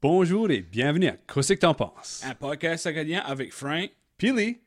Bonjour 0.00 0.48
et 0.50 0.60
bienvenue 0.60 1.08
à 1.08 1.16
Qu'est-ce 1.16 1.54
que 1.54 1.58
t'en 1.58 1.74
penses? 1.74 2.22
Un 2.24 2.34
podcast 2.34 2.86
acadien 2.86 3.20
avec 3.20 3.52
Frank. 3.52 3.90
Pili. 4.16 4.58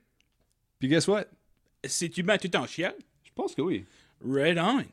Puis 0.80 0.90
guess 0.90 1.08
what? 1.08 1.26
Si 1.86 2.10
tu 2.10 2.24
mets 2.24 2.38
tout 2.38 2.54
en 2.56 2.66
chial, 2.68 2.94
Je 3.24 3.32
pense 3.34 3.56
que 3.56 3.62
oui. 3.62 3.86
right 4.24 4.58
on. 4.58 4.84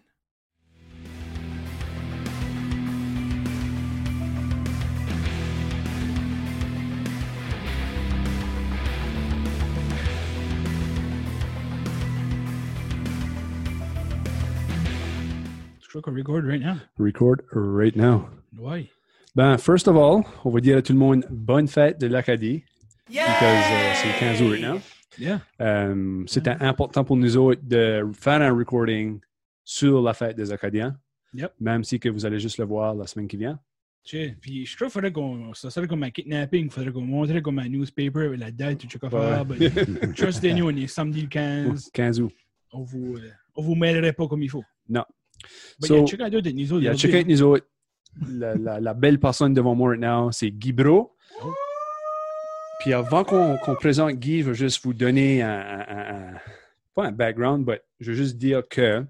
Je 15.81 15.89
crois 15.89 16.02
qu'on 16.02 16.15
record 16.15 16.45
right 16.45 16.61
now. 16.61 16.77
Record 16.98 17.41
right 17.52 17.97
now. 17.97 18.29
Ouais. 18.59 18.91
Ben, 19.34 19.56
first 19.59 19.87
of 19.88 19.97
all, 19.97 20.23
on 20.45 20.50
va 20.50 20.60
dire 20.60 20.78
à 20.78 20.82
tout 20.82 20.92
le 20.92 20.98
monde 20.98 21.24
bonne 21.30 21.68
fête 21.68 21.98
de 22.00 22.06
l'Acadie. 22.06 22.62
Because 23.09 23.23
uh, 23.23 23.95
c'est 23.95 24.18
15 24.18 24.38
jours 24.38 24.51
right 24.51 24.62
now. 24.62 24.80
Yeah. 25.18 25.41
Um, 25.59 26.24
C'était 26.28 26.56
important 26.60 27.04
pour 27.04 27.16
nous 27.16 27.37
autres 27.37 27.60
de 27.64 28.04
faire 28.12 28.41
un 28.41 28.52
recording 28.56 29.20
sur 29.64 30.02
la 30.02 30.14
fête 30.14 30.37
des 30.37 30.52
Acadiens. 30.52 30.96
Yep. 31.34 31.52
Même 31.60 31.84
si 31.84 31.98
que 31.98 32.09
vous 32.09 32.24
allez 32.24 32.38
juste 32.38 32.59
le 32.59 32.64
voir 32.64 32.95
la 32.95 33.06
semaine 33.06 33.28
qui 33.28 33.37
vient. 33.37 33.59
Tu 34.04 34.16
sais, 34.16 34.37
puis 34.41 34.64
je 34.64 34.74
crois 34.77 34.87
qu'il 34.87 34.92
faudrait 34.95 35.12
qu'on. 35.12 35.52
Ça 35.54 35.70
serait 35.70 35.87
comme 35.87 36.02
un 36.02 36.10
kidnapping. 36.10 36.66
Il 36.66 36.70
faudrait 36.70 36.92
qu'on 36.92 37.02
montrait 37.02 37.42
comme 37.42 37.59
un 37.59 37.68
newspaper 37.68 38.26
avec 38.26 38.40
la 38.40 38.51
date, 38.51 38.79
tout 38.87 38.98
Ouais. 39.02 39.68
fait. 39.70 39.84
But 39.84 40.15
trust 40.16 40.45
in 40.45 40.56
you, 40.56 40.66
on 40.66 40.76
est 40.76 40.87
samedi 40.87 41.23
le 41.23 41.29
15. 41.29 41.90
15 41.92 42.20
août. 42.23 42.32
On 42.73 42.82
vous, 42.82 43.16
euh, 43.16 43.30
on 43.56 43.62
vous 43.62 43.74
mêlerait 43.74 44.12
pas 44.12 44.26
comme 44.26 44.42
il 44.42 44.51
faut. 44.51 44.65
Non. 44.88 45.04
But 45.80 45.88
So, 45.88 45.95
il 45.96 46.01
y 46.01 46.02
a 46.02 46.06
chacun 46.06 46.30
d'autre 46.30 46.46
de 46.48 46.52
nous 46.52 46.73
autres. 46.73 46.82
Il 46.82 46.87
y 46.87 46.88
a 46.88 46.96
chacun 46.96 47.23
de 47.23 47.29
nous 47.29 47.42
autres. 47.42 47.66
La, 48.28 48.54
la- 48.56 48.80
la 48.80 48.94
belle 48.94 49.18
personne 49.20 49.54
devant 49.54 49.74
moi 49.74 49.90
right 49.90 50.00
now, 50.02 50.32
c'est 50.32 50.50
Guy 50.50 50.72
Bro. 50.72 51.14
Oh. 51.44 51.52
Puis 52.80 52.92
avant 52.92 53.24
qu'on 53.24 53.74
présente 53.76 54.12
Guy, 54.15 54.40
je 54.42 54.48
veux 54.48 54.54
juste 54.54 54.84
vous 54.84 54.95
donner 54.95 55.42
un, 55.42 55.48
un- 55.50 55.87
un- 55.88 56.34
un- 56.34 56.40
pas 56.95 57.06
un 57.06 57.12
background, 57.12 57.65
mais 57.66 57.80
je 58.00 58.10
veux 58.10 58.16
juste 58.16 58.37
dire 58.37 58.62
que 58.68 59.04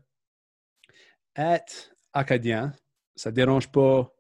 être 1.37 1.91
acadien, 2.13 2.73
ça 3.15 3.31
dérange 3.31 3.71
pas 3.71 4.13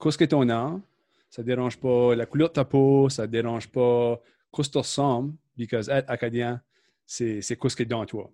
qu'est-ce 0.00 0.18
que 0.18 0.24
ton 0.24 0.44
nom, 0.44 0.82
ça 1.30 1.42
dérange 1.42 1.78
pas 1.78 2.14
la 2.14 2.26
couleur 2.26 2.48
de 2.48 2.54
ta 2.54 2.64
peau, 2.64 3.08
ça 3.08 3.26
dérange 3.26 3.68
pas 3.68 4.20
qu'est-ce 4.54 4.68
que 4.68 4.72
tu 4.72 4.78
ressembles, 4.78 5.34
because 5.56 5.88
être 5.88 6.10
acadien, 6.10 6.60
c'est 7.06 7.40
qu'est-ce 7.40 7.76
que 7.76 7.84
dans 7.84 8.04
toi. 8.06 8.30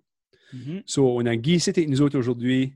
Mhm. 0.53 0.83
So, 0.85 1.17
on 1.17 1.25
a 1.25 1.35
Guy, 1.35 1.59
c'était 1.59 1.85
nous 1.85 2.01
autres 2.01 2.17
aujourd'hui, 2.17 2.73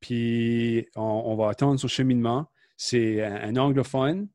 puis 0.00 0.86
on, 0.96 1.02
on 1.26 1.36
va 1.36 1.50
attendre 1.50 1.78
son 1.80 1.88
cheminement. 1.88 2.46
C'est 2.76 3.22
un, 3.24 3.48
un 3.48 3.56
anglophone. 3.56 4.28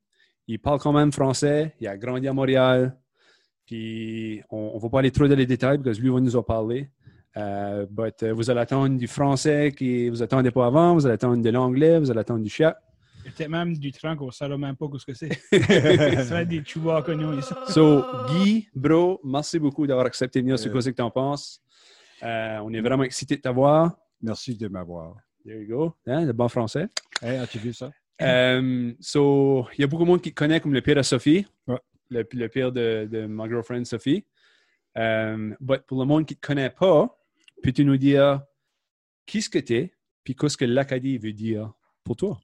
Il 0.46 0.58
parle 0.58 0.78
quand 0.78 0.92
même 0.92 1.12
français. 1.12 1.74
Il 1.80 1.88
a 1.88 1.96
grandi 1.96 2.28
à 2.28 2.32
Montréal. 2.32 2.98
Puis 3.66 4.42
on 4.50 4.74
ne 4.74 4.80
va 4.80 4.88
pas 4.90 4.98
aller 4.98 5.10
trop 5.10 5.26
dans 5.26 5.36
les 5.36 5.46
détails 5.46 5.78
parce 5.78 5.96
que 5.96 6.02
lui 6.02 6.10
va 6.10 6.20
nous 6.20 6.36
en 6.36 6.42
parler. 6.42 6.90
Euh, 7.36 7.86
but, 7.90 8.22
euh, 8.22 8.32
vous 8.34 8.50
allez 8.50 8.60
attendre 8.60 8.96
du 8.96 9.08
français 9.08 9.72
que 9.72 10.10
vous 10.10 10.22
attendez 10.22 10.50
pas 10.50 10.66
avant. 10.66 10.94
Vous 10.94 11.06
allez 11.06 11.14
attendre 11.14 11.42
de 11.42 11.50
l'anglais. 11.50 11.98
Vous 11.98 12.10
allez 12.10 12.20
attendre 12.20 12.42
du 12.42 12.50
chat. 12.50 12.76
A 13.26 13.30
peut-être 13.30 13.48
même 13.48 13.74
du 13.78 13.90
train 13.90 14.16
qu'on 14.16 14.26
ne 14.26 14.30
savait 14.32 14.58
même 14.58 14.76
pas 14.76 14.86
ce 14.98 15.06
que 15.06 15.14
c'est. 15.14 15.30
Être 15.52 16.46
des 16.46 16.62
Chewbacca, 16.62 17.14
nous, 17.14 17.38
ici. 17.38 17.54
So, 17.68 18.04
Guy, 18.28 18.68
bro, 18.74 19.18
merci 19.24 19.58
beaucoup 19.58 19.86
d'avoir 19.86 20.04
accepté 20.04 20.40
de 20.40 20.44
venir 20.44 20.58
sur 20.58 20.68
Euh. 20.68 20.72
quoi 20.72 20.82
que 20.82 20.90
tu 20.90 21.02
en 21.02 21.10
penses? 21.10 21.62
Euh, 22.22 22.58
on 22.62 22.70
est 22.74 22.82
vraiment 22.82 23.02
excités 23.02 23.36
de 23.36 23.40
t'avoir. 23.40 23.96
Merci 24.20 24.54
de 24.56 24.68
m'avoir. 24.68 25.14
There 25.44 25.60
you 25.60 25.66
go. 25.68 25.94
Hein, 26.06 26.24
le 26.26 26.32
bon 26.32 26.48
français. 26.48 26.88
Hey, 27.20 27.36
as-tu 27.36 27.58
vu 27.58 27.72
ça? 27.72 27.90
Um, 28.20 28.94
so, 29.00 29.66
il 29.74 29.80
y 29.82 29.84
a 29.84 29.86
beaucoup 29.86 30.04
de 30.04 30.08
monde 30.08 30.22
qui 30.22 30.32
connaît 30.32 30.60
comme 30.60 30.72
le 30.72 30.80
pire 30.80 30.94
de 30.96 31.02
Sophie, 31.02 31.46
Ouais. 31.66 31.78
le, 32.10 32.26
le 32.32 32.48
pire 32.48 32.72
de, 32.72 33.08
de 33.10 33.26
ma 33.26 33.46
girlfriend 33.48 33.84
Sophie. 33.84 34.24
Um, 34.96 35.56
but 35.60 35.82
pour 35.82 35.98
le 36.00 36.06
monde 36.06 36.24
qui 36.24 36.34
ne 36.34 36.40
connaît 36.40 36.70
pas, 36.70 37.18
peux-tu 37.62 37.84
nous 37.84 37.96
dire 37.96 38.40
qui 39.26 39.42
ce 39.42 39.50
que 39.50 39.58
tu 39.58 39.74
es, 39.74 39.94
puis 40.22 40.34
qu'est-ce 40.36 40.56
que 40.56 40.64
l'Acadie 40.64 41.18
veut 41.18 41.32
dire 41.32 41.72
pour 42.04 42.16
toi? 42.16 42.38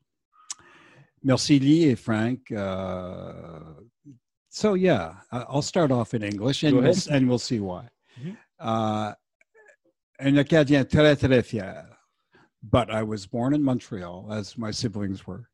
Merci, 1.23 1.59
Lee 1.59 1.85
et 1.85 1.97
Frank. 1.97 2.51
Uh, 2.51 3.81
so, 4.49 4.75
yeah, 4.75 5.15
I'll 5.31 5.63
start 5.63 5.91
off 5.93 6.13
in 6.15 6.23
English 6.23 6.65
and, 6.65 6.73
we'll, 6.73 6.95
and 7.11 7.27
we'll 7.29 7.39
see 7.39 7.61
why. 7.61 7.85
Uh, 8.59 9.13
un 10.19 10.37
Acadien 10.37 10.85
très, 10.85 11.15
très 11.17 11.43
fier. 11.43 11.85
But 12.63 12.91
I 12.91 13.03
was 13.03 13.27
born 13.27 13.55
in 13.55 13.63
Montreal, 13.63 14.29
as 14.33 14.59
my 14.59 14.71
siblings 14.71 15.27
were. 15.27 15.49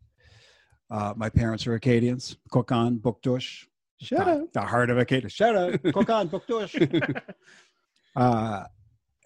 Uh, 0.90 1.14
my 1.16 1.28
parents 1.28 1.66
are 1.66 1.74
Acadians, 1.74 2.36
Cocagne, 2.50 2.98
Bouctouche. 2.98 3.66
Shut 4.00 4.24
the, 4.24 4.32
up. 4.32 4.52
The 4.52 4.60
heart 4.60 4.90
of 4.90 4.98
Acadia. 4.98 5.28
Shut 5.28 5.56
up, 5.56 5.82
Cocagne, 5.92 6.28
Bouctouche. 6.28 7.22
uh, 8.16 8.64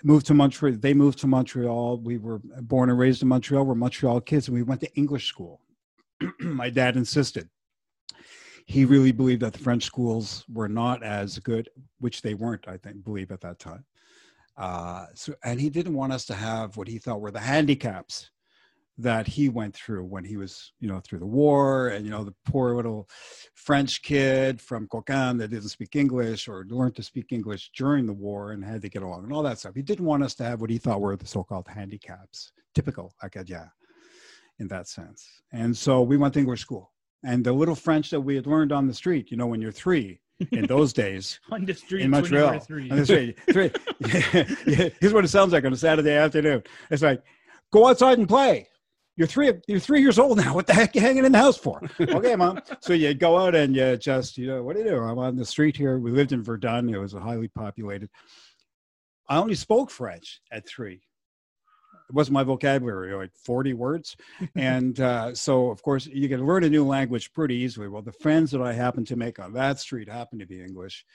moved 0.04 0.26
to 0.26 0.34
Montreal. 0.34 0.78
They 0.78 0.94
moved 0.94 1.18
to 1.20 1.26
Montreal. 1.26 1.98
We 1.98 2.18
were 2.18 2.40
born 2.62 2.90
and 2.90 2.98
raised 2.98 3.22
in 3.22 3.28
Montreal. 3.28 3.64
We're 3.64 3.74
Montreal 3.74 4.20
kids, 4.22 4.48
and 4.48 4.54
we 4.54 4.62
went 4.62 4.80
to 4.82 4.94
English 4.94 5.26
school. 5.26 5.60
My 6.40 6.70
dad 6.70 6.96
insisted. 6.96 7.48
He 8.66 8.84
really 8.84 9.12
believed 9.12 9.42
that 9.42 9.52
the 9.52 9.58
French 9.58 9.84
schools 9.84 10.44
were 10.48 10.68
not 10.68 11.02
as 11.02 11.38
good, 11.40 11.68
which 11.98 12.22
they 12.22 12.34
weren't, 12.34 12.68
I 12.68 12.76
think, 12.76 13.04
believe 13.04 13.32
at 13.32 13.40
that 13.40 13.58
time. 13.58 13.84
Uh, 14.60 15.06
so, 15.14 15.32
and 15.42 15.58
he 15.58 15.70
didn't 15.70 15.94
want 15.94 16.12
us 16.12 16.26
to 16.26 16.34
have 16.34 16.76
what 16.76 16.86
he 16.86 16.98
thought 16.98 17.22
were 17.22 17.30
the 17.30 17.40
handicaps 17.40 18.30
that 18.98 19.26
he 19.26 19.48
went 19.48 19.74
through 19.74 20.04
when 20.04 20.22
he 20.22 20.36
was, 20.36 20.74
you 20.80 20.86
know, 20.86 21.00
through 21.00 21.18
the 21.18 21.24
war, 21.24 21.88
and 21.88 22.04
you 22.04 22.10
know, 22.10 22.22
the 22.22 22.34
poor 22.44 22.76
little 22.76 23.08
French 23.54 24.02
kid 24.02 24.60
from 24.60 24.86
Cocagne 24.86 25.38
that 25.38 25.48
didn't 25.48 25.70
speak 25.70 25.96
English 25.96 26.46
or 26.46 26.66
learned 26.68 26.94
to 26.96 27.02
speak 27.02 27.32
English 27.32 27.70
during 27.74 28.04
the 28.04 28.12
war 28.12 28.52
and 28.52 28.62
had 28.62 28.82
to 28.82 28.90
get 28.90 29.02
along 29.02 29.24
and 29.24 29.32
all 29.32 29.42
that 29.42 29.58
stuff. 29.58 29.74
He 29.74 29.80
didn't 29.80 30.04
want 30.04 30.22
us 30.22 30.34
to 30.34 30.44
have 30.44 30.60
what 30.60 30.68
he 30.68 30.76
thought 30.76 31.00
were 31.00 31.16
the 31.16 31.26
so-called 31.26 31.66
handicaps, 31.66 32.52
typical 32.74 33.14
Acadien 33.24 33.70
in 34.58 34.68
that 34.68 34.88
sense. 34.88 35.26
And 35.52 35.74
so 35.74 36.02
we 36.02 36.18
went 36.18 36.34
to 36.34 36.40
English 36.40 36.60
school. 36.60 36.92
And 37.24 37.42
the 37.42 37.52
little 37.54 37.74
French 37.74 38.10
that 38.10 38.20
we 38.20 38.34
had 38.36 38.46
learned 38.46 38.72
on 38.72 38.86
the 38.86 38.92
street, 38.92 39.30
you 39.30 39.38
know, 39.38 39.46
when 39.46 39.62
you're 39.62 39.72
three 39.72 40.20
in 40.52 40.66
those 40.66 40.92
days, 40.92 41.40
On 41.50 41.64
the 41.64 41.74
street, 41.74 42.02
in 42.02 42.10
Montreal. 42.10 42.60
On 42.70 42.88
the 42.88 43.04
street. 43.04 43.38
Three. 43.50 43.70
Here's 45.00 45.12
what 45.12 45.24
it 45.24 45.28
sounds 45.28 45.52
like 45.52 45.64
on 45.64 45.72
a 45.72 45.76
Saturday 45.76 46.12
afternoon. 46.12 46.62
It's 46.90 47.02
like, 47.02 47.22
go 47.72 47.88
outside 47.88 48.18
and 48.18 48.28
play. 48.28 48.68
You're 49.16 49.26
three. 49.26 49.52
You're 49.68 49.80
three 49.80 50.00
years 50.00 50.18
old 50.18 50.38
now. 50.38 50.54
What 50.54 50.66
the 50.66 50.72
heck 50.72 50.94
are 50.94 50.98
you 50.98 51.00
hanging 51.02 51.26
in 51.26 51.32
the 51.32 51.38
house 51.38 51.58
for? 51.58 51.82
okay, 52.00 52.36
mom. 52.36 52.60
So 52.80 52.94
you 52.94 53.12
go 53.12 53.36
out 53.38 53.54
and 53.54 53.76
you 53.76 53.96
just, 53.96 54.38
you 54.38 54.46
know, 54.46 54.62
what 54.62 54.76
do 54.76 54.82
you 54.82 54.88
do? 54.88 54.96
I'm 54.98 55.18
on 55.18 55.36
the 55.36 55.44
street 55.44 55.76
here. 55.76 55.98
We 55.98 56.10
lived 56.10 56.32
in 56.32 56.42
Verdun. 56.42 56.88
It 56.88 56.98
was 56.98 57.12
a 57.12 57.20
highly 57.20 57.48
populated. 57.48 58.08
I 59.28 59.36
only 59.36 59.54
spoke 59.54 59.90
French 59.90 60.40
at 60.50 60.66
three. 60.66 61.02
It 62.10 62.14
wasn't 62.14 62.34
my 62.34 62.42
vocabulary, 62.42 63.14
like 63.14 63.30
40 63.34 63.74
words. 63.74 64.16
And 64.56 64.98
uh, 65.00 65.32
so, 65.32 65.70
of 65.70 65.80
course, 65.82 66.06
you 66.06 66.28
can 66.28 66.44
learn 66.44 66.64
a 66.64 66.68
new 66.68 66.84
language 66.84 67.32
pretty 67.32 67.54
easily. 67.54 67.86
Well, 67.86 68.02
the 68.02 68.12
friends 68.12 68.50
that 68.50 68.60
I 68.60 68.72
happened 68.72 69.06
to 69.06 69.16
make 69.16 69.38
on 69.38 69.52
that 69.52 69.78
street 69.78 70.08
happened 70.08 70.40
to 70.40 70.46
be 70.46 70.60
English. 70.60 71.06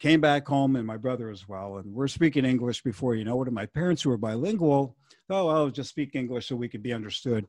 Came 0.00 0.20
back 0.20 0.46
home, 0.46 0.76
and 0.76 0.86
my 0.86 0.98
brother 0.98 1.30
as 1.30 1.48
well. 1.48 1.78
And 1.78 1.94
we're 1.94 2.08
speaking 2.08 2.44
English 2.44 2.82
before 2.82 3.14
you 3.14 3.24
know 3.24 3.40
it. 3.42 3.48
And 3.48 3.54
my 3.54 3.64
parents, 3.66 4.02
who 4.02 4.10
were 4.10 4.18
bilingual, 4.18 4.96
oh, 5.30 5.48
I'll 5.48 5.70
just 5.70 5.88
speak 5.88 6.14
English 6.14 6.46
so 6.46 6.56
we 6.56 6.68
could 6.68 6.82
be 6.82 6.92
understood 6.92 7.46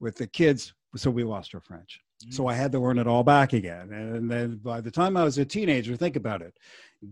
with 0.00 0.16
the 0.16 0.26
kids. 0.26 0.72
So 0.96 1.10
we 1.10 1.24
lost 1.24 1.54
our 1.54 1.60
French. 1.60 2.00
So 2.30 2.46
I 2.46 2.54
had 2.54 2.72
to 2.72 2.78
learn 2.78 2.98
it 2.98 3.06
all 3.06 3.22
back 3.22 3.52
again. 3.52 3.92
And 3.92 4.30
then 4.30 4.56
by 4.56 4.80
the 4.80 4.90
time 4.90 5.16
I 5.16 5.24
was 5.24 5.36
a 5.36 5.44
teenager, 5.44 5.94
think 5.94 6.16
about 6.16 6.40
it. 6.40 6.56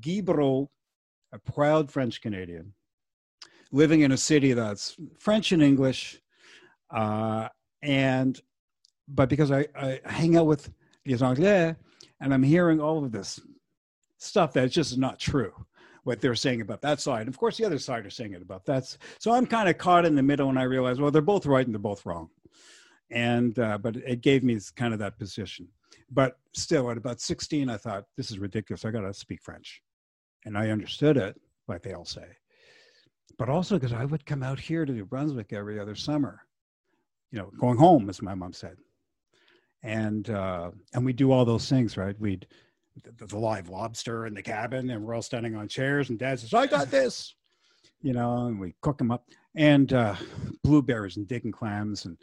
Guy 0.01 0.23
Breau, 0.23 0.69
a 1.33 1.39
proud 1.39 1.91
French 1.91 2.23
Canadian, 2.23 2.73
living 3.73 4.03
in 4.03 4.13
a 4.13 4.17
city 4.17 4.53
that's 4.53 4.97
French 5.19 5.53
and 5.53 5.63
English. 5.63 6.21
Uh, 6.91 7.49
and, 7.83 8.41
but 9.09 9.29
because 9.29 9.51
I, 9.51 9.67
I 9.75 10.01
hang 10.05 10.37
out 10.37 10.47
with 10.47 10.71
les 11.07 11.23
Anglais 11.23 11.75
and 12.21 12.33
I'm 12.33 12.43
hearing 12.43 12.81
all 12.81 13.05
of 13.05 13.11
this 13.11 13.41
stuff 14.19 14.53
that's 14.53 14.73
just 14.73 14.97
not 14.99 15.19
true 15.19 15.53
what 16.05 16.21
they're 16.21 16.35
saying 16.35 16.61
about 16.61 16.83
that 16.83 17.01
side. 17.01 17.29
Of 17.29 17.39
course, 17.39 17.57
the 17.57 17.65
other 17.65 17.79
side 17.79 18.05
are 18.07 18.11
saying 18.11 18.33
it 18.33 18.43
about 18.43 18.65
that. 18.67 18.97
So 19.19 19.33
I'm 19.33 19.47
kind 19.47 19.69
of 19.69 19.79
caught 19.79 20.05
in 20.05 20.15
the 20.15 20.23
middle, 20.23 20.49
and 20.49 20.59
I 20.59 20.65
realize, 20.65 21.01
well, 21.01 21.11
they're 21.11 21.23
both 21.23 21.47
right 21.47 21.65
and 21.65 21.75
they're 21.75 21.81
both 21.81 22.05
wrong. 22.05 22.29
And 23.11 23.59
uh, 23.59 23.79
but 23.79 23.97
it 23.97 24.21
gave 24.21 24.43
me 24.43 24.59
kind 24.75 24.93
of 24.93 24.99
that 25.01 25.19
position. 25.19 25.69
But 26.11 26.39
still, 26.55 26.91
at 26.91 26.97
about 26.97 27.21
16, 27.21 27.69
I 27.69 27.77
thought 27.77 28.05
this 28.17 28.31
is 28.31 28.39
ridiculous. 28.39 28.85
I 28.85 28.91
got 28.91 29.03
to 29.03 29.15
speak 29.15 29.43
French, 29.43 29.83
and 30.45 30.57
I 30.57 30.71
understood 30.71 31.17
it, 31.17 31.41
like 31.69 31.83
they 31.83 31.93
all 31.93 32.05
say. 32.05 32.27
But 33.39 33.49
also 33.49 33.77
because 33.77 33.93
I 33.93 34.05
would 34.05 34.27
come 34.27 34.43
out 34.43 34.61
here 34.61 34.85
to 34.85 34.93
New 34.93 35.05
Brunswick 35.05 35.53
every 35.53 35.79
other 35.79 35.95
summer, 35.95 36.41
you 37.31 37.39
know, 37.39 37.51
going 37.59 37.79
home, 37.79 38.09
as 38.09 38.23
my 38.23 38.35
mom 38.35 38.53
said, 38.53 38.77
and 39.83 40.29
uh, 40.31 40.71
and 40.95 41.05
we 41.05 41.13
do 41.13 41.33
all 41.33 41.45
those 41.45 41.69
things, 41.69 41.97
right? 41.97 42.19
We'd 42.21 42.47
the, 43.03 43.27
the 43.27 43.39
live 43.39 43.69
lobster 43.69 44.27
in 44.27 44.35
the 44.35 44.43
cabin, 44.43 44.91
and 44.91 45.05
we're 45.05 45.15
all 45.15 45.23
standing 45.23 45.57
on 45.57 45.69
chairs, 45.69 46.11
and 46.11 46.19
Dad 46.19 46.41
says, 46.41 46.55
"I 46.55 46.67
got 46.67 46.91
this," 46.91 47.35
you 48.03 48.13
know, 48.13 48.47
and 48.47 48.61
we 48.61 48.75
cook 48.81 48.99
them 48.99 49.11
up, 49.11 49.27
and 49.55 49.93
uh, 49.93 50.15
blueberries 50.63 51.17
and 51.17 51.27
digging 51.27 51.53
clams, 51.53 52.05
and 52.05 52.19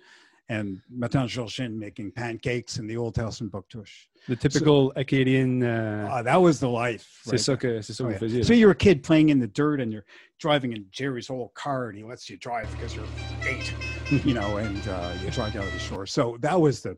and 0.50 0.82
ma 0.90 1.08
tante 1.08 1.30
Georgine 1.32 1.78
making 1.78 2.12
pancakes 2.12 2.78
in 2.80 2.88
the 2.88 2.98
old 2.98 3.16
house 3.16 3.40
in 3.42 3.50
Bouctouche. 3.50 4.08
The 4.28 4.36
typical 4.36 4.92
Acadian. 4.96 5.62
euh, 5.64 6.08
Ah, 6.10 6.22
that 6.24 6.42
was 6.42 6.60
the 6.60 6.68
life. 6.68 7.22
c'est 7.24 7.32
right 7.34 7.40
ça 7.40 7.58
que 7.60 7.82
c'est 7.82 7.94
ça 7.94 8.04
Oh, 8.06 8.10
yeah. 8.28 8.44
So 8.44 8.54
you're 8.54 8.72
a 8.72 8.76
kid 8.76 9.04
playing 9.04 9.30
in 9.30 9.40
the 9.40 9.48
dirt 9.48 9.80
and 9.80 9.92
you're 9.94 10.06
driving 10.40 10.74
in 10.74 10.86
Jerry's 10.92 11.30
old 11.30 11.54
car 11.54 11.90
and 11.90 11.98
he 11.98 12.04
lets 12.04 12.30
you 12.30 12.38
drive 12.38 12.70
because 12.72 12.96
you're 12.96 13.06
eight, 13.48 13.74
you 14.26 14.34
know, 14.34 14.58
and 14.58 14.88
uh, 14.88 15.14
you 15.24 15.30
drive 15.32 15.54
down 15.54 15.66
to 15.66 15.72
the 15.72 15.80
shore. 15.80 16.06
So 16.08 16.38
that 16.42 16.60
was 16.60 16.82
the 16.82 16.98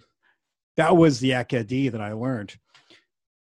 that 0.77 0.95
was 0.95 1.19
the 1.19 1.33
Acadie 1.33 1.89
that 1.89 1.99
I 2.01 2.13
learned. 2.13 2.55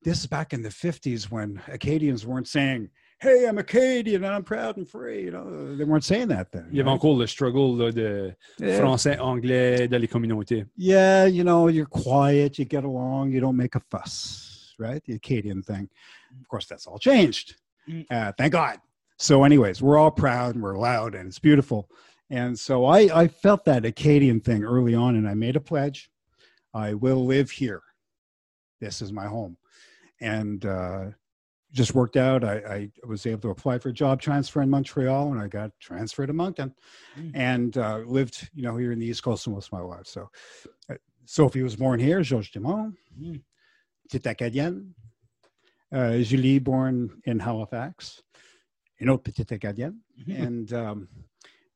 This 0.02 0.18
is 0.20 0.26
back 0.26 0.52
in 0.52 0.62
the 0.62 0.68
50s 0.68 1.30
when 1.30 1.62
Acadians 1.68 2.26
weren't 2.26 2.48
saying, 2.48 2.90
Hey, 3.24 3.46
I'm 3.48 3.56
Acadian 3.56 4.22
and 4.22 4.34
I'm 4.34 4.44
proud 4.44 4.76
and 4.76 4.86
free. 4.86 5.22
You 5.24 5.30
know, 5.30 5.74
they 5.76 5.84
weren't 5.84 6.04
saying 6.04 6.28
that 6.28 6.52
then. 6.52 6.68
Il 6.70 6.76
y 6.76 6.80
avait 6.82 6.90
encore 6.90 7.16
le 7.16 7.26
struggle 7.26 7.74
là, 7.78 7.90
de 7.90 8.36
Yeah. 8.58 8.78
français, 8.78 9.18
anglais 9.18 9.88
dans 9.88 9.98
les 9.98 10.06
communautés. 10.06 10.66
yeah, 10.76 11.24
you 11.24 11.42
know, 11.42 11.68
you're 11.68 11.86
quiet, 11.86 12.58
you 12.58 12.66
get 12.66 12.84
along, 12.84 13.32
you 13.32 13.40
don't 13.40 13.56
make 13.56 13.76
a 13.76 13.80
fuss, 13.90 14.74
right? 14.78 15.02
The 15.06 15.14
Acadian 15.14 15.62
thing. 15.62 15.88
Of 16.38 16.48
course, 16.48 16.66
that's 16.66 16.86
all 16.86 16.98
changed. 16.98 17.56
Mm. 17.88 18.04
Uh, 18.10 18.32
thank 18.36 18.52
God. 18.52 18.78
So, 19.16 19.42
anyways, 19.44 19.80
we're 19.80 19.96
all 19.96 20.10
proud 20.10 20.54
and 20.54 20.62
we're 20.62 20.76
loud 20.76 21.14
and 21.14 21.26
it's 21.26 21.38
beautiful. 21.38 21.88
And 22.28 22.58
so 22.58 22.84
I, 22.84 23.22
I 23.22 23.28
felt 23.28 23.64
that 23.64 23.86
Acadian 23.86 24.40
thing 24.40 24.64
early 24.64 24.94
on 24.94 25.16
and 25.16 25.26
I 25.26 25.32
made 25.32 25.56
a 25.56 25.60
pledge. 25.60 26.10
I 26.74 26.92
will 26.92 27.24
live 27.24 27.50
here. 27.50 27.82
This 28.82 29.00
is 29.00 29.12
my 29.12 29.26
home. 29.28 29.56
And 30.20 30.66
uh, 30.66 31.04
just 31.74 31.94
worked 31.94 32.16
out. 32.16 32.44
I, 32.44 32.54
I 32.56 32.90
was 33.06 33.26
able 33.26 33.40
to 33.42 33.50
apply 33.50 33.78
for 33.78 33.88
a 33.90 33.92
job 33.92 34.20
transfer 34.22 34.62
in 34.62 34.70
Montreal 34.70 35.32
and 35.32 35.40
I 35.40 35.48
got 35.48 35.72
transferred 35.80 36.26
to 36.28 36.32
Moncton 36.32 36.72
Mm. 37.18 37.30
and 37.34 37.78
uh, 37.78 37.98
lived, 37.98 38.48
you 38.54 38.62
know, 38.62 38.76
here 38.76 38.92
in 38.92 38.98
the 38.98 39.06
East 39.06 39.22
Coast 39.22 39.46
most 39.48 39.66
of 39.66 39.72
my 39.72 39.80
life. 39.80 40.06
So 40.06 40.30
uh, 40.90 40.94
Sophie 41.26 41.62
was 41.62 41.76
born 41.76 42.00
here, 42.00 42.22
Georges 42.22 42.50
Dumont, 42.52 42.94
Mm. 43.20 43.42
petite 44.10 44.36
Acadienne. 44.36 44.90
Uh, 45.92 46.18
Julie 46.18 46.58
born 46.58 47.22
in 47.24 47.38
Halifax, 47.38 48.20
you 48.98 49.06
know, 49.06 49.16
petite 49.18 49.48
Acadienne. 49.48 49.98
Mhm. 50.26 50.42
And 50.46 50.72
um, 50.72 51.08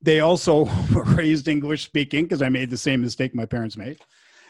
they 0.02 0.20
also 0.20 0.64
were 0.94 1.04
raised 1.04 1.46
English 1.48 1.84
speaking 1.84 2.24
because 2.24 2.42
I 2.42 2.48
made 2.48 2.70
the 2.70 2.76
same 2.76 3.00
mistake 3.00 3.34
my 3.34 3.46
parents 3.46 3.76
made, 3.76 3.98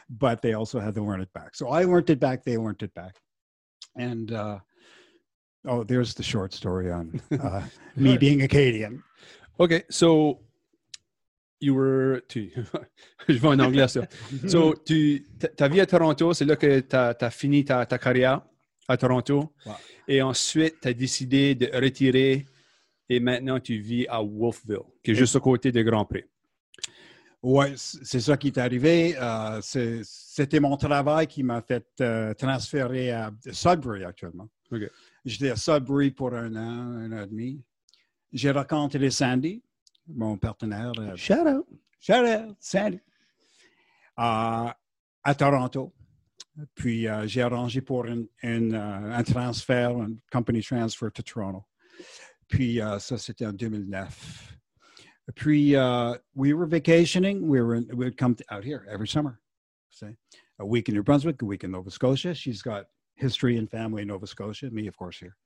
but 0.09 0.41
they 0.43 0.55
also 0.55 0.81
had 0.81 0.95
to 0.95 1.03
learn 1.03 1.21
it 1.21 1.33
back. 1.35 1.55
So 1.55 1.69
I 1.69 1.85
learned 1.85 2.09
it 2.11 2.21
back, 2.21 2.45
they 2.45 2.56
learned 2.56 2.83
it 2.83 2.95
back. 2.95 3.17
And 3.97 4.33
uh, 4.33 4.61
oh, 5.66 5.84
there's 5.84 6.14
the 6.14 6.22
short 6.22 6.52
story 6.52 6.90
on 6.90 7.20
uh, 7.32 7.62
me 7.96 8.16
being 8.16 8.43
Acadian. 8.43 9.02
OK, 9.58 9.84
so 9.90 10.40
you 11.60 11.75
were. 11.75 12.22
Tu, 12.28 12.52
je 13.28 13.38
vais 13.38 13.49
en 13.49 13.58
anglais 13.58 13.88
ça. 13.88 14.06
So, 14.49 14.75
tu, 14.75 15.26
ta, 15.56 15.69
vie 15.69 15.81
à 15.81 15.87
Toronto, 15.87 16.32
c'est 16.32 16.44
là 16.44 16.56
que 16.56 16.81
tu 16.81 16.96
as, 16.96 17.31
fini 17.31 17.64
ta, 17.64 17.84
ta 17.87 17.99
carrière 17.99 18.43
à 18.87 18.96
Toronto. 18.96 19.52
Wow. 19.66 19.75
Et 20.06 20.22
ensuite, 20.22 20.81
tu 20.81 20.88
as 20.88 20.94
décidé 20.94 21.55
de 21.55 21.69
retirer 21.75 22.46
et 23.08 23.20
maintenant 23.20 23.58
tu 23.58 23.78
vis 23.78 24.06
à 24.08 24.22
Wolfville, 24.22 24.78
qui 25.02 25.12
est 25.12 25.14
juste 25.14 25.37
à 25.37 25.40
côté 25.40 25.72
de 25.72 25.82
Grand 25.82 26.04
Prix. 26.04 26.25
Ouais, 27.43 27.76
c- 27.76 27.99
c'est 28.02 28.20
ça 28.20 28.37
qui 28.37 28.49
est 28.49 28.58
arrivé. 28.58 29.17
Euh, 29.17 29.61
C'était 29.62 30.61
mon 30.61 30.76
travail 30.76 31.26
qui 31.26 31.43
m'a 31.43 31.62
fait 31.62 31.87
euh, 32.00 32.35
transférer 32.35 33.12
à 33.12 33.31
Sudbury 33.52 34.05
actuellement. 34.05 34.49
J'étais 35.25 35.50
à 35.50 35.56
Sudbury 35.56 36.11
pour 36.11 36.35
un 36.35 36.55
an, 36.56 36.96
un 36.96 37.12
an 37.12 37.23
et 37.23 37.26
demi. 37.26 37.62
J'ai 38.32 38.50
rencontré 38.50 39.11
Sandy, 39.11 39.62
mon 40.06 40.37
partenaire. 40.37 40.93
euh, 40.99 41.17
Shout 41.17 41.46
out. 41.46 41.67
Shout 42.00 42.12
out, 42.25 42.56
Sandy. 42.61 43.00
Euh, 44.19 44.69
à 45.23 45.35
Toronto. 45.37 45.94
Puis 46.75 47.06
j'ai 47.26 47.43
arrangé 47.43 47.81
pour 47.81 48.05
un, 48.06 49.23
transfert, 49.23 49.96
un 49.96 50.12
company 50.32 50.61
transfer 50.61 51.08
to 51.12 51.23
Toronto. 51.23 51.64
Puis 52.49 52.81
ça, 52.99 53.17
c'était 53.17 53.46
en 53.46 53.52
2009. 53.52 54.57
Puis 55.34 55.75
uh, 55.75 56.16
we 56.34 56.54
were 56.54 56.66
vacationing. 56.66 57.46
We 57.46 57.60
were 57.60 57.80
we 57.80 58.04
would 58.04 58.16
come 58.16 58.34
to, 58.34 58.44
out 58.50 58.64
here 58.64 58.86
every 58.90 59.08
summer. 59.08 59.40
Say 59.90 60.16
a 60.58 60.66
week 60.66 60.88
in 60.88 60.94
New 60.94 61.02
Brunswick, 61.02 61.42
a 61.42 61.44
week 61.44 61.64
in 61.64 61.70
Nova 61.70 61.90
Scotia. 61.90 62.34
She's 62.34 62.62
got 62.62 62.86
history 63.14 63.58
and 63.58 63.70
family 63.70 64.02
in 64.02 64.08
Nova 64.08 64.26
Scotia. 64.26 64.70
Me, 64.70 64.86
of 64.86 64.96
course, 64.96 65.19
here. 65.19 65.36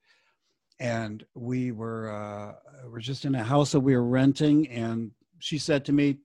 And 0.79 1.25
we 1.35 1.73
were 1.73 2.11
uh, 2.11 2.89
we're 2.89 3.01
just 3.01 3.25
in 3.25 3.35
a 3.35 3.43
house 3.43 3.73
that 3.73 3.81
we 3.81 3.97
were 3.97 4.05
renting, 4.05 4.69
and 4.69 5.11
she 5.39 5.59
said 5.59 5.85
to 5.87 5.93
me, 5.93 6.19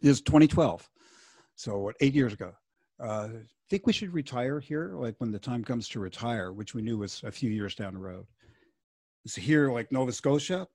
"This 0.00 0.12
is 0.12 0.20
2012, 0.22 0.88
so 1.56 1.78
what, 1.78 1.96
eight 2.00 2.14
years 2.14 2.32
ago. 2.32 2.52
Uh, 2.98 3.28
think 3.70 3.86
we 3.86 3.92
should 3.92 4.12
retire 4.12 4.58
here, 4.58 4.94
like 4.96 5.14
when 5.18 5.30
the 5.30 5.38
time 5.38 5.64
comes 5.64 5.88
to 5.88 6.00
retire, 6.00 6.52
which 6.52 6.74
we 6.74 6.82
knew 6.82 6.98
was 6.98 7.22
a 7.24 7.30
few 7.30 7.50
years 7.50 7.76
down 7.76 7.94
the 7.94 8.00
road. 8.00 8.26
So 9.26 9.40
here 9.40 9.72
like 9.72 9.92
Nova 9.92 10.12
Scotia? 10.12 10.66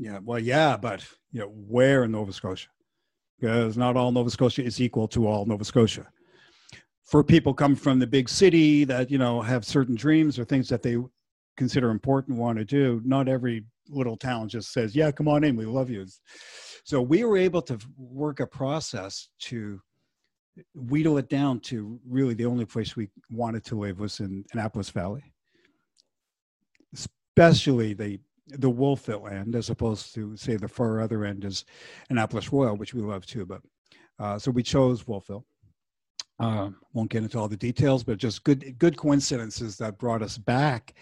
Yeah, 0.00 0.18
well, 0.24 0.38
yeah, 0.38 0.78
but 0.78 1.06
you 1.30 1.40
know, 1.40 1.48
where 1.48 2.04
in 2.04 2.12
Nova 2.12 2.32
Scotia? 2.32 2.68
Because 3.38 3.76
not 3.76 3.98
all 3.98 4.10
Nova 4.10 4.30
Scotia 4.30 4.64
is 4.64 4.80
equal 4.80 5.06
to 5.08 5.26
all 5.26 5.44
Nova 5.44 5.62
Scotia. 5.62 6.06
For 7.04 7.22
people 7.22 7.52
come 7.52 7.76
from 7.76 7.98
the 7.98 8.06
big 8.06 8.26
city 8.26 8.84
that 8.84 9.10
you 9.10 9.18
know 9.18 9.42
have 9.42 9.62
certain 9.66 9.94
dreams 9.94 10.38
or 10.38 10.46
things 10.46 10.70
that 10.70 10.82
they 10.82 10.96
consider 11.58 11.90
important, 11.90 12.38
want 12.38 12.56
to 12.56 12.64
do, 12.64 13.02
not 13.04 13.28
every 13.28 13.66
little 13.90 14.16
town 14.16 14.48
just 14.48 14.72
says, 14.72 14.96
"Yeah, 14.96 15.10
come 15.10 15.28
on 15.28 15.44
in, 15.44 15.54
we 15.54 15.66
love 15.66 15.90
you." 15.90 16.06
So 16.84 17.02
we 17.02 17.22
were 17.24 17.36
able 17.36 17.60
to 17.62 17.78
work 17.98 18.40
a 18.40 18.46
process 18.46 19.28
to 19.40 19.82
wheedle 20.74 21.18
it 21.18 21.28
down 21.28 21.60
to 21.60 22.00
really 22.08 22.32
the 22.32 22.46
only 22.46 22.64
place 22.64 22.96
we 22.96 23.10
wanted 23.30 23.64
to 23.66 23.78
live 23.78 24.00
was 24.00 24.20
in 24.20 24.46
Annapolis 24.54 24.88
Valley, 24.88 25.34
especially 26.94 27.92
the 27.92 28.18
the 28.58 28.70
Wolfville 28.70 29.28
end, 29.28 29.54
as 29.54 29.70
opposed 29.70 30.14
to 30.14 30.36
say 30.36 30.56
the 30.56 30.68
far 30.68 31.00
other 31.00 31.24
end 31.24 31.44
is 31.44 31.64
Annapolis 32.08 32.52
Royal, 32.52 32.76
which 32.76 32.94
we 32.94 33.02
love 33.02 33.26
too. 33.26 33.46
But 33.46 33.62
uh, 34.18 34.38
so 34.38 34.50
we 34.50 34.62
chose 34.62 35.06
Wolfville. 35.06 35.44
Um, 36.38 36.76
won't 36.94 37.10
get 37.10 37.22
into 37.22 37.38
all 37.38 37.48
the 37.48 37.56
details, 37.56 38.02
but 38.02 38.16
just 38.16 38.44
good 38.44 38.78
good 38.78 38.96
coincidences 38.96 39.76
that 39.76 39.98
brought 39.98 40.22
us 40.22 40.38
back, 40.38 40.94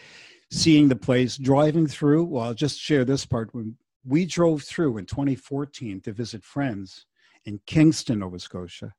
seeing 0.50 0.89
the 0.89 0.97
place, 0.97 1.37
driving 1.37 1.87
through. 1.87 2.25
Well, 2.25 2.45
I'll 2.45 2.55
just 2.55 2.81
share 2.81 3.05
this 3.05 3.25
part 3.25 3.55
when 3.55 3.77
we 4.05 4.25
drove 4.25 4.62
through 4.62 4.99
in 4.99 5.06
2014 5.06 6.00
to 6.00 6.12
visit 6.12 6.43
friends 6.43 7.06
in 7.45 7.61
Kingston, 7.67 8.21
Nova 8.21 8.39
Scotia. 8.39 8.95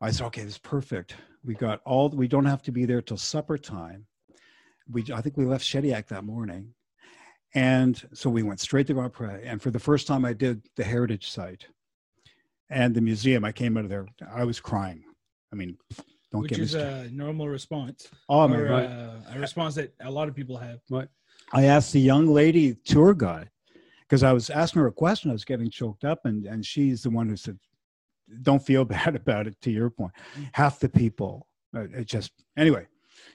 I 0.00 0.10
said, 0.10 0.26
okay, 0.26 0.42
this 0.42 0.54
is 0.54 0.58
perfect. 0.58 1.16
We 1.44 1.54
got 1.54 1.80
all, 1.84 2.08
we 2.08 2.28
don't 2.28 2.44
have 2.44 2.62
to 2.62 2.72
be 2.72 2.84
there 2.84 3.02
till 3.02 3.16
supper 3.16 3.56
time. 3.56 4.06
We, 4.90 5.04
I 5.14 5.20
think 5.20 5.36
we 5.36 5.44
left 5.44 5.64
Shediac 5.64 6.08
that 6.08 6.24
morning. 6.24 6.74
And 7.54 8.02
so 8.12 8.28
we 8.30 8.42
went 8.42 8.60
straight 8.60 8.86
to 8.88 8.94
Grand 8.94 9.12
Pré. 9.12 9.40
And 9.44 9.62
for 9.62 9.70
the 9.70 9.78
first 9.78 10.06
time, 10.06 10.24
I 10.24 10.32
did 10.32 10.66
the 10.76 10.84
heritage 10.84 11.30
site 11.30 11.66
and 12.70 12.94
the 12.94 13.00
museum. 13.00 13.44
I 13.44 13.52
came 13.52 13.76
out 13.76 13.84
of 13.84 13.90
there, 13.90 14.06
I 14.32 14.44
was 14.44 14.60
crying. 14.60 15.04
I 15.52 15.56
mean, 15.56 15.76
don't 16.32 16.42
Which 16.42 16.50
get 16.50 16.58
me 16.58 16.62
Which 16.62 16.66
is 16.66 16.70
started. 16.72 17.12
a 17.12 17.14
normal 17.14 17.48
response. 17.48 18.08
Oh, 18.28 18.48
my 18.48 18.56
or 18.56 18.68
God. 18.68 18.84
uh, 18.86 19.36
a 19.36 19.38
response 19.38 19.76
that 19.76 19.94
a 20.00 20.10
lot 20.10 20.28
of 20.28 20.34
people 20.34 20.56
have. 20.56 20.80
But 20.90 21.08
I 21.52 21.64
asked 21.66 21.92
the 21.92 22.00
young 22.00 22.26
lady 22.26 22.74
tour 22.84 23.14
guide 23.14 23.50
because 24.00 24.24
I 24.24 24.32
was 24.32 24.50
asking 24.50 24.82
her 24.82 24.88
a 24.88 24.92
question. 24.92 25.30
I 25.30 25.34
was 25.34 25.44
getting 25.44 25.70
choked 25.70 26.04
up, 26.04 26.24
and 26.24 26.44
and 26.46 26.66
she's 26.66 27.04
the 27.04 27.10
one 27.10 27.28
who 27.28 27.36
said, 27.36 27.56
"Don't 28.42 28.64
feel 28.64 28.84
bad 28.96 29.14
about 29.14 29.46
it." 29.46 29.60
To 29.60 29.70
your 29.70 29.90
point, 29.90 30.12
half 30.52 30.80
the 30.80 30.88
people, 30.88 31.46
uh, 31.76 31.82
it 31.94 32.06
just 32.06 32.32
anyway. 32.56 32.86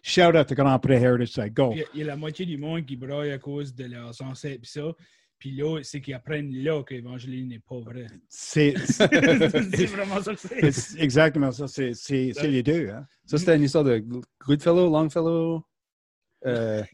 Shout 0.01 0.36
out 0.36 0.48
to 0.48 0.56
Grand 0.56 0.79
Pré 0.79 0.96
Heritage 0.96 1.32
Site. 1.32 1.53
Go. 1.53 1.72
Il 1.74 1.79
y, 1.79 1.82
a, 1.82 1.86
il 1.94 2.00
y 2.00 2.03
a 2.03 2.08
la 2.08 2.15
moitié 2.15 2.46
du 2.46 2.58
monde 2.58 2.86
qui 2.86 2.96
braille 2.96 3.32
à 3.32 3.38
cause 3.38 3.74
de 3.74 3.86
leurs 3.86 4.22
ancêtres 4.22 4.62
pis 4.62 4.70
ça. 4.70 4.94
Puis 5.39 5.51
là, 5.51 5.79
c'est 5.84 6.01
qu'ils 6.01 6.13
apprennent 6.13 6.53
là 6.53 6.84
que 6.84 6.94
l'évangile 6.94 7.48
n'est 7.48 7.60
pas 7.60 7.79
vrai. 7.79 8.08
C'est 8.27 8.74
c'est 8.86 9.86
vraiment 9.86 10.22
ça 10.22 10.34
que 10.34 10.39
c'est. 10.39 10.72
c'est 10.72 11.00
exactement 11.00 11.51
ça. 11.51 11.68
C'est 11.68 11.94
c'est 11.94 12.34
c'est 12.34 12.50
les 12.50 12.62
deux. 12.62 12.89
Hein? 12.89 13.06
Ça, 13.25 13.38
c'était 13.38 13.56
une 13.56 13.63
histoire 13.63 13.86
de 13.86 14.03
Goodfellow, 14.46 14.89
Longfellow. 14.89 15.63
Euh, 16.46 16.84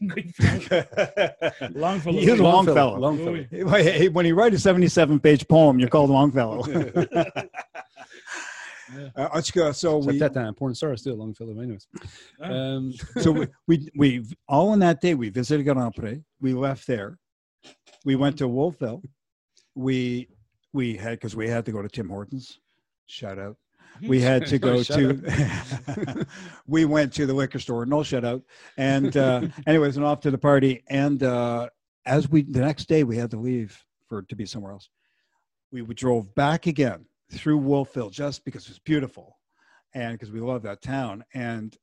Longfellow. 1.74 2.18
He 2.18 2.24
is 2.24 2.30
a 2.30 2.36
Longfellow. 2.36 2.98
Longfellow. 2.98 3.44
Oui. 3.52 4.08
when 4.08 4.26
you 4.26 4.34
write 4.34 4.54
a 4.54 4.58
77 4.58 5.20
page 5.20 5.46
poem, 5.46 5.78
you're 5.78 5.88
called 5.88 6.10
Longfellow. 6.10 6.62
Uh, 8.94 9.28
en 9.32 9.42
tout 9.42 9.52
cas, 9.52 9.72
so 9.72 10.00
C'est 10.00 10.06
we, 10.06 10.18
peut-être 10.18 10.36
un 10.36 10.52
porn 10.52 10.74
star 10.74 10.96
still, 10.96 11.16
Longfellow. 11.16 11.58
Anyways. 11.60 11.86
Um, 12.40 12.92
so 13.20 13.32
we, 13.32 13.48
we 13.66 13.90
we 13.96 14.22
all 14.48 14.72
in 14.72 14.80
that 14.80 15.00
day 15.00 15.14
we 15.14 15.28
visited 15.28 15.64
Grand 15.64 15.94
Pré. 15.94 16.22
We 16.40 16.54
left 16.54 16.86
there. 16.86 17.18
We 18.04 18.16
went 18.16 18.38
to 18.38 18.48
Wolfville. 18.48 19.02
We 19.74 20.28
we 20.72 20.96
had 20.96 21.12
because 21.12 21.34
we 21.34 21.48
had 21.48 21.64
to 21.66 21.72
go 21.72 21.82
to 21.82 21.88
Tim 21.88 22.08
Hortons. 22.08 22.60
Shout 23.06 23.38
out. 23.38 23.56
We 24.06 24.20
had 24.20 24.46
to 24.48 24.58
go 24.58 24.82
to. 24.82 26.26
we 26.66 26.84
went 26.84 27.14
to 27.14 27.24
the 27.24 27.32
liquor 27.32 27.58
store. 27.58 27.86
No 27.86 28.02
shout 28.02 28.26
out. 28.26 28.42
And 28.76 29.16
uh, 29.16 29.48
anyways, 29.66 29.96
and 29.96 30.04
off 30.04 30.20
to 30.20 30.30
the 30.30 30.36
party. 30.36 30.84
And 30.90 31.22
uh, 31.22 31.70
as 32.04 32.28
we 32.28 32.42
the 32.42 32.60
next 32.60 32.88
day 32.88 33.04
we 33.04 33.16
had 33.16 33.30
to 33.30 33.38
leave 33.38 33.82
for 34.06 34.20
to 34.22 34.36
be 34.36 34.44
somewhere 34.44 34.72
else. 34.72 34.90
We, 35.72 35.80
we 35.80 35.94
drove 35.94 36.34
back 36.34 36.66
again 36.66 37.06
through 37.32 37.58
Wolfville 37.58 38.10
just 38.10 38.44
because 38.44 38.68
it's 38.68 38.78
beautiful 38.78 39.38
and 39.94 40.12
because 40.12 40.30
we 40.30 40.40
love 40.40 40.62
that 40.62 40.82
town. 40.82 41.24
And 41.34 41.76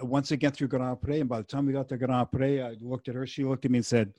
once 0.00 0.32
again 0.32 0.52
through 0.52 0.68
Grand 0.68 1.00
Pre, 1.00 1.20
and 1.20 1.28
by 1.28 1.38
the 1.38 1.44
time 1.44 1.66
we 1.66 1.72
got 1.72 1.88
to 1.88 1.96
Grand 1.96 2.30
Pre, 2.30 2.60
I 2.60 2.76
looked 2.80 3.08
at 3.08 3.14
her, 3.14 3.26
she 3.26 3.44
looked 3.44 3.64
at 3.64 3.70
me 3.70 3.78
and 3.78 3.86
said, 3.86 4.12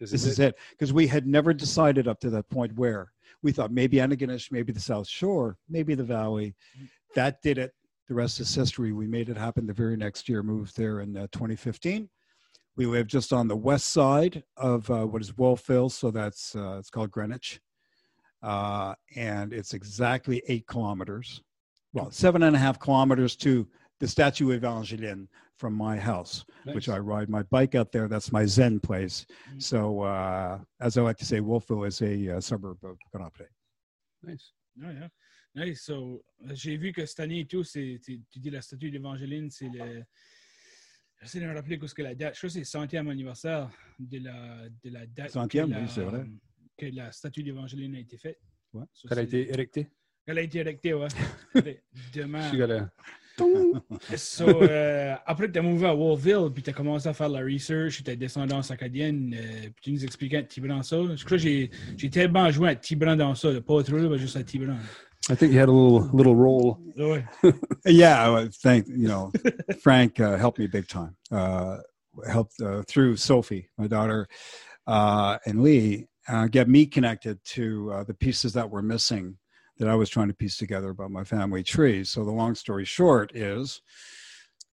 This 0.00 0.12
is 0.12 0.38
it. 0.38 0.56
Because 0.70 0.92
we 0.92 1.06
had 1.06 1.26
never 1.26 1.54
decided 1.54 2.08
up 2.08 2.18
to 2.20 2.30
that 2.30 2.48
point 2.50 2.74
where 2.74 3.12
we 3.42 3.52
thought 3.52 3.72
maybe 3.72 3.98
Antigonish, 3.98 4.50
maybe 4.50 4.72
the 4.72 4.80
South 4.80 5.06
Shore, 5.06 5.56
maybe 5.68 5.94
the 5.94 6.04
Valley. 6.04 6.54
That 7.14 7.40
did 7.42 7.58
it. 7.58 7.72
The 8.08 8.14
rest 8.14 8.40
is 8.40 8.54
history. 8.54 8.92
We 8.92 9.06
made 9.06 9.28
it 9.28 9.36
happen 9.36 9.66
the 9.66 9.72
very 9.72 9.96
next 9.96 10.28
year, 10.28 10.42
moved 10.42 10.76
there 10.76 11.00
in 11.00 11.16
uh, 11.16 11.28
2015. 11.32 12.08
We 12.76 12.86
live 12.86 13.06
just 13.06 13.32
on 13.32 13.48
the 13.48 13.56
west 13.56 13.92
side 13.92 14.42
of 14.56 14.90
uh, 14.90 15.06
what 15.06 15.22
is 15.22 15.36
Wolfville, 15.36 15.90
so 15.90 16.10
that's 16.10 16.56
uh, 16.56 16.76
it's 16.78 16.88
called 16.88 17.10
Greenwich, 17.10 17.60
uh, 18.42 18.94
and 19.16 19.52
it's 19.52 19.74
exactly 19.74 20.42
eight 20.48 20.66
kilometers, 20.66 21.42
well, 21.92 22.10
seven 22.10 22.42
and 22.42 22.56
a 22.56 22.58
half 22.58 22.78
kilometers 22.78 23.36
to 23.36 23.68
the 24.00 24.08
Statue 24.08 24.50
of 24.50 24.56
Evangeline 24.56 25.28
from 25.58 25.74
my 25.74 25.96
house, 25.96 26.44
which 26.64 26.88
I 26.88 26.98
ride 26.98 27.28
my 27.28 27.42
bike 27.44 27.74
out 27.76 27.92
there. 27.92 28.08
That's 28.08 28.32
my 28.32 28.44
Zen 28.46 28.80
place. 28.80 29.26
Mm. 29.54 29.62
So, 29.62 30.00
uh, 30.02 30.58
as 30.80 30.96
I 30.98 31.02
like 31.02 31.18
to 31.18 31.24
say, 31.24 31.40
Wolfville 31.40 31.84
is 31.84 32.02
a 32.02 32.36
uh, 32.36 32.40
suburb 32.40 32.78
of 32.82 32.96
Grenoble. 33.12 33.46
Nice. 34.24 34.52
Ouais, 34.80 34.94
yeah. 34.94 35.08
Nice. 35.54 35.82
So, 35.84 36.24
euh, 36.48 36.54
j'ai 36.54 36.76
vu 36.78 36.92
que 36.92 37.06
cette 37.06 37.20
année 37.20 37.40
et 37.40 37.46
tout, 37.46 37.62
c'est, 37.62 38.00
tu 38.04 38.20
tu 38.30 38.40
dis 38.40 38.50
la 38.50 38.62
statue 38.62 38.90
d'Évangéline, 38.90 39.50
c'est 39.50 39.68
le. 39.68 40.02
J'essaie 41.20 41.38
de 41.40 41.46
me 41.46 41.54
rappeler 41.54 41.78
qu'est-ce 41.78 41.94
que 41.94 42.02
la 42.02 42.14
date. 42.16 42.34
Je 42.34 42.38
crois 42.40 42.48
que 42.48 42.52
c'est 42.54 42.58
le 42.60 42.64
centième 42.64 43.08
anniversaire 43.08 43.70
de 44.00 44.18
la, 44.18 44.68
de 44.82 44.90
la 44.90 45.06
date. 45.06 45.30
Centième, 45.30 45.70
la- 45.70 45.80
oui, 45.80 45.88
c'est 45.88 46.02
vrai. 46.02 46.24
Que 46.78 46.86
la 46.86 47.12
statue 47.12 47.42
d'Évangéline 47.42 47.94
a 47.96 47.98
été 48.00 48.16
faite. 48.16 48.38
Ouais. 48.72 48.84
So, 48.92 49.08
Ça 49.08 49.18
a 49.18 49.22
été 49.22 49.50
érecté. 49.50 49.88
Elle 50.26 50.38
a 50.38 50.42
été 50.42 50.58
érectée, 50.58 50.94
ouais. 50.94 51.08
Demain. 52.14 52.42
Je 52.42 52.48
suis 52.48 52.62
allé- 52.62 52.80
So, 54.16 54.44
euh, 54.46 55.14
après 55.26 55.46
que 55.48 55.52
tu 55.52 55.58
as 55.58 55.62
mouvé 55.62 55.86
à 55.86 55.94
Wolfville, 55.94 56.50
puis 56.52 56.62
tu 56.62 56.70
as 56.70 56.72
commencé 56.72 57.08
à 57.08 57.14
faire 57.14 57.28
de 57.30 57.34
la 57.34 57.40
research, 57.40 57.94
puis 57.94 58.04
ta 58.04 58.14
descendance 58.14 58.70
acadienne, 58.70 59.34
euh, 59.34 59.62
puis 59.74 59.82
tu 59.82 59.92
nous 59.92 60.04
expliquais 60.04 60.36
à 60.38 60.42
Tibran 60.42 60.82
ça. 60.82 60.96
Je 61.16 61.24
crois 61.24 61.36
que 61.36 61.42
j'ai 61.42 61.70
j'ai 61.96 62.10
tellement 62.10 62.50
joué 62.50 62.68
à 62.70 62.76
Tibran 62.76 63.16
dans 63.16 63.34
ça, 63.34 63.48
pas 63.60 63.82
trop, 63.82 63.96
mais 63.96 64.18
juste 64.18 64.36
à 64.36 64.44
Tibran. 64.44 64.76
I 65.30 65.36
think 65.36 65.52
you 65.52 65.58
had 65.60 65.68
a 65.68 65.72
little 65.72 66.10
little 66.12 66.34
role. 66.34 66.76
Yeah, 67.86 68.28
I 68.30 68.48
thank 68.62 68.86
you 68.88 69.08
know 69.08 69.30
Frank 69.80 70.20
uh, 70.20 70.36
helped 70.36 70.58
me 70.58 70.66
big 70.66 70.86
time. 70.86 71.14
Uh, 71.30 71.78
helped 72.26 72.60
uh, 72.60 72.82
through 72.86 73.16
Sophie, 73.16 73.68
my 73.78 73.86
daughter, 73.88 74.26
uh, 74.86 75.38
and 75.46 75.62
Lee, 75.62 76.06
uh, 76.28 76.46
get 76.46 76.68
me 76.68 76.86
connected 76.86 77.42
to 77.44 77.92
uh, 77.92 78.04
the 78.04 78.14
pieces 78.14 78.52
that 78.52 78.70
were 78.70 78.82
missing 78.82 79.36
that 79.78 79.88
I 79.88 79.94
was 79.94 80.10
trying 80.10 80.28
to 80.28 80.34
piece 80.34 80.56
together 80.56 80.90
about 80.90 81.10
my 81.10 81.24
family 81.24 81.62
tree. 81.62 82.04
So 82.04 82.24
the 82.24 82.30
long 82.30 82.54
story 82.54 82.84
short 82.84 83.34
is 83.34 83.82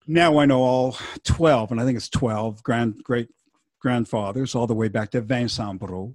now 0.08 0.38
I 0.38 0.46
know 0.46 0.62
all 0.62 0.98
twelve, 1.24 1.72
and 1.72 1.80
I 1.80 1.86
think 1.86 1.98
it's 1.98 2.10
twelve 2.10 2.64
grand 2.64 3.04
great 3.04 3.30
grandfathers 3.80 4.56
all 4.56 4.68
the 4.68 4.74
way 4.74 4.88
back 4.88 5.12
to 5.12 5.22
Vincent 5.22 5.82
Breau. 5.82 6.14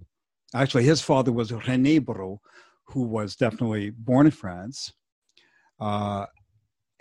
Actually, 0.55 0.85
his 0.85 1.01
father 1.01 1.33
was 1.33 1.53
René 1.53 2.01
Breau, 2.01 2.39
who 2.85 3.03
was 3.03 3.37
definitely 3.37 3.91
born 3.91 4.27
in 4.27 4.33
France. 4.33 4.93
Uh, 5.79 6.27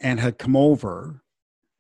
and 0.02 0.22
had 0.22 0.38
come 0.38 0.56
over. 0.56 1.22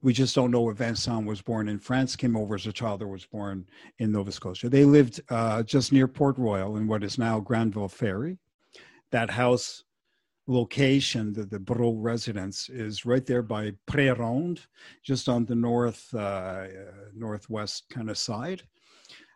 We 0.01 0.13
just 0.13 0.33
don't 0.33 0.51
know 0.51 0.69
if 0.69 0.77
Vincent 0.77 1.25
was 1.25 1.41
born 1.41 1.67
in 1.67 1.79
France, 1.79 2.15
came 2.15 2.37
over 2.37 2.55
as 2.55 2.65
a 2.65 2.71
child, 2.71 3.01
or 3.01 3.07
was 3.07 3.25
born 3.25 3.65
in 3.97 4.11
Nova 4.11 4.31
Scotia. 4.31 4.69
They 4.69 4.85
lived 4.85 5.19
uh, 5.29 5.63
just 5.63 5.91
near 5.91 6.07
Port 6.07 6.37
Royal 6.37 6.77
in 6.77 6.87
what 6.87 7.03
is 7.03 7.17
now 7.17 7.39
Granville 7.41 7.89
Ferry. 7.89 8.37
That 9.11 9.29
house 9.29 9.83
location, 10.47 11.33
the, 11.33 11.43
the 11.43 11.59
Breau 11.59 11.95
residence, 11.97 12.69
is 12.69 13.05
right 13.05 13.25
there 13.25 13.41
by 13.43 13.73
Pré-Ronde, 13.91 14.61
just 15.03 15.27
on 15.27 15.45
the 15.45 15.55
north 15.55 16.13
uh, 16.13 16.67
northwest 17.13 17.85
kind 17.89 18.09
of 18.09 18.17
side. 18.17 18.63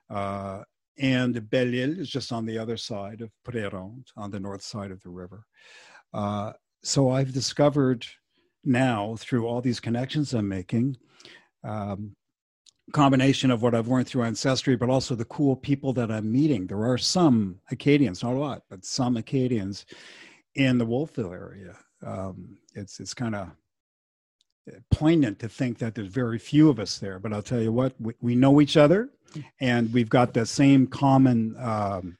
Uh, 0.09 0.63
and 0.97 1.49
Belle-Île 1.49 1.99
is 1.99 2.09
just 2.09 2.31
on 2.31 2.45
the 2.45 2.57
other 2.57 2.77
side 2.77 3.21
of 3.21 3.31
Pré-Ronde, 3.45 4.07
on 4.15 4.31
the 4.31 4.39
north 4.39 4.61
side 4.61 4.91
of 4.91 5.01
the 5.01 5.09
river. 5.09 5.45
Uh, 6.13 6.53
so 6.83 7.09
I've 7.09 7.33
discovered 7.33 8.05
now 8.63 9.15
through 9.17 9.47
all 9.47 9.61
these 9.61 9.79
connections 9.79 10.33
I'm 10.33 10.47
making, 10.47 10.97
um, 11.63 12.15
combination 12.91 13.51
of 13.51 13.61
what 13.61 13.73
I've 13.73 13.87
learned 13.87 14.07
through 14.07 14.23
ancestry, 14.23 14.75
but 14.75 14.89
also 14.89 15.15
the 15.15 15.25
cool 15.25 15.55
people 15.55 15.93
that 15.93 16.11
I'm 16.11 16.31
meeting. 16.31 16.67
There 16.67 16.85
are 16.85 16.97
some 16.97 17.59
Acadians, 17.71 18.23
not 18.23 18.33
a 18.33 18.39
lot, 18.39 18.63
but 18.69 18.85
some 18.85 19.17
Acadians 19.17 19.85
in 20.55 20.77
the 20.77 20.85
Wolfville 20.85 21.33
area. 21.33 21.75
Um, 22.05 22.57
it's 22.75 22.99
it's 22.99 23.13
kind 23.13 23.35
of 23.35 23.49
poignant 24.91 25.39
to 25.39 25.49
think 25.49 25.77
that 25.79 25.95
there's 25.95 26.07
very 26.07 26.39
few 26.39 26.69
of 26.69 26.79
us 26.79 26.97
there, 26.97 27.19
but 27.19 27.33
I'll 27.33 27.41
tell 27.41 27.61
you 27.61 27.71
what, 27.71 27.93
we, 27.99 28.13
we 28.21 28.35
know 28.35 28.61
each 28.61 28.77
other, 28.77 29.09
and 29.59 29.91
we've 29.93 30.09
got 30.09 30.33
the 30.33 30.45
same 30.45 30.87
common 30.87 31.55
um, 31.59 32.17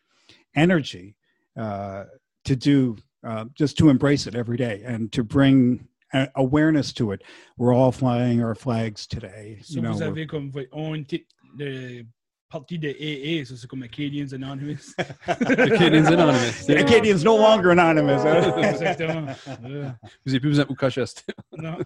energy 0.56 1.16
uh, 1.58 2.06
to 2.46 2.56
do 2.56 2.98
uh, 3.24 3.46
just 3.54 3.78
to 3.78 3.90
embrace 3.90 4.28
it 4.28 4.36
every 4.36 4.58
day 4.58 4.82
and 4.86 5.12
to 5.14 5.24
bring 5.24 5.88
awareness 6.36 6.94
to 6.94 7.12
it. 7.12 7.22
We're 7.58 7.74
all 7.74 7.92
flying 7.92 8.44
our 8.44 8.56
flags 8.56 9.08
today. 9.08 9.60
So, 9.64 9.76
you 9.76 9.82
know, 9.82 9.94
vous 9.94 10.00
we're- 10.00 10.10
avez 10.12 10.28
comme 10.28 10.52
votre 10.52 10.68
own 10.72 11.06
ti- 11.06 11.26
de 11.58 12.06
partie 12.50 12.78
de 12.78 12.90
AA, 12.90 13.44
ça 13.46 13.58
c'est 13.58 13.68
comme 13.68 13.84
Acadians 13.84 14.32
Anonymous. 14.34 14.94
Acadians 15.28 16.08
Anonymous. 16.08 16.66
The 16.68 16.78
Acadians 16.84 17.24
no 17.24 17.36
longer 17.36 17.72
anonymous. 17.72 18.24
Exactement. 18.26 19.26
Ouais. 19.64 19.96
Vous 20.26 20.34
avez 20.34 20.40
plus 20.40 20.50
besoin 20.50 20.66
de 20.66 20.72
Ukashest. 20.72 21.24
Non. 21.58 21.84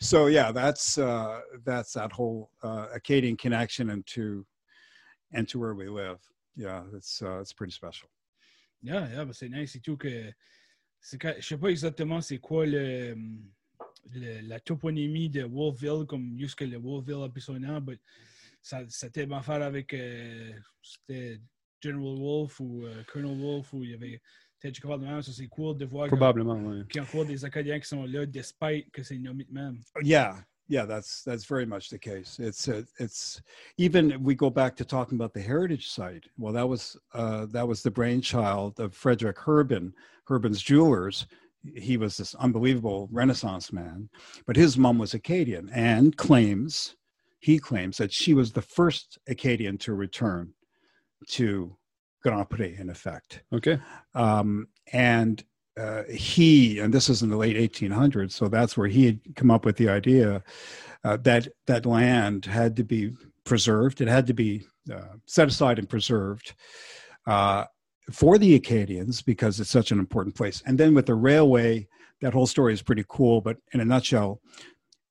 so 0.00 0.26
yeah, 0.26 0.52
that's 0.52 0.98
uh, 0.98 1.40
that's 1.64 1.92
that 1.94 2.12
whole 2.12 2.50
uh, 2.62 2.86
Acadian 2.94 3.36
connection 3.36 3.90
into 3.90 4.44
and 5.32 5.48
to 5.48 5.58
where 5.58 5.74
we 5.74 5.88
live. 5.88 6.18
Yeah, 6.56 6.82
it's 6.94 7.20
uh, 7.22 7.40
it's 7.40 7.52
pretty 7.52 7.72
special. 7.72 8.08
Yeah, 8.82 9.08
yeah, 9.12 9.24
ben 9.24 9.32
c'est 9.32 9.48
nice 9.48 9.74
et 9.76 9.80
tout 9.82 9.96
que. 9.96 10.30
Je 11.12 11.40
sais 11.40 11.58
pas 11.58 11.68
exactement 11.68 12.20
c'est 12.20 12.38
quoi 12.38 12.64
le, 12.66 13.14
le- 14.12 14.40
la 14.48 14.58
toponymie 14.60 15.28
de 15.28 15.42
Wolfville, 15.44 16.06
comme 16.08 16.38
juste 16.38 16.54
que 16.56 16.64
le 16.64 16.78
Wolfville 16.78 17.22
a 17.24 17.28
pris 17.28 17.40
son 17.42 17.58
nom, 17.60 17.80
mais 17.80 17.98
ça, 18.62 18.82
ça 18.88 19.06
a 19.06 19.10
tellement 19.10 19.38
à 19.38 19.42
faire 19.42 19.62
avec. 19.62 19.92
euh, 19.92 20.52
C'était 20.82 21.40
General 21.82 22.16
Wolf 22.18 22.60
ou 22.60 22.84
euh, 22.86 23.02
Colonel 23.04 23.38
Wolf, 23.38 23.72
ou 23.74 23.84
il 23.84 23.90
y 23.90 23.94
avait 23.94 24.22
peut-être 24.58 24.80
part 24.80 24.98
de 24.98 25.04
même. 25.04 25.20
Ça, 25.20 25.32
c'est 25.32 25.48
cool 25.48 25.76
de 25.76 25.84
voir 25.84 26.06
Probablement, 26.06 26.84
qu'il 26.86 26.96
y 26.96 26.98
a 26.98 27.02
encore 27.02 27.26
des 27.26 27.44
Acadiens 27.44 27.78
qui 27.78 27.86
sont 27.88 28.04
là, 28.04 28.24
despite 28.24 28.90
que 28.90 29.02
c'est 29.02 29.18
nommé 29.18 29.44
de 29.44 29.52
même. 29.52 29.78
Yeah, 30.02 30.42
yeah, 30.68 30.84
that's 30.84 31.22
that's 31.22 31.44
very 31.44 31.66
much 31.66 31.90
the 31.90 31.98
case. 31.98 32.38
It's 32.40 32.68
uh, 32.68 32.82
it's 32.98 33.42
even 33.76 34.22
we 34.22 34.34
go 34.34 34.50
back 34.50 34.76
to 34.76 34.84
talking 34.84 35.16
about 35.16 35.34
the 35.34 35.40
heritage 35.40 35.88
site. 35.88 36.24
Well, 36.38 36.52
that 36.52 36.68
was 36.68 36.96
uh, 37.12 37.46
that 37.46 37.68
was 37.68 37.82
the 37.82 37.90
brainchild 37.90 38.80
of 38.80 38.94
Frederick 38.94 39.38
Herbin, 39.38 39.92
Herbin's 40.26 40.62
Jewelers. 40.62 41.26
He 41.76 41.96
was 41.96 42.16
this 42.16 42.34
unbelievable 42.34 43.08
Renaissance 43.10 43.72
man, 43.72 44.08
but 44.46 44.56
his 44.56 44.76
mom 44.76 44.98
was 44.98 45.14
Acadian 45.14 45.70
and 45.70 46.16
claims 46.16 46.96
he 47.44 47.58
claims 47.58 47.98
that 47.98 48.10
she 48.10 48.32
was 48.32 48.52
the 48.52 48.62
first 48.62 49.18
Acadian 49.28 49.76
to 49.76 49.92
return 49.92 50.54
to 51.28 51.76
Grand 52.22 52.48
Pré, 52.48 52.80
in 52.80 52.88
effect. 52.88 53.42
OK. 53.52 53.78
Um, 54.14 54.68
and 54.94 55.44
uh, 55.76 56.04
he, 56.04 56.78
and 56.78 56.94
this 56.94 57.08
is 57.08 57.22
in 57.22 57.30
the 57.30 57.36
late 57.36 57.56
1800s, 57.56 58.32
so 58.32 58.48
that's 58.48 58.76
where 58.76 58.86
he 58.86 59.06
had 59.06 59.20
come 59.34 59.50
up 59.50 59.64
with 59.64 59.76
the 59.76 59.88
idea 59.88 60.42
uh, 61.02 61.16
that 61.18 61.48
that 61.66 61.84
land 61.84 62.44
had 62.44 62.76
to 62.76 62.84
be 62.84 63.12
preserved. 63.44 64.00
It 64.00 64.08
had 64.08 64.26
to 64.28 64.34
be 64.34 64.66
uh, 64.92 65.16
set 65.26 65.48
aside 65.48 65.78
and 65.78 65.88
preserved 65.88 66.54
uh, 67.26 67.64
for 68.12 68.38
the 68.38 68.54
Acadians 68.54 69.22
because 69.22 69.60
it's 69.60 69.70
such 69.70 69.90
an 69.90 69.98
important 69.98 70.34
place. 70.34 70.62
And 70.66 70.78
then 70.78 70.94
with 70.94 71.06
the 71.06 71.14
railway, 71.14 71.88
that 72.20 72.32
whole 72.32 72.46
story 72.46 72.72
is 72.72 72.82
pretty 72.82 73.04
cool. 73.08 73.40
But 73.40 73.58
in 73.72 73.80
a 73.80 73.84
nutshell, 73.84 74.40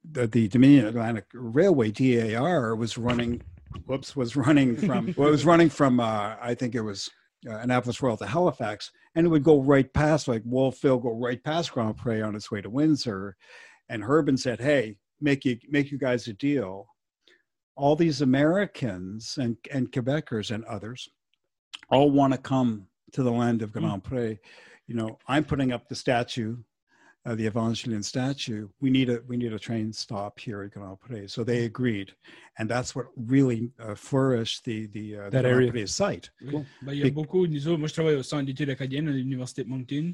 the, 0.09 0.27
the 0.27 0.47
Dominion 0.47 0.85
Atlantic 0.85 1.25
Railway 1.33 1.91
(DAR) 1.91 2.75
was 2.75 2.97
running. 2.97 3.41
Whoops, 3.85 4.15
was 4.15 4.35
running 4.35 4.75
from. 4.75 5.13
well, 5.17 5.27
it 5.29 5.31
was 5.31 5.45
running 5.45 5.69
from. 5.69 5.99
Uh, 5.99 6.35
I 6.41 6.53
think 6.53 6.75
it 6.75 6.81
was 6.81 7.09
uh, 7.47 7.57
Annapolis 7.57 8.01
Royal 8.01 8.17
to 8.17 8.25
Halifax, 8.25 8.91
and 9.15 9.25
it 9.25 9.29
would 9.29 9.43
go 9.43 9.61
right 9.61 9.91
past, 9.93 10.27
like 10.27 10.41
Wolfville, 10.45 10.99
go 10.99 11.11
right 11.11 11.43
past 11.43 11.71
Grand 11.71 11.97
Pre 11.97 12.21
on 12.21 12.35
its 12.35 12.51
way 12.51 12.61
to 12.61 12.69
Windsor. 12.69 13.35
And 13.89 14.03
Herbin 14.03 14.37
said, 14.37 14.59
"Hey, 14.59 14.97
make 15.21 15.45
you 15.45 15.57
make 15.69 15.91
you 15.91 15.97
guys 15.97 16.27
a 16.27 16.33
deal. 16.33 16.87
All 17.75 17.95
these 17.95 18.21
Americans 18.21 19.37
and 19.39 19.57
and 19.71 19.91
Quebecers 19.91 20.51
and 20.51 20.63
others 20.65 21.09
all 21.89 22.11
want 22.11 22.33
to 22.33 22.39
come 22.39 22.87
to 23.11 23.23
the 23.23 23.31
land 23.31 23.61
of 23.61 23.71
Grand 23.71 24.03
Pre. 24.03 24.39
You 24.87 24.95
know, 24.95 25.17
I'm 25.27 25.43
putting 25.43 25.71
up 25.71 25.87
the 25.87 25.95
statue." 25.95 26.57
Uh, 27.25 27.35
the 27.35 27.45
Evangeline 27.45 28.03
statue. 28.03 28.67
We 28.81 28.89
need 28.89 29.09
a 29.09 29.21
we 29.29 29.37
need 29.37 29.53
a 29.53 29.57
train 29.57 29.93
stop 29.93 30.37
here 30.37 30.61
at 30.63 30.71
Grand 30.71 30.99
Pre. 30.99 31.25
So 31.29 31.45
they 31.45 31.63
agreed, 31.63 32.11
and 32.59 32.67
that's 32.69 32.93
what 32.95 33.05
really 33.15 33.71
uh, 33.79 33.95
flourished 33.95 34.65
the 34.65 34.87
the, 34.87 35.15
uh, 35.15 35.29
That 35.29 35.43
Grand 35.43 35.45
area. 35.45 35.71
Prix 35.71 35.87
site. 35.87 36.31
Oui. 36.41 36.65
Ben, 36.81 36.91
il 36.91 36.97
y 36.97 37.01
a 37.01 37.05
Puis- 37.05 37.11
beaucoup, 37.11 37.47
nous 37.47 37.77
moi 37.77 37.87
je 37.87 37.93
travaille 37.93 38.15
au 38.15 38.23
centre 38.23 38.43
d'études 38.45 38.69
acadiennes 38.69 39.07
à 39.07 39.11
l'Université 39.13 39.63
de 39.63 39.69
Moncton. 39.69 40.13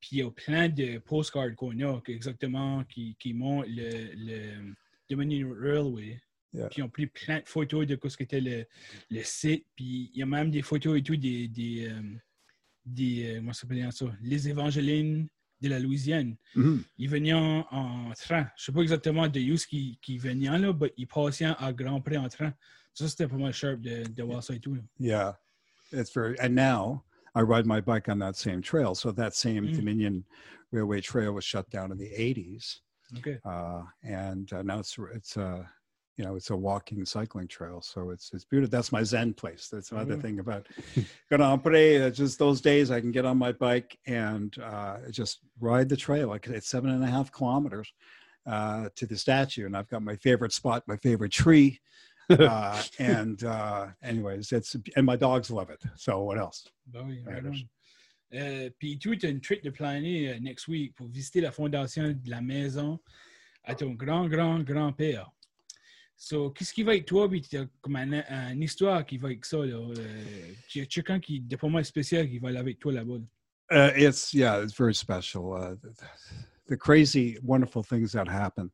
Puis 0.00 0.08
il 0.12 0.18
y 0.18 0.22
a 0.22 0.30
plein 0.32 0.68
de 0.68 0.98
postcards 0.98 1.54
qu'on 1.54 1.78
a 1.80 2.00
qui, 2.00 2.10
exactement 2.12 2.82
qui, 2.88 3.14
qui 3.20 3.34
montrent 3.34 3.68
le, 3.68 4.10
le 4.16 4.74
Dominion 5.08 5.54
Railway. 5.56 6.20
Yeah. 6.52 6.68
Puis 6.70 6.80
ils 6.80 6.82
ont 6.82 6.88
pris 6.88 7.06
plein 7.06 7.38
de 7.38 7.48
photos 7.48 7.86
de 7.86 7.96
ce 8.08 8.16
qu'était 8.16 8.40
le, 8.40 8.64
le 9.10 9.22
site. 9.22 9.64
Puis 9.76 10.10
il 10.12 10.18
y 10.18 10.22
a 10.24 10.26
même 10.26 10.50
des 10.50 10.62
photos 10.62 10.98
et 10.98 11.02
tout 11.04 11.16
des, 11.16 11.46
des, 11.46 11.88
euh, 11.88 12.02
des 12.84 13.26
euh, 13.26 13.36
comment 13.36 13.52
ça 13.52 13.60
s'appelle 13.60 13.92
ça? 13.92 14.06
Les 14.22 14.48
évangélines 14.48 15.28
de 15.60 15.68
la 15.68 15.78
Louisiane. 15.78 16.36
Mhm. 16.54 16.82
Ils 16.98 17.08
venaient 17.08 17.32
en, 17.32 17.66
en 17.70 18.12
train. 18.12 18.48
Je 18.56 18.64
sais 18.64 18.72
pas 18.72 18.80
exactement 18.82 19.26
de 19.28 19.40
où 19.40 19.56
qui, 19.56 19.98
qui 20.02 20.18
venaient 20.18 20.58
là, 20.58 20.72
mais 20.80 20.92
ils 20.96 21.06
passaient 21.06 21.46
à 21.58 21.72
Grand 21.72 22.00
Prix 22.00 22.16
en 22.18 22.28
train. 22.28 22.52
Ça, 22.94 23.08
c'était 23.08 23.28
pas 23.28 23.36
mal 23.36 23.52
sharp 23.52 23.80
de, 23.80 24.04
de 24.08 24.22
voir 24.22 24.42
ça 24.42 24.54
et 24.54 24.60
tout. 24.60 24.74
là. 24.74 24.82
Yeah, 24.98 25.36
it's 25.92 26.12
very. 26.12 26.36
And 26.40 26.54
now 26.54 27.04
I 27.34 27.42
ride 27.42 27.66
my 27.66 27.80
bike 27.80 28.08
on 28.08 28.18
that 28.18 28.34
same 28.34 28.60
trail. 28.62 28.94
So 28.94 29.12
that 29.12 29.34
same 29.34 29.66
Mm. 29.68 29.76
Dominion 29.76 30.24
Railway 30.72 31.00
Trail 31.00 31.32
was 31.32 31.44
shut 31.44 31.70
down 31.70 31.92
in 31.92 31.98
the 31.98 32.10
'80s, 32.16 32.80
OK. 33.16 33.38
uh, 33.44 33.82
and 34.02 34.52
uh, 34.52 34.62
now 34.62 34.80
it's 34.80 34.98
it's 35.14 35.36
uh, 35.36 35.62
you 36.18 36.24
know 36.24 36.34
it's 36.36 36.50
a 36.50 36.56
walking 36.56 37.04
cycling 37.06 37.46
trail. 37.48 37.80
So 37.80 38.10
it's 38.10 38.30
it's 38.34 38.44
beautiful. 38.44 38.70
That's 38.70 38.92
my 38.92 39.04
Zen 39.04 39.32
place. 39.34 39.68
That's 39.70 39.92
another 39.92 40.12
other 40.14 40.16
Mhm. 40.16 40.22
thing 40.22 40.38
about 40.40 40.66
Grand 41.30 41.62
Pré. 41.62 42.06
uh, 42.06 42.10
Just 42.10 42.38
those 42.38 42.60
days 42.60 42.90
I 42.90 43.00
can 43.00 43.12
get 43.12 43.24
on 43.24 43.38
my 43.38 43.52
bike 43.52 43.98
and 44.06 44.56
uh, 44.58 44.98
just 45.10 45.38
ride 45.60 45.88
the 45.88 45.96
trail. 45.96 46.28
Like 46.28 46.46
it's 46.48 46.68
seven 46.68 46.90
and 46.90 47.04
a 47.04 47.06
half 47.06 47.30
kilometers 47.30 47.92
uh, 48.46 48.88
to 48.96 49.06
the 49.06 49.16
statue, 49.16 49.66
and 49.66 49.76
I've 49.76 49.88
got 49.88 50.02
my 50.02 50.16
favorite 50.16 50.52
spot, 50.52 50.82
my 50.86 50.96
favorite 50.96 51.32
tree. 51.32 51.80
uh, 52.30 52.82
and 52.98 53.44
uh, 53.44 53.86
anyways, 54.02 54.52
it's 54.52 54.76
and 54.96 55.06
my 55.06 55.16
dogs 55.16 55.50
love 55.50 55.70
it. 55.70 55.82
So 55.96 56.22
what 56.24 56.38
else? 56.38 56.66
Ben 56.86 57.06
oui, 57.06 57.22
Ouais, 57.24 57.34
right 57.34 57.44
là, 57.44 57.50
on. 57.50 57.68
Euh, 58.34 58.68
Puis 58.78 58.98
tu 58.98 59.10
as 59.24 59.28
une 59.30 59.40
trip 59.40 59.62
de 59.64 59.70
planer 59.70 60.28
euh, 60.34 60.38
next 60.40 60.68
week 60.68 60.94
pour 60.94 61.08
visiter 61.08 61.40
la 61.40 61.50
fondation 61.50 62.02
de 62.12 62.28
la 62.30 62.42
maison 62.42 62.98
à 63.64 63.74
ton 63.74 63.94
grand, 63.94 64.28
grand, 64.28 64.60
grand-père. 64.62 65.30
So, 66.20 66.50
qu'est-ce 66.50 66.74
qui 66.74 66.82
va 66.82 66.90
avec 66.90 67.06
toi? 67.06 67.28
Puis 67.28 67.48
comme 67.80 67.96
une 67.96 68.24
un 68.28 68.60
histoire 68.60 69.06
qui 69.06 69.18
va 69.18 69.28
avec 69.28 69.44
ça. 69.44 69.58
Là. 69.58 69.76
Euh, 69.76 70.52
quelqu'un 70.68 71.20
qui 71.20 71.44
est 71.48 71.56
pas 71.56 71.68
mal 71.68 71.84
spécial 71.84 72.28
qui 72.28 72.40
va 72.40 72.48
aller 72.48 72.58
avec 72.58 72.80
toi 72.80 72.92
là-bas. 72.92 73.18
là. 73.18 73.24
Uh, 73.70 73.92
it's 73.96 74.34
yeah, 74.34 74.60
it's 74.60 74.74
very 74.76 74.94
special. 74.94 75.52
Uh, 75.52 75.76
the, 76.66 76.76
crazy, 76.76 77.38
wonderful 77.42 77.82
things 77.84 78.10
that 78.12 78.26
happen. 78.26 78.70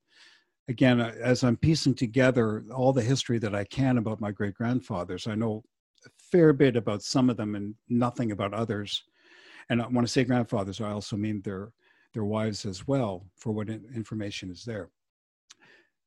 Again, 0.68 1.00
uh, 1.00 1.12
as 1.22 1.42
I'm 1.44 1.56
piecing 1.56 1.94
together 1.96 2.64
all 2.74 2.92
the 2.94 3.02
history 3.02 3.38
that 3.40 3.54
I 3.54 3.64
can 3.64 3.98
about 3.98 4.20
my 4.20 4.30
great 4.30 4.54
grandfathers, 4.54 5.26
I 5.26 5.34
know 5.34 5.64
a 6.06 6.10
fair 6.32 6.52
bit 6.54 6.76
about 6.76 7.02
some 7.02 7.28
of 7.28 7.36
them 7.36 7.56
and 7.56 7.74
nothing 7.88 8.30
about 8.32 8.54
others. 8.54 9.04
And 9.68 9.82
I- 9.82 9.88
when 9.88 10.04
I 10.04 10.08
say 10.08 10.24
grandfathers, 10.24 10.80
I 10.80 10.92
also 10.92 11.16
mean 11.16 11.42
their 11.42 11.72
their 12.14 12.24
wives 12.24 12.64
as 12.64 12.86
well, 12.86 13.26
for 13.36 13.52
what 13.52 13.68
information 13.68 14.50
is 14.50 14.64
there. 14.64 14.88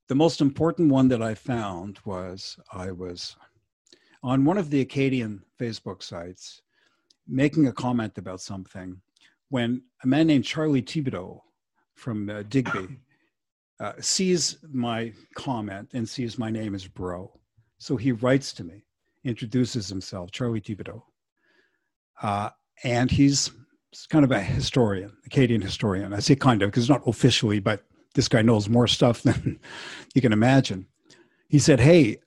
The 0.08 0.16
most 0.16 0.40
important 0.40 0.90
one 0.90 1.10
that 1.10 1.22
I 1.22 1.36
found 1.36 2.00
was 2.06 2.58
I 2.72 2.92
was 2.92 3.36
on 4.24 4.46
one 4.46 4.58
of 4.58 4.70
the 4.70 4.82
Acadian 4.82 5.44
Facebook 5.60 6.02
sites 6.02 6.62
making 7.28 7.68
a 7.68 7.74
comment 7.74 8.18
about 8.18 8.40
something 8.40 9.02
when 9.50 9.82
a 10.04 10.08
man 10.08 10.28
named 10.28 10.46
Charlie 10.46 10.82
Thibodeau 10.82 11.42
from 11.96 12.30
uh, 12.30 12.44
Digby 12.44 12.88
uh, 13.80 13.94
sees 14.00 14.58
my 14.72 15.12
comment 15.36 15.90
and 15.94 16.08
sees 16.08 16.38
my 16.38 16.50
name 16.50 16.74
as 16.74 16.88
Breau. 16.88 17.32
So 17.78 17.98
he 17.98 18.12
writes 18.12 18.54
to 18.54 18.64
me, 18.64 18.86
introduces 19.24 19.90
himself, 19.90 20.32
Charlie 20.32 20.62
Thibodeau. 20.62 21.04
Uh, 22.22 22.50
and 22.84 23.12
he's 23.12 23.52
kind 24.10 24.24
of 24.24 24.32
a 24.32 24.40
historian, 24.40 25.16
Acadian 25.26 25.62
historian. 25.62 26.14
I 26.14 26.20
say 26.20 26.36
kind 26.36 26.62
of 26.62 26.72
because 26.72 26.90
not 26.90 27.08
officially, 27.08 27.60
but 27.60 27.84
this 28.18 28.28
guy 28.28 28.42
knows 28.42 28.68
more 28.68 28.88
stuff 28.88 29.22
than 29.24 29.60
you 30.14 30.22
can 30.22 30.34
imagine. 30.34 30.88
He 31.48 31.60
said, 31.60 31.80
Hey, 31.80 32.18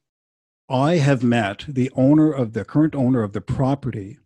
I 0.71 0.97
have 0.99 1.25
met 1.25 1.65
the 1.69 1.91
owner 1.97 2.33
of 2.33 2.53
the 2.53 2.65
current 2.65 2.95
owner 2.95 3.25
of 3.25 3.33
the 3.33 3.41
property 3.41 4.19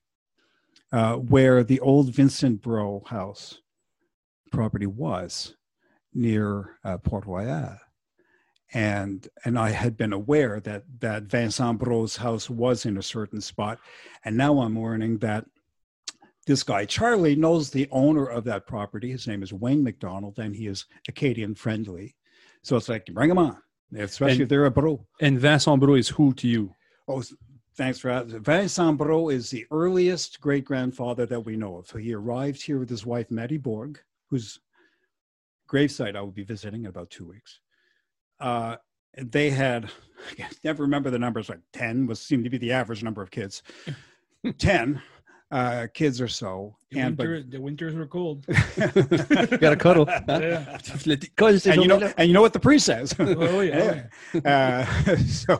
uh, 0.93 1.15
where 1.15 1.65
the 1.65 1.81
old 1.81 2.15
Vincent 2.15 2.61
Breau 2.61 3.05
house 3.09 3.63
property 4.53 4.87
was 4.87 5.57
near 6.13 6.79
uh, 6.85 6.99
Port 6.99 7.25
Royal. 7.27 7.79
And, 8.75 9.27
and 9.45 9.59
I 9.59 9.71
had 9.71 9.97
been 9.97 10.13
aware 10.13 10.61
that, 10.61 10.85
that 11.01 11.25
Vincent 11.25 11.81
Breau's 11.81 12.19
house 12.19 12.51
was 12.51 12.85
in 12.85 12.99
a 12.99 13.03
certain 13.03 13.41
spot. 13.41 13.79
And 14.25 14.37
now 14.37 14.61
I'm 14.61 14.79
learning 14.79 15.19
that 15.19 15.47
this 16.47 16.63
guy, 16.63 16.85
Charlie, 16.85 17.37
knows 17.37 17.71
the 17.71 17.89
owner 17.91 18.27
of 18.27 18.45
that 18.45 18.67
property. 18.67 19.11
His 19.11 19.27
name 19.27 19.43
is 19.43 19.53
Wayne 19.53 19.83
McDonald, 19.83 20.39
and 20.39 20.55
he 20.55 20.67
is 20.67 20.85
Acadian 21.09 21.55
friendly. 21.55 22.15
So 22.63 22.77
it's 22.77 22.89
like, 22.89 23.07
bring 23.07 23.31
him 23.31 23.39
on, 23.39 23.57
especially 23.97 24.33
And- 24.35 24.43
if 24.43 24.49
they're 24.49 24.67
a 24.67 24.71
bro. 24.71 25.05
And 25.21 25.39
Vincent 25.39 25.83
Breau 25.83 25.99
is 25.99 26.09
who 26.09 26.33
to 26.35 26.49
you? 26.49 26.75
Oh, 27.09 27.23
thanks 27.77 27.99
for 27.99 28.11
asking. 28.11 28.41
Vincent 28.43 28.99
Breau 28.99 29.33
is 29.33 29.51
the 29.51 29.67
earliest 29.71 30.41
great 30.41 30.65
grandfather 30.65 31.27
that 31.27 31.41
we 31.41 31.57
know 31.57 31.77
of. 31.77 31.87
So 31.87 31.99
he 31.99 32.15
arrived 32.15 32.63
here 32.63 32.79
with 32.79 32.89
his 32.91 33.05
wife, 33.07 33.31
Mattie 33.31 33.59
Bourg, 33.59 33.99
whose 34.31 34.61
gravesite 35.69 36.17
I 36.17 36.21
will 36.21 36.31
be 36.31 36.45
visiting 36.45 36.83
in 36.85 36.89
about 36.89 37.11
two 37.11 37.27
weeks. 37.29 37.61
Uh, 38.41 38.77
they 39.17 39.51
had, 39.51 39.91
I 40.39 40.49
never 40.63 40.83
remember 40.83 41.11
the 41.11 41.19
numbers, 41.19 41.49
like 41.49 41.61
10 41.73 42.07
was 42.07 42.21
seemed 42.21 42.45
to 42.45 42.51
be 42.51 42.59
the 42.59 42.73
average 42.73 43.03
number 43.03 43.23
of 43.23 43.31
kids. 43.31 43.63
10 44.59 45.01
uh, 45.51 45.87
kids 45.95 46.21
or 46.21 46.29
so. 46.29 46.77
The, 46.91 47.01
And, 47.01 47.17
but, 47.17 47.51
the 47.51 47.61
winters 47.61 47.95
were 47.95 48.07
cold. 48.07 48.45
Gotta 48.77 49.77
cuddle. 49.77 50.07
hein? 50.07 50.25
Yeah. 50.29 50.79
Le 51.07 51.17
petit- 51.17 51.31
colle 51.37 51.59
ces 51.59 51.73
and 51.73 51.83
you 51.83 51.89
know, 51.89 52.13
and 52.17 52.29
you 52.29 52.35
know 52.35 52.43
what 52.43 52.53
the 52.53 52.61
priest 52.61 52.87
says. 52.87 53.15
Oh, 53.19 53.61
yeah. 53.61 54.07
uh, 54.45 55.17
so, 55.27 55.59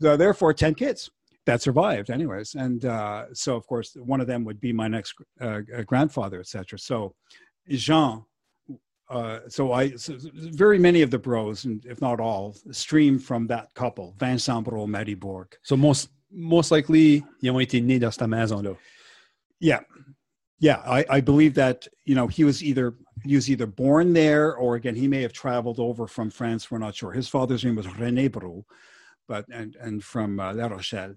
so 0.00 0.16
therefore 0.16 0.52
10 0.54 0.74
kids 0.74 1.10
that 1.46 1.62
survived 1.62 2.10
anyways 2.10 2.54
and 2.54 2.84
uh, 2.84 3.24
so 3.32 3.56
of 3.56 3.66
course 3.66 3.96
one 3.96 4.20
of 4.20 4.26
them 4.26 4.44
would 4.44 4.60
be 4.60 4.72
my 4.72 4.86
next 4.86 5.14
uh, 5.40 5.60
uh, 5.76 5.82
grandfather 5.82 6.40
etc 6.40 6.78
so 6.78 7.14
jean 7.70 8.22
uh, 9.10 9.38
so 9.48 9.72
i 9.72 9.90
so 9.96 10.14
very 10.34 10.78
many 10.78 11.00
of 11.00 11.10
the 11.10 11.18
bros 11.18 11.64
and 11.64 11.84
if 11.86 12.00
not 12.02 12.20
all 12.20 12.54
stream 12.70 13.18
from 13.18 13.46
that 13.46 13.72
couple 13.74 14.14
vincent 14.18 14.66
Breau 14.66 14.86
Maddie 14.86 15.14
Bourg 15.14 15.48
So 15.62 15.74
most, 15.76 16.10
most 16.30 16.70
likely, 16.70 17.24
ils 17.42 17.50
ont 17.50 17.58
été 17.60 17.80
nés 17.80 17.98
dans 17.98 18.12
cette 18.12 18.28
maison-là. 18.28 18.76
Yeah. 19.60 19.80
Yeah 20.60 20.82
I, 20.86 21.04
I 21.10 21.20
believe 21.20 21.54
that 21.54 21.86
you 22.04 22.14
know 22.14 22.26
he 22.26 22.44
was 22.44 22.62
either 22.62 22.94
he 23.24 23.34
was 23.34 23.50
either 23.50 23.66
born 23.66 24.12
there 24.12 24.56
or 24.56 24.76
again 24.76 24.94
he 24.94 25.08
may 25.08 25.22
have 25.22 25.32
traveled 25.32 25.78
over 25.80 26.06
from 26.06 26.30
france 26.30 26.70
we're 26.70 26.78
not 26.78 26.94
sure. 26.94 27.12
His 27.12 27.28
father's 27.28 27.64
name 27.64 27.76
was 27.76 27.86
rené 27.86 28.28
Breau, 28.28 28.64
but 29.26 29.44
and 29.52 29.76
and 29.80 30.02
from 30.02 30.38
uh, 30.40 30.52
la 30.54 30.66
rochelle 30.68 31.14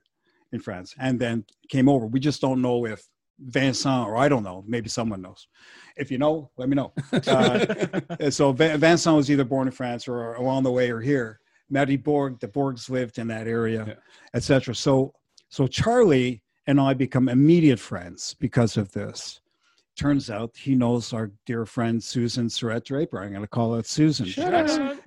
in 0.51 0.60
france 0.60 0.93
and 0.99 1.19
then 1.19 1.45
came 1.69 1.88
over. 1.89 2.06
We 2.06 2.19
just 2.19 2.41
don't 2.41 2.62
know 2.62 2.86
if 2.86 3.01
vincent 3.43 4.06
or 4.08 4.17
i 4.17 4.30
don't 4.30 4.43
know 4.43 4.63
maybe 4.67 4.88
someone 4.89 5.21
knows. 5.21 5.47
If 5.97 6.12
you 6.12 6.17
know 6.19 6.51
let 6.58 6.69
me 6.69 6.75
know. 6.75 6.93
Uh, 7.27 8.30
so 8.30 8.51
Vin- 8.51 8.80
vincent 8.80 9.15
was 9.15 9.32
either 9.32 9.43
born 9.43 9.67
in 9.67 9.73
france 9.73 10.08
or 10.08 10.36
along 10.36 10.63
the 10.63 10.71
way 10.71 10.91
or 10.91 10.99
here. 11.01 11.39
Maddie 11.69 11.95
Bourg, 11.97 12.38
the 12.41 12.49
Bourgs 12.49 12.89
lived 12.89 13.17
in 13.17 13.27
that 13.30 13.47
area, 13.47 13.86
Yeah. 13.88 13.93
etc. 14.36 14.75
So, 14.75 15.13
so 15.47 15.67
Charlie 15.67 16.43
and 16.67 16.80
I 16.80 16.93
become 16.93 17.30
immediate 17.30 17.80
friends 17.80 18.36
because 18.39 18.78
of 18.78 18.91
this. 18.91 19.39
Turns 20.00 20.30
out 20.30 20.56
he 20.56 20.74
knows 20.74 21.12
our 21.13 21.32
dear 21.45 21.65
friend 21.65 22.02
Susan 22.02 22.47
Surette 22.47 22.86
Draper. 22.86 23.21
I'm 23.21 23.30
going 23.30 23.41
to 23.41 23.47
call 23.47 23.76
it 23.76 23.86
Susan. 23.86 24.26
Shut 24.26 24.52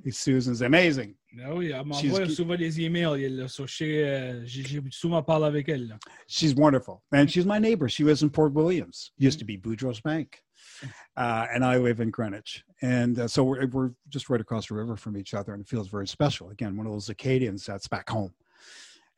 Yes. 0.04 0.16
Susan's 0.18 0.60
amazing. 0.60 1.14
Oui, 1.48 1.72
elle 1.72 1.82
She's 1.94 2.12
m'envoie 2.12 2.26
gi- 2.26 2.34
souvent 2.34 2.56
des 2.58 2.78
emails. 2.80 3.14
Elle, 3.24 3.36
là, 3.38 3.48
so 3.50 3.66
chez, 3.66 4.42
J'ai 4.44 4.62
j'ai 4.62 4.80
souvent 4.90 5.22
parlé 5.22 5.46
avec 5.46 5.68
elle. 5.68 5.88
là. 5.88 5.98
She's 6.28 6.54
wonderful. 6.54 7.02
And 7.12 7.28
she's 7.28 7.46
my 7.46 7.58
neighbor. 7.58 7.88
She 7.88 8.04
lives 8.04 8.22
in 8.22 8.30
Port 8.30 8.52
Williams, 8.52 9.10
used 9.18 9.38
to 9.40 9.44
be 9.44 9.56
Boudreau's 9.58 10.00
Bank. 10.00 10.40
Uh, 11.16 11.46
and 11.54 11.64
I 11.64 11.76
live 11.78 12.00
in 12.00 12.10
Greenwich. 12.10 12.64
And 12.82 13.18
uh, 13.20 13.28
so 13.28 13.44
we're, 13.44 13.64
we're 13.68 13.92
just 14.08 14.28
right 14.28 14.40
across 14.40 14.66
the 14.66 14.74
river 14.74 14.96
from 14.96 15.16
each 15.16 15.32
other, 15.32 15.52
and 15.54 15.62
it 15.62 15.68
feels 15.68 15.88
very 15.88 16.08
special. 16.08 16.50
Again, 16.50 16.76
one 16.76 16.86
of 16.86 16.92
those 16.92 17.08
Acadians 17.08 17.64
that's 17.64 17.86
back 17.86 18.10
home. 18.10 18.34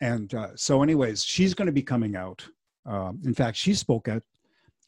And 0.00 0.32
uh, 0.34 0.48
so, 0.56 0.82
anyways, 0.82 1.24
she's 1.24 1.54
going 1.54 1.66
to 1.66 1.72
be 1.72 1.82
coming 1.82 2.16
out. 2.16 2.46
Um, 2.84 3.20
in 3.24 3.34
fact, 3.34 3.56
she 3.56 3.74
spoke 3.74 4.08
at 4.08 4.22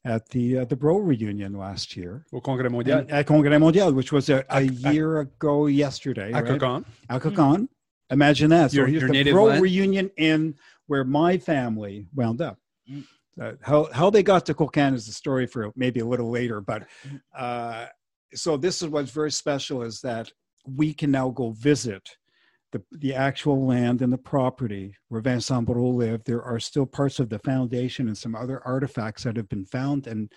at 0.04 0.28
the 0.30 0.58
uh, 0.58 0.64
the 0.64 0.76
Breau 0.76 1.04
reunion 1.04 1.54
last 1.58 1.96
year 1.96 2.24
Au 2.32 2.40
Congrès 2.40 2.70
mondial. 2.70 3.06
at 3.10 3.26
Congrès 3.26 3.58
Mondial, 3.58 3.92
which 3.94 4.12
was 4.12 4.28
a, 4.28 4.36
a 4.36 4.38
At- 4.50 4.84
at- 4.84 4.94
year 4.94 5.20
ago 5.20 5.66
yesterday. 5.66 6.30
À 6.32 6.42
right? 6.42 6.84
Alcacon. 7.10 7.68
Imagine 8.10 8.50
that. 8.50 8.70
So 8.70 8.86
here's 8.86 9.02
your 9.02 9.10
the 9.10 9.24
Breau 9.24 9.48
land? 9.48 9.62
reunion 9.62 10.10
in 10.16 10.54
where 10.86 11.04
my 11.04 11.36
family 11.36 12.06
wound 12.14 12.40
up. 12.40 12.58
Mm. 12.90 13.04
Uh, 13.40 13.52
how 13.62 13.88
how 13.92 14.10
they 14.10 14.22
got 14.22 14.46
to 14.46 14.54
Cocagne 14.54 14.94
is 14.94 15.06
the 15.06 15.12
story 15.12 15.46
for 15.46 15.70
maybe 15.76 16.00
a 16.00 16.06
little 16.06 16.30
later, 16.30 16.60
but 16.60 16.86
uh, 17.36 17.86
so 18.34 18.56
this 18.56 18.82
is 18.82 18.88
what's 18.88 19.10
very 19.10 19.30
special 19.30 19.82
is 19.82 20.00
that 20.00 20.30
we 20.66 20.92
can 20.92 21.10
now 21.10 21.30
go 21.30 21.50
visit 21.50 22.16
the, 22.72 22.82
the 22.92 23.14
actual 23.14 23.66
land 23.66 24.02
and 24.02 24.12
the 24.12 24.18
property 24.18 24.94
where 25.08 25.20
Vincent 25.20 25.66
Breau 25.66 25.94
lived, 25.94 26.26
there 26.26 26.42
are 26.42 26.60
still 26.60 26.86
parts 26.86 27.18
of 27.18 27.28
the 27.28 27.38
foundation 27.38 28.08
and 28.08 28.16
some 28.16 28.34
other 28.34 28.60
artifacts 28.66 29.22
that 29.24 29.36
have 29.36 29.48
been 29.48 29.64
found 29.64 30.06
and 30.06 30.32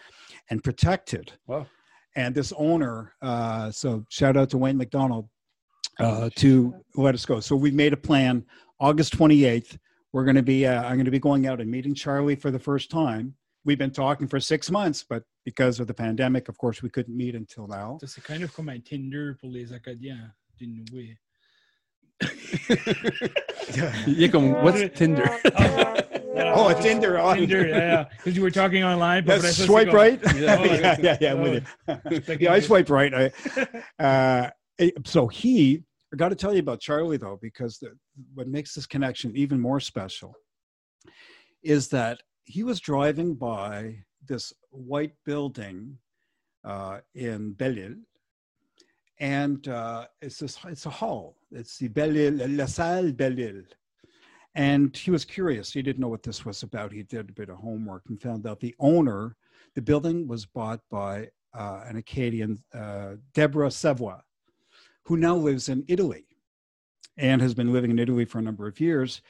and 0.50 0.64
protected. 0.64 1.34
Wow. 1.48 1.68
And 2.16 2.36
this 2.36 2.54
owner, 2.58 3.14
uh, 3.22 3.72
so 3.72 4.06
shout 4.10 4.36
out 4.36 4.50
to 4.52 4.58
Wayne 4.58 4.78
McDonald, 4.78 5.30
uh, 6.00 6.30
to 6.36 6.74
let 6.96 7.16
us 7.16 7.26
go. 7.26 7.40
So 7.40 7.56
we 7.56 7.72
made 7.72 7.94
a 7.94 7.98
plan. 7.98 8.46
August 8.80 9.18
28th, 9.18 9.78
we're 10.12 10.26
going 10.26 10.36
to 10.36 10.44
be. 10.44 10.66
Uh, 10.66 10.84
I'm 10.84 10.96
going 10.96 11.06
to 11.06 11.12
be 11.12 11.20
going 11.20 11.48
out 11.48 11.62
and 11.62 11.70
meeting 11.70 11.94
Charlie 11.94 12.36
for 12.36 12.52
the 12.52 12.60
first 12.60 12.90
time. 12.90 13.36
We've 13.64 13.78
been 13.78 13.92
talking 13.92 14.28
for 14.28 14.40
six 14.40 14.72
months, 14.72 15.06
but 15.08 15.24
because 15.46 15.80
of 15.80 15.86
the 15.86 15.94
pandemic, 15.94 16.50
of 16.50 16.58
course, 16.58 16.82
we 16.82 16.90
couldn't 16.90 17.16
meet 17.16 17.36
until 17.36 17.68
now. 17.68 18.00
Ça, 18.02 18.10
C'est 18.10 18.24
kind 18.24 18.44
of 18.44 18.54
comme 18.54 18.70
un 18.70 18.82
Tinder 18.82 19.36
pour 19.40 19.52
les 19.52 19.72
Acadiens 19.72 20.34
d'une 20.58 20.84
way. 20.92 21.18
Il 24.08 24.24
est 24.24 24.30
comme, 24.30 24.52
what's 24.64 24.82
Tinder? 24.98 25.30
Oh, 26.54 26.68
a 26.70 26.76
Tinder. 26.76 27.20
Oh, 27.20 27.34
Tinder, 27.34 27.68
yeah. 27.68 28.06
Because 28.18 28.36
you 28.36 28.42
were 28.42 28.52
talking 28.52 28.84
online. 28.84 29.24
puis 29.24 29.28
That's 29.30 29.44
après 29.44 29.52
ça, 29.52 29.54
c'est 29.54 29.66
swipe 29.66 29.88
comme- 29.88 29.96
right. 29.96 30.20
Yeah. 30.36 30.64
yeah, 30.64 30.98
yeah, 31.02 31.18
yeah, 31.22 31.32
I'm 31.34 31.42
with 31.42 31.66
you. 31.88 32.38
Yeah, 32.40 32.54
I 32.54 32.60
swipe 32.60 32.90
right. 32.90 33.14
I, 33.14 33.32
uh, 34.04 34.50
so 35.06 35.28
he, 35.28 35.84
I 36.14 36.16
got 36.16 36.30
to 36.30 36.36
tell 36.36 36.54
you 36.54 36.60
about 36.60 36.80
Charlie 36.80 37.18
though, 37.18 37.38
because 37.42 37.78
the, 37.80 37.92
what 38.34 38.48
makes 38.48 38.74
this 38.74 38.86
connection 38.86 39.36
even 39.36 39.60
more 39.60 39.80
special 39.80 40.34
is 41.64 41.88
that 41.90 42.20
he 42.46 42.64
was 42.64 42.80
driving 42.80 43.36
by 43.36 43.98
this 44.28 44.54
white 44.72 45.14
building 45.26 45.98
uh, 46.64 47.00
in 47.16 47.54
Belle-Île, 47.54 47.96
and 49.20 49.68
uh, 49.68 50.06
it's 50.22 50.40
this, 50.40 50.58
it's 50.68 50.86
a 50.86 50.90
hall. 50.90 51.36
It's 51.52 51.78
the 51.78 51.90
Belle-Île, 51.90 52.58
La 52.58 52.66
Salle 52.66 53.12
Belle-Île. 53.12 53.66
And 54.56 54.96
he 54.96 55.12
was 55.12 55.26
curious. 55.26 55.72
He 55.72 55.82
didn't 55.82 56.00
know 56.00 56.08
what 56.08 56.24
this 56.24 56.46
was 56.46 56.64
about. 56.64 56.92
He 56.92 57.04
did 57.04 57.30
a 57.30 57.34
bit 57.34 57.50
of 57.50 57.58
homework 57.58 58.04
and 58.08 58.22
found 58.22 58.48
out 58.48 58.60
the 58.60 58.76
owner, 58.80 59.36
the 59.76 59.82
building 59.82 60.28
was 60.28 60.46
bought 60.46 60.82
by 60.90 61.30
uh, 61.54 61.82
an 61.86 61.98
Acadian, 61.98 62.62
uh, 62.74 63.16
Deborah 63.34 63.72
Savoy, 63.72 64.18
who 65.04 65.18
now 65.18 65.36
lives 65.36 65.70
in 65.70 65.84
Italy 65.88 66.26
and 67.18 67.42
has 67.42 67.54
been 67.54 67.74
living 67.74 67.92
in 67.92 68.00
Italy 68.00 68.26
for 68.26 68.40
a 68.40 68.42
number 68.42 68.68
of 68.68 68.80
years. 68.80 69.22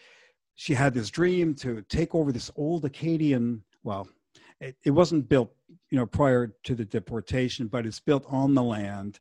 She 0.56 0.74
had 0.74 0.94
this 0.94 1.10
dream 1.10 1.56
to 1.56 1.82
take 1.90 2.14
over 2.14 2.32
this 2.32 2.52
old 2.56 2.86
Acadian, 2.86 3.64
well, 3.84 4.08
it, 4.60 4.76
it 4.84 4.92
wasn't 4.92 5.28
built, 5.28 5.52
you 5.90 5.98
know, 5.98 6.06
prior 6.06 6.54
to 6.64 6.76
the 6.76 6.86
deportation, 6.86 7.68
but 7.68 7.86
it's 7.86 8.00
built 8.00 8.26
on 8.28 8.54
the 8.54 8.64
land 8.64 9.20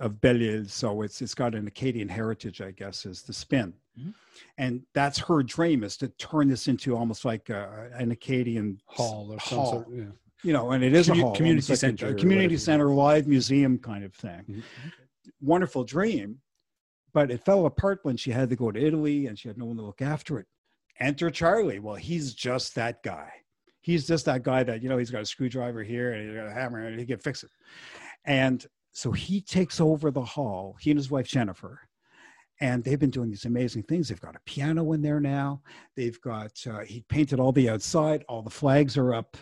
of 0.00 0.20
Belle-Île. 0.20 0.68
So 0.68 1.02
it's, 1.02 1.22
it's 1.22 1.34
got 1.34 1.54
an 1.54 1.66
Acadian 1.66 2.08
heritage, 2.08 2.60
I 2.60 2.70
guess, 2.70 3.06
is 3.06 3.22
the 3.22 3.32
spin. 3.32 3.72
Mhm. 3.98 4.14
And 4.58 4.82
that's 4.94 5.18
her 5.18 5.42
dream 5.42 5.82
is 5.84 5.96
to 5.98 6.08
turn 6.08 6.48
this 6.48 6.68
into 6.68 6.96
almost 6.96 7.24
like 7.24 7.48
a, 7.48 7.90
an 7.94 8.10
Acadian 8.10 8.78
Hall 8.86 9.32
or 9.32 9.40
some 9.40 9.58
Hall. 9.58 9.70
sort. 9.72 9.86
Yeah. 9.90 10.04
you 10.42 10.52
know, 10.52 10.70
and 10.72 10.84
it 10.84 10.94
is 10.94 11.08
Commu- 11.08 11.18
a 11.18 11.22
hall, 11.22 11.34
community 11.34 11.72
like 11.72 11.78
center 11.78 12.08
a, 12.08 12.10
or 12.10 12.14
community 12.14 12.56
center, 12.58 12.88
live 12.90 13.26
museum 13.26 13.78
kind 13.78 14.04
of 14.04 14.14
thing. 14.14 14.44
Mhm. 14.48 14.62
Wonderful 15.40 15.84
dream, 15.84 16.40
but 17.14 17.30
it 17.30 17.44
fell 17.44 17.64
apart 17.66 18.00
when 18.02 18.16
she 18.18 18.30
had 18.32 18.50
to 18.50 18.56
go 18.56 18.70
to 18.70 18.78
Italy 18.78 19.26
and 19.26 19.38
she 19.38 19.48
had 19.48 19.56
no 19.56 19.64
one 19.64 19.76
to 19.76 19.82
look 19.82 20.02
after 20.02 20.38
it. 20.38 20.46
Enter 21.00 21.30
Charlie. 21.30 21.78
Well, 21.78 21.94
he's 21.96 22.34
just 22.34 22.74
that 22.74 23.02
guy. 23.02 23.30
He's 23.80 24.06
just 24.06 24.24
that 24.26 24.42
guy 24.42 24.62
that 24.64 24.82
you 24.82 24.88
know 24.90 24.98
he's 24.98 25.10
got 25.10 25.22
a 25.22 25.26
screwdriver 25.26 25.82
here 25.82 26.12
and 26.12 26.26
he's 26.28 26.36
got 26.36 26.46
a 26.48 26.52
hammer 26.52 26.86
and 26.86 26.98
he 27.00 27.06
can 27.06 27.18
fix 27.18 27.42
it. 27.42 27.50
And 28.26 28.64
so 28.96 29.12
he 29.12 29.42
takes 29.42 29.78
over 29.78 30.10
the 30.10 30.24
hall. 30.24 30.74
He 30.80 30.90
and 30.90 30.98
his 30.98 31.10
wife 31.10 31.28
Jennifer. 31.28 31.82
And 32.62 32.82
they've 32.82 32.98
been 32.98 33.10
doing 33.10 33.28
these 33.28 33.44
amazing 33.44 33.82
things. 33.82 34.08
They've 34.08 34.18
got 34.18 34.36
a 34.36 34.40
piano 34.46 34.94
in 34.94 35.02
there 35.02 35.20
now. 35.20 35.60
They've 35.96 36.18
got, 36.22 36.52
uh, 36.66 36.78
he 36.78 37.04
painted 37.10 37.38
all 37.38 37.52
the 37.52 37.68
outside. 37.68 38.24
All 38.26 38.40
the 38.40 38.48
flags 38.48 38.96
are 38.96 39.12
up. 39.12 39.36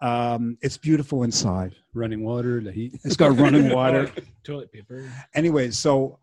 Um, 0.00 0.58
it's 0.62 0.78
beautiful 0.78 1.24
inside. 1.24 1.74
Running 1.92 2.22
water, 2.22 2.60
the 2.60 2.70
heat. 2.70 3.00
It's 3.02 3.16
got 3.16 3.36
running 3.36 3.74
water. 3.74 4.12
Toilet 4.44 4.70
paper. 4.70 5.10
Anyways, 5.34 5.76
so, 5.76 6.20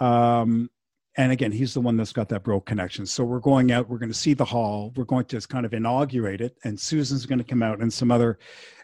um, 0.00 0.70
and 1.16 1.32
again, 1.32 1.50
he's 1.50 1.74
the 1.74 1.80
one 1.80 1.96
that's 1.96 2.12
got 2.12 2.28
that 2.28 2.44
broke 2.44 2.66
connection. 2.66 3.04
So 3.04 3.24
we're 3.24 3.40
going 3.40 3.72
out. 3.72 3.88
We're 3.88 3.98
going 3.98 4.12
to 4.12 4.18
see 4.18 4.32
the 4.32 4.44
hall. 4.44 4.92
We're 4.94 5.04
going 5.04 5.24
to 5.24 5.36
just 5.36 5.48
kind 5.48 5.66
of 5.66 5.74
inaugurate 5.74 6.40
it, 6.40 6.56
and 6.64 6.78
Susan's 6.78 7.26
going 7.26 7.38
to 7.38 7.44
come 7.44 7.62
out, 7.62 7.80
and 7.80 7.92
some 7.92 8.10
other 8.10 8.38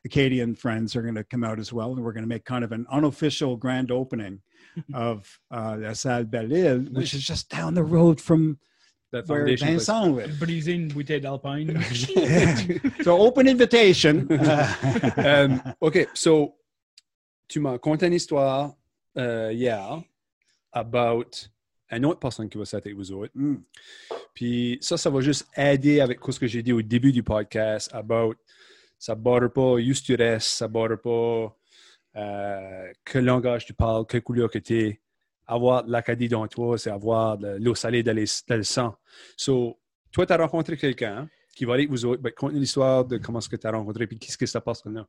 Acadian 0.04 0.54
friends 0.54 0.96
are 0.96 1.02
going 1.02 1.14
to 1.14 1.24
come 1.24 1.44
out 1.44 1.60
as 1.60 1.72
well, 1.72 1.92
and 1.92 2.02
we're 2.02 2.12
going 2.12 2.24
to 2.24 2.28
make 2.28 2.44
kind 2.44 2.64
of 2.64 2.72
an 2.72 2.86
unofficial 2.90 3.56
grand 3.56 3.90
opening 3.90 4.40
of 4.94 5.38
uh, 5.52 5.76
La 5.78 5.92
Salle 5.92 6.24
Belle-Île, 6.24 6.92
which 6.92 7.14
is 7.14 7.24
just 7.24 7.48
down 7.48 7.74
the 7.74 7.84
road 7.84 8.20
from 8.20 8.58
That 9.12 9.28
where 9.28 9.40
foundation 9.40 9.68
place. 9.68 9.86
Vincent 9.86 10.16
lived. 10.16 10.40
Brisé 10.40 10.74
une 10.74 10.88
bouteille 10.88 11.20
d'Alpine. 11.20 11.80
so 13.02 13.18
open 13.18 13.46
invitation. 13.46 14.26
Um, 15.16 15.62
OK, 15.80 16.08
so 16.12 16.56
tu 17.48 17.60
m'as 17.60 17.78
conté 17.78 18.06
une 18.06 18.14
histoire 18.14 18.74
euh, 19.16 19.52
hier 19.52 20.02
about 20.72 21.48
une 21.90 22.04
autre 22.04 22.18
personne 22.18 22.48
qui 22.48 22.58
va 22.58 22.64
avec 22.72 22.94
vous 22.94 23.12
autres. 23.12 23.32
Mm. 23.34 23.56
Puis 24.34 24.78
ça, 24.80 24.96
ça 24.96 25.10
va 25.10 25.20
juste 25.20 25.46
aider 25.56 26.00
avec 26.00 26.18
ce 26.28 26.38
que 26.38 26.46
j'ai 26.46 26.62
dit 26.62 26.72
au 26.72 26.82
début 26.82 27.12
du 27.12 27.22
podcast 27.22 27.90
about 27.92 28.34
ça 28.98 29.14
borre 29.14 29.52
pas 29.52 29.72
où 29.74 29.92
tu 29.92 30.14
restes, 30.14 30.48
ça 30.48 30.68
borre 30.68 31.00
pas 31.00 31.56
euh, 32.16 32.92
quel 33.04 33.24
langage 33.24 33.66
tu 33.66 33.74
parles, 33.74 34.06
quelle 34.06 34.22
couleur 34.22 34.50
que 34.50 34.58
tu 34.58 34.78
es. 34.78 35.00
Avoir 35.46 35.84
de 35.84 35.92
l'Acadie 35.92 36.28
dans 36.28 36.46
toi, 36.48 36.76
c'est 36.76 36.90
avoir 36.90 37.38
de 37.38 37.56
l'eau 37.60 37.74
salée 37.74 38.02
dans, 38.02 38.16
les- 38.16 38.24
dans 38.48 38.56
le 38.56 38.64
sang. 38.64 38.96
So, 39.36 39.78
toi, 40.10 40.26
tu 40.26 40.32
as 40.32 40.36
rencontré 40.38 40.76
quelqu'un 40.76 41.28
qui 41.54 41.64
va 41.64 41.74
aller 41.74 41.82
avec 41.82 41.90
vous 41.90 42.04
autres, 42.04 42.20
ben, 42.20 42.32
conte 42.32 42.52
l'histoire 42.54 43.04
de 43.04 43.18
comment 43.18 43.38
est-ce 43.38 43.48
que 43.48 43.56
tu 43.56 43.66
as 43.66 43.70
rencontré, 43.70 44.06
puis 44.06 44.18
qu'est-ce 44.18 44.36
que 44.36 44.46
ça 44.46 44.60
passe 44.60 44.84
là. 44.86 45.06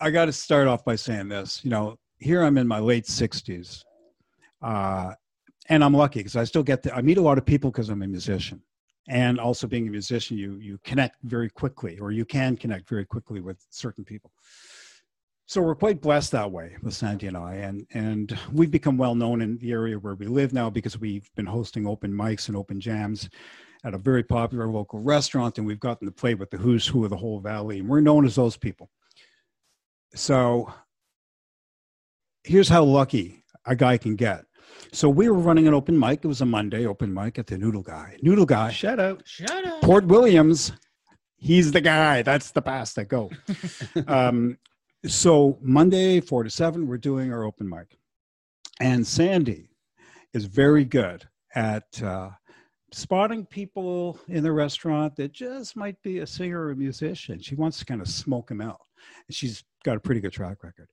I 0.00 0.12
got 0.12 0.26
to 0.26 0.32
start 0.32 0.68
off 0.68 0.84
by 0.84 0.96
saying 0.96 1.30
this. 1.30 1.64
You 1.64 1.70
know, 1.70 1.96
here 2.20 2.42
I'm 2.42 2.58
in 2.58 2.66
my 2.66 2.80
late 2.80 3.06
60s, 3.06 3.84
uh, 4.62 5.14
and 5.68 5.82
I'm 5.82 5.94
lucky 5.94 6.20
because 6.20 6.36
I 6.36 6.44
still 6.44 6.62
get 6.62 6.82
to, 6.84 6.94
I 6.94 7.02
meet 7.02 7.18
a 7.18 7.22
lot 7.22 7.38
of 7.38 7.44
people 7.44 7.70
because 7.70 7.88
I'm 7.88 8.02
a 8.02 8.06
musician, 8.06 8.62
and 9.08 9.38
also 9.38 9.66
being 9.66 9.88
a 9.88 9.90
musician, 9.90 10.36
you 10.36 10.58
you 10.60 10.78
connect 10.84 11.16
very 11.22 11.50
quickly, 11.50 11.98
or 11.98 12.10
you 12.12 12.24
can 12.24 12.56
connect 12.56 12.88
very 12.88 13.04
quickly 13.04 13.40
with 13.40 13.64
certain 13.70 14.04
people. 14.04 14.30
So 15.48 15.62
we're 15.62 15.76
quite 15.76 16.00
blessed 16.00 16.32
that 16.32 16.50
way 16.50 16.76
with 16.82 16.94
Sandy 16.94 17.28
and 17.28 17.36
I, 17.36 17.54
and 17.54 17.86
and 17.92 18.36
we've 18.52 18.70
become 18.70 18.96
well 18.96 19.14
known 19.14 19.40
in 19.42 19.58
the 19.58 19.70
area 19.70 19.98
where 19.98 20.16
we 20.16 20.26
live 20.26 20.52
now 20.52 20.70
because 20.70 20.98
we've 20.98 21.30
been 21.36 21.46
hosting 21.46 21.86
open 21.86 22.12
mics 22.12 22.48
and 22.48 22.56
open 22.56 22.80
jams 22.80 23.30
at 23.84 23.94
a 23.94 23.98
very 23.98 24.24
popular 24.24 24.66
local 24.66 25.00
restaurant, 25.00 25.58
and 25.58 25.66
we've 25.66 25.78
gotten 25.78 26.06
to 26.06 26.12
play 26.12 26.34
with 26.34 26.50
the 26.50 26.56
who's 26.56 26.86
who 26.86 27.04
of 27.04 27.10
the 27.10 27.16
whole 27.16 27.38
valley, 27.38 27.78
and 27.78 27.88
we're 27.88 28.00
known 28.00 28.26
as 28.26 28.34
those 28.34 28.56
people. 28.56 28.90
So 30.14 30.72
here's 32.42 32.68
how 32.68 32.82
lucky 32.82 33.44
a 33.64 33.76
guy 33.76 33.98
can 33.98 34.16
get. 34.16 34.44
So 34.92 35.08
we 35.08 35.28
were 35.28 35.38
running 35.38 35.68
an 35.68 35.74
open 35.74 35.98
mic. 35.98 36.24
It 36.24 36.28
was 36.28 36.40
a 36.40 36.46
Monday 36.46 36.86
open 36.86 37.12
mic 37.12 37.38
at 37.38 37.46
the 37.46 37.58
Noodle 37.58 37.82
Guy. 37.82 38.16
Noodle 38.22 38.46
Guy, 38.46 38.70
Shout 38.70 39.00
out. 39.00 39.22
Shut 39.24 39.64
up. 39.64 39.82
Port 39.82 40.06
Williams. 40.06 40.72
He's 41.36 41.72
the 41.72 41.80
guy. 41.80 42.22
That's 42.22 42.50
the 42.50 42.62
past 42.62 42.96
that 42.96 43.06
go. 43.08 43.30
um, 44.08 44.58
so 45.06 45.58
Monday, 45.60 46.20
four 46.20 46.42
to 46.42 46.50
seven, 46.50 46.86
we're 46.86 46.96
doing 46.98 47.32
our 47.32 47.44
open 47.44 47.68
mic, 47.68 47.98
and 48.80 49.06
Sandy 49.06 49.68
is 50.32 50.46
very 50.46 50.84
good 50.84 51.28
at 51.54 52.02
uh, 52.02 52.30
spotting 52.92 53.44
people 53.46 54.18
in 54.28 54.42
the 54.42 54.52
restaurant 54.52 55.14
that 55.16 55.32
just 55.32 55.76
might 55.76 56.00
be 56.02 56.18
a 56.18 56.26
singer 56.26 56.60
or 56.60 56.70
a 56.70 56.76
musician. 56.76 57.38
She 57.40 57.54
wants 57.54 57.78
to 57.78 57.84
kind 57.84 58.00
of 58.00 58.08
smoke 58.08 58.48
them 58.48 58.60
out, 58.60 58.80
and 59.28 59.34
she's 59.34 59.62
got 59.84 59.96
a 59.96 60.00
pretty 60.00 60.20
good 60.20 60.32
track 60.32 60.64
record. 60.64 60.88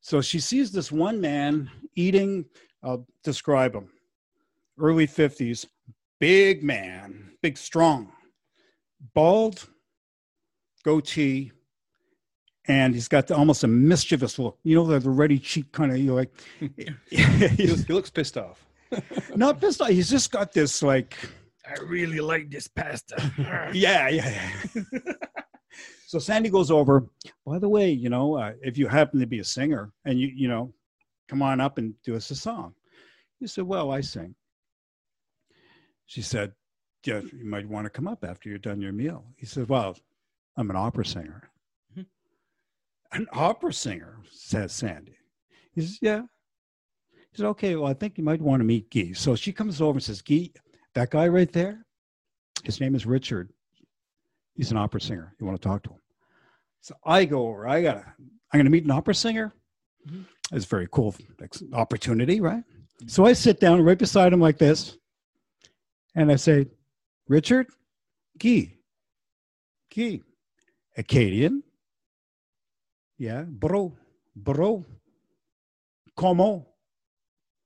So 0.00 0.20
she 0.20 0.40
sees 0.40 0.72
this 0.72 0.90
one 0.90 1.20
man 1.20 1.70
eating. 1.94 2.46
I'll 2.82 3.06
describe 3.22 3.74
him. 3.74 3.88
Early 4.78 5.06
fifties, 5.06 5.66
big 6.18 6.62
man, 6.62 7.32
big 7.42 7.58
strong, 7.58 8.12
bald, 9.14 9.68
goatee, 10.84 11.52
and 12.66 12.94
he's 12.94 13.08
got 13.08 13.26
the, 13.26 13.36
almost 13.36 13.64
a 13.64 13.68
mischievous 13.68 14.38
look. 14.38 14.58
You 14.62 14.76
know, 14.76 14.86
the, 14.86 14.98
the 15.00 15.10
ready 15.10 15.38
cheek 15.38 15.72
kind 15.72 15.92
of, 15.92 15.98
you 15.98 16.06
know, 16.06 16.14
like, 16.14 16.32
He 17.10 17.66
looks, 17.66 17.84
he 17.84 17.92
looks 17.92 18.10
pissed 18.10 18.38
off. 18.38 18.64
not 19.36 19.60
pissed 19.60 19.80
off. 19.80 19.88
He's 19.88 20.10
just 20.10 20.30
got 20.30 20.52
this, 20.52 20.82
like, 20.82 21.16
I 21.66 21.80
really 21.82 22.20
like 22.20 22.50
this 22.50 22.68
pasta. 22.68 23.32
yeah, 23.72 24.08
yeah, 24.08 24.50
yeah. 24.74 25.00
so 26.06 26.18
Sandy 26.18 26.50
goes 26.50 26.70
over, 26.70 27.06
by 27.46 27.58
the 27.58 27.68
way, 27.68 27.90
you 27.90 28.08
know, 28.08 28.36
uh, 28.36 28.52
if 28.62 28.76
you 28.78 28.86
happen 28.86 29.20
to 29.20 29.26
be 29.26 29.38
a 29.40 29.44
singer 29.44 29.92
and 30.04 30.18
you, 30.18 30.28
you 30.34 30.48
know, 30.48 30.72
come 31.32 31.40
on 31.40 31.62
up 31.62 31.78
and 31.78 31.94
do 32.04 32.14
us 32.14 32.30
a 32.30 32.34
song. 32.34 32.74
He 33.40 33.46
said, 33.46 33.64
well, 33.64 33.90
I 33.90 34.02
sing. 34.02 34.34
She 36.04 36.20
said, 36.20 36.52
yeah, 37.06 37.20
you 37.20 37.46
might 37.46 37.66
want 37.66 37.86
to 37.86 37.90
come 37.90 38.06
up 38.06 38.22
after 38.22 38.50
you're 38.50 38.58
done 38.58 38.82
your 38.82 38.92
meal. 38.92 39.24
He 39.38 39.46
said, 39.46 39.66
well, 39.70 39.96
I'm 40.58 40.68
an 40.68 40.76
opera 40.76 41.06
singer. 41.06 41.48
Mhm. 41.96 42.04
An 43.12 43.26
opera 43.32 43.72
singer, 43.72 44.18
says 44.30 44.74
Sandy. 44.74 45.16
He 45.74 45.80
says, 45.80 45.98
yeah. 46.02 46.20
He 47.14 47.36
said, 47.38 47.46
okay, 47.46 47.76
well, 47.76 47.90
I 47.90 47.94
think 47.94 48.18
you 48.18 48.24
might 48.24 48.42
want 48.42 48.60
to 48.60 48.64
meet 48.64 48.90
Guy. 48.90 49.12
So 49.14 49.34
she 49.34 49.54
comes 49.54 49.80
over 49.80 49.96
and 49.96 50.02
says, 50.02 50.20
Guy, 50.20 50.50
that 50.94 51.08
guy 51.10 51.28
right 51.28 51.50
there, 51.50 51.86
his 52.62 52.78
name 52.78 52.94
is 52.94 53.06
Richard. 53.06 53.48
He's 54.54 54.70
an 54.70 54.76
opera 54.76 55.00
singer. 55.00 55.34
You 55.40 55.46
want 55.46 55.60
to 55.60 55.66
talk 55.66 55.82
to 55.84 55.90
him? 55.92 56.00
So 56.82 56.94
I 57.06 57.24
go 57.24 57.48
over. 57.48 57.66
I 57.66 57.80
gotta. 57.80 58.04
I'm 58.52 58.58
going 58.58 58.66
to 58.66 58.70
meet 58.70 58.84
an 58.84 58.90
opera 58.90 59.14
singer. 59.14 59.54
Mhm. 60.06 60.26
It's 60.52 60.66
very 60.66 60.86
cool 60.90 61.14
opportunity, 61.72 62.40
right? 62.40 62.62
So 63.06 63.24
I 63.24 63.32
sit 63.32 63.58
down 63.58 63.82
right 63.82 63.98
beside 63.98 64.32
him 64.32 64.40
like 64.40 64.58
this, 64.58 64.98
and 66.14 66.30
I 66.30 66.36
say, 66.36 66.66
Richard, 67.26 67.68
Guy, 68.38 68.76
Guy, 69.94 70.20
Acadian. 70.96 71.62
Yeah, 73.18 73.42
bro, 73.42 73.96
bro. 74.36 74.84
Comeau, 76.16 76.66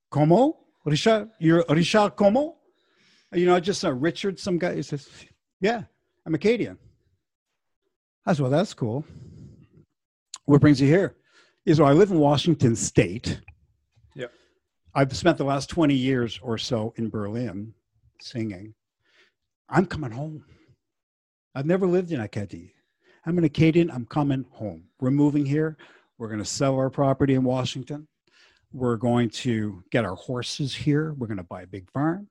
como, 0.09 0.57
Richard, 0.85 1.29
you're 1.39 1.65
Richard 1.69 2.15
Comeau. 2.15 2.55
You 3.33 3.45
know, 3.45 3.59
just 3.59 3.83
a 3.83 3.93
Richard, 3.93 4.39
some 4.39 4.57
guy. 4.57 4.75
He 4.75 4.81
says, 4.81 5.09
yeah, 5.59 5.83
I'm 6.25 6.33
Acadian. 6.33 6.77
I 8.25 8.33
said, 8.33 8.43
well, 8.43 8.51
that's 8.51 8.73
cool. 8.73 9.03
What 10.45 10.61
brings 10.61 10.79
you 10.79 10.87
here? 10.87 11.17
Is 11.67 11.81
I 11.81 11.91
live 11.91 12.11
in 12.11 12.19
Washington 12.19 12.75
State. 12.77 13.41
Yeah. 14.15 14.27
I've 14.95 15.13
spent 15.15 15.37
the 15.37 15.43
last 15.43 15.69
20 15.69 15.93
years 15.93 16.39
or 16.41 16.57
so 16.57 16.93
in 16.95 17.09
Berlin 17.09 17.73
singing. 18.21 18.73
I'm 19.69 19.85
coming 19.85 20.11
home. 20.11 20.45
I've 21.53 21.65
never 21.65 21.85
lived 21.85 22.13
in 22.13 22.21
Acadie. 22.21 22.73
I'm 23.25 23.37
an 23.37 23.43
Acadian. 23.43 23.91
I'm 23.91 24.05
coming 24.05 24.45
home. 24.51 24.85
We're 25.01 25.11
moving 25.11 25.45
here. 25.45 25.75
We're 26.17 26.29
going 26.29 26.39
to 26.39 26.45
sell 26.45 26.75
our 26.75 26.89
property 26.89 27.33
in 27.33 27.43
Washington. 27.43 28.07
We're 28.71 28.95
going 28.95 29.29
to 29.31 29.83
get 29.91 30.05
our 30.05 30.15
horses 30.15 30.73
here. 30.73 31.13
We're 31.17 31.27
going 31.27 31.35
to 31.37 31.43
buy 31.43 31.63
a 31.63 31.67
big 31.67 31.91
farm 31.91 32.29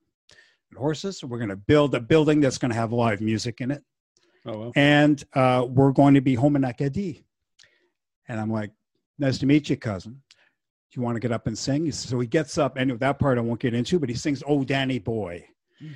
and 0.71 0.79
horses. 0.79 1.23
We're 1.23 1.39
going 1.39 1.51
to 1.51 1.57
build 1.57 1.95
a 1.95 2.01
building 2.01 2.41
that's 2.41 2.57
going 2.57 2.71
to 2.71 2.77
have 2.77 2.91
live 2.91 3.21
music 3.21 3.61
in 3.61 3.71
it 3.71 3.83
Oh, 4.47 4.59
well. 4.59 4.73
and 4.77 5.23
uh, 5.35 5.67
we're 5.69 5.93
going 5.93 6.15
to 6.15 6.23
be 6.23 6.35
home 6.37 6.57
in 6.57 6.65
Acadie. 6.65 7.23
And 8.29 8.41
I'm 8.41 8.51
like, 8.51 8.71
nice 9.19 9.39
to 9.39 9.47
meet 9.47 9.69
you, 9.71 9.77
cousin. 9.77 10.13
Do 10.33 11.01
you 11.01 11.03
want 11.03 11.17
to 11.17 11.21
get 11.21 11.33
up 11.33 11.47
and 11.47 11.57
sing? 11.59 11.91
So 11.93 12.19
he 12.21 12.27
gets 12.27 12.59
up, 12.59 12.77
and 12.77 12.91
that 13.01 13.19
part 13.19 13.39
I 13.39 13.41
won't 13.43 13.61
get 13.61 13.75
into, 13.75 13.99
but 13.99 14.09
he 14.09 14.15
sings, 14.15 14.43
Oh, 14.47 14.65
Danny 14.65 14.99
Boy. 14.99 15.45
Mm. 15.83 15.95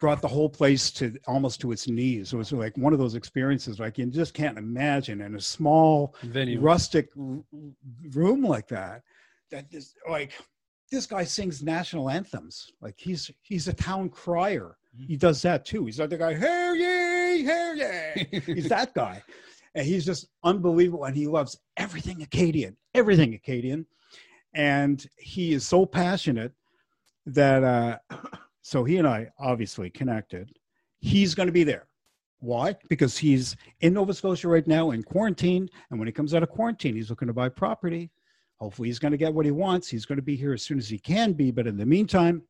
Brought 0.00 0.20
the 0.20 0.28
whole 0.28 0.50
place 0.50 0.90
to 0.92 1.16
almost 1.26 1.60
to 1.62 1.72
its 1.72 1.88
knees. 1.88 2.32
It 2.32 2.36
was 2.36 2.52
like 2.52 2.76
one 2.76 2.92
of 2.92 2.98
those 2.98 3.14
experiences 3.14 3.80
like 3.80 3.96
you 3.96 4.04
just 4.06 4.34
can't 4.34 4.58
imagine 4.58 5.22
in 5.22 5.34
a 5.36 5.40
small, 5.40 6.14
Venue. 6.22 6.60
rustic 6.60 7.08
room 7.16 8.42
like 8.42 8.68
that. 8.68 9.02
That 9.50 9.64
is 9.70 9.94
like 10.08 10.32
this 10.92 11.06
guy 11.06 11.24
sings 11.24 11.62
national 11.62 12.10
anthems. 12.10 12.70
Like 12.82 12.96
he's 12.98 13.30
he's 13.40 13.68
a 13.68 13.72
town 13.72 14.10
crier. 14.10 14.76
He 14.98 15.16
does 15.16 15.40
that 15.42 15.64
too. 15.64 15.86
He's 15.86 15.98
like 15.98 16.10
the 16.10 16.18
guy, 16.18 16.34
hear 16.34 16.74
ye, 16.74 17.42
hear 17.42 17.74
ye. 17.74 18.40
He's 18.54 18.68
that 18.68 18.92
guy. 18.94 19.22
And 19.76 19.86
he's 19.86 20.06
just 20.06 20.26
unbelievable. 20.42 21.04
And 21.04 21.14
he 21.14 21.26
loves 21.26 21.58
everything 21.76 22.22
Acadian, 22.22 22.76
everything 22.94 23.34
Acadian. 23.34 23.86
And 24.54 25.06
he 25.18 25.52
is 25.52 25.66
so 25.66 25.84
passionate 25.84 26.52
that, 27.26 27.62
uh, 27.62 27.98
so 28.62 28.84
he 28.84 28.96
and 28.96 29.06
I 29.06 29.28
obviously 29.38 29.90
connected. 29.90 30.50
He's 30.98 31.34
going 31.34 31.46
to 31.46 31.52
be 31.52 31.62
there. 31.62 31.86
Why? 32.40 32.74
Because 32.88 33.18
he's 33.18 33.54
in 33.80 33.92
Nova 33.92 34.14
Scotia 34.14 34.48
right 34.48 34.66
now 34.66 34.92
in 34.92 35.02
quarantine. 35.02 35.68
And 35.90 35.98
when 35.98 36.08
he 36.08 36.12
comes 36.12 36.32
out 36.32 36.42
of 36.42 36.48
quarantine, 36.48 36.94
he's 36.94 37.10
looking 37.10 37.28
to 37.28 37.34
buy 37.34 37.50
property. 37.50 38.10
Hopefully, 38.58 38.88
he's 38.88 38.98
going 38.98 39.12
to 39.12 39.18
get 39.18 39.34
what 39.34 39.44
he 39.44 39.52
wants. 39.52 39.88
He's 39.88 40.06
going 40.06 40.16
to 40.16 40.22
be 40.22 40.36
here 40.36 40.54
as 40.54 40.62
soon 40.62 40.78
as 40.78 40.88
he 40.88 40.98
can 40.98 41.34
be. 41.34 41.50
But 41.50 41.66
in 41.66 41.76
the 41.76 41.84
meantime, 41.84 42.42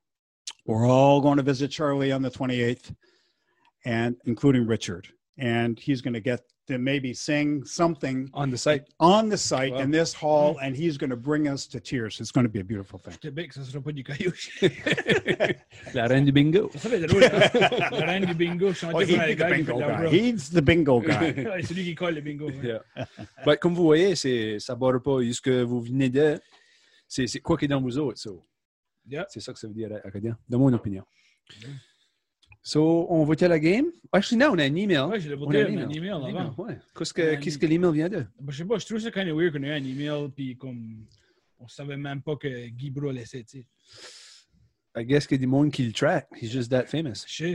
we're 0.64 0.88
all 0.88 1.20
going 1.20 1.38
to 1.38 1.42
visit 1.42 1.72
Charlie 1.72 2.12
on 2.12 2.22
the 2.22 2.30
28th, 2.30 2.94
and 3.84 4.16
including 4.26 4.66
Richard. 4.66 5.08
And 5.38 5.78
he's 5.78 6.00
going 6.00 6.14
to 6.14 6.20
get 6.20 6.40
to 6.68 6.78
maybe 6.78 7.12
sing 7.14 7.62
something 7.64 8.28
On 8.32 8.50
the 8.50 8.56
site. 8.56 8.84
on 8.98 9.28
the 9.28 9.36
site 9.36 9.72
Wow. 9.72 9.80
in 9.82 9.90
this 9.92 10.14
hall, 10.14 10.54
hmm. 10.54 10.64
and 10.64 10.74
he's 10.76 10.96
going 10.96 11.10
to 11.10 11.16
bring 11.16 11.46
us 11.46 11.66
to 11.68 11.78
tears. 11.78 12.18
It's 12.20 12.32
going 12.32 12.44
to 12.46 12.50
be 12.52 12.58
a 12.60 12.64
beautiful 12.64 12.98
thing. 12.98 13.12
Je 13.22 13.28
te 13.28 13.30
bec, 13.30 13.52
ça 13.52 13.62
sera 13.62 13.80
pas 13.82 13.92
du 13.92 14.02
caillouche. 14.02 14.50
La 15.94 16.06
reine 16.08 16.30
bingo. 16.32 16.70
Ça 16.74 16.88
fait 16.88 17.00
drôle. 17.06 17.22
hein? 17.24 17.88
La 17.92 18.06
reine 18.06 18.32
bingo, 18.34 18.72
Oh, 18.92 19.00
he's 19.00 19.08
the 19.08 19.36
gars 19.36 19.56
qui 19.56 19.62
fait 19.62 19.62
bingo 19.62 19.78
guy. 19.78 20.08
He's 20.16 20.50
the 20.50 20.60
bingo 20.62 21.00
guy. 21.06 21.44
Ouais, 21.44 21.62
C'est 21.62 21.74
lui 21.74 21.84
qui 21.84 21.94
colle 21.94 22.14
le 22.14 22.20
bingo. 22.22 22.46
ouais. 22.48 22.56
Yeah. 22.64 23.06
Ben, 23.44 23.56
comme 23.56 23.74
vous 23.74 23.84
voyez, 23.84 24.16
c'est, 24.16 24.58
ça 24.58 24.74
ne 24.74 24.78
barre 24.80 25.00
pas. 25.02 25.18
Ce 25.30 25.40
que 25.40 25.62
vous 25.62 25.80
venez 25.82 26.08
de, 26.08 26.40
c'est, 27.06 27.26
c'est 27.26 27.40
quoi 27.40 27.56
qui 27.56 27.66
est 27.66 27.68
dans 27.68 27.80
vous 27.80 27.98
autres. 27.98 28.18
so. 28.18 28.44
Yeah. 29.08 29.26
C'est 29.28 29.40
ça 29.40 29.52
que 29.52 29.58
ça 29.58 29.68
veut 29.68 29.74
dire, 29.74 29.90
Acadien, 30.02 30.36
de 30.48 30.56
mon 30.56 30.72
opinion. 30.72 31.04
So, 32.68 33.06
on 33.10 33.30
à 33.30 33.46
la 33.46 33.60
game? 33.60 33.92
Actually, 34.10 34.40
non, 34.40 34.48
on 34.50 34.58
a 34.58 34.64
un 34.64 34.74
email. 34.74 35.20
J'ai 35.20 35.28
le 35.28 35.36
On 35.36 35.44
voté, 35.44 35.62
a 35.62 35.66
un 35.66 35.88
email 35.88 36.10
avant. 36.10 36.52
ouais. 36.58 36.76
Qu'est-ce 36.98 37.12
On 37.12 37.14
que, 37.14 37.36
un 37.36 37.58
que 37.58 37.66
l'email 37.66 37.92
vient 37.92 38.08
de? 38.08 38.26
Ben, 38.40 38.50
je 38.50 38.56
sais 38.56 38.64
pas, 38.64 38.76
je 38.78 38.86
trouve 38.86 38.98
ça 38.98 39.12
kind 39.12 39.28
of 39.28 39.36
weird 39.38 39.52
qu'on 39.52 39.62
ait 39.62 39.70
un 39.70 39.84
email, 39.84 40.28
puis 40.34 40.56
comme 40.56 41.06
on 41.60 41.68
savait 41.68 41.96
même 41.96 42.22
pas 42.22 42.34
que 42.34 42.66
Guy 42.66 42.90
Bro 42.90 43.12
laissait, 43.12 43.44
tu 43.44 43.60
sais. 43.60 43.66
I 45.00 45.04
guess 45.04 45.28
qu'il 45.28 45.36
y 45.36 45.38
a 45.38 45.42
du 45.42 45.46
monde 45.46 45.70
qui 45.70 45.84
le 45.84 45.92
track. 45.92 46.26
He's 46.42 46.50
just 46.50 46.68
that 46.70 46.86
famous. 46.86 47.24
Je 47.28 47.54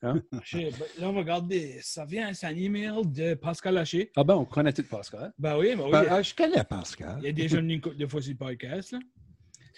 Hein? 0.00 0.22
Je 0.42 0.56
sais. 0.56 0.70
Ben, 0.70 0.86
Là, 1.02 1.10
on 1.10 1.12
va 1.12 1.18
regarder. 1.20 1.78
Ça 1.82 2.06
vient, 2.06 2.32
c'est 2.32 2.46
un 2.46 2.56
email 2.56 3.02
de 3.04 3.34
Pascal 3.34 3.76
Haché. 3.76 4.10
Ah 4.16 4.24
ben, 4.24 4.36
on 4.36 4.46
connaît 4.46 4.72
tout 4.72 4.84
Pascal. 4.84 5.34
Ben 5.38 5.58
oui, 5.58 5.76
ben 5.76 5.84
oui. 5.84 5.90
Ben, 5.90 6.22
je 6.22 6.34
connais 6.34 6.64
Pascal. 6.64 7.18
Il 7.20 7.26
y 7.26 7.28
a 7.28 7.32
déjà 7.32 7.58
une 7.58 7.78
couple 7.78 7.96
de 7.98 8.06
fois 8.06 8.22
sur 8.22 8.32
le 8.32 8.38
podcast. 8.38 8.92
Là. 8.92 9.00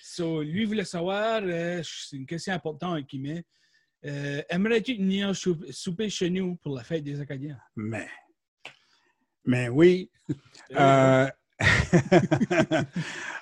So, 0.00 0.40
lui 0.40 0.66
voulait 0.66 0.84
savoir, 0.84 1.40
euh, 1.42 1.82
c'est 1.82 2.16
une 2.16 2.26
question 2.26 2.52
importante 2.54 3.04
qu'il 3.08 3.22
met. 3.22 3.44
Euh, 4.04 4.42
Aimerais-tu 4.48 4.94
venir 4.96 5.34
chou- 5.34 5.58
souper 5.70 6.08
chez 6.08 6.30
nous 6.30 6.56
pour 6.56 6.76
la 6.76 6.84
fête 6.84 7.02
des 7.04 7.20
Acadiens? 7.20 7.58
Mais, 7.76 8.06
mais 9.44 9.68
oui. 9.68 10.10
Euh, 10.76 11.26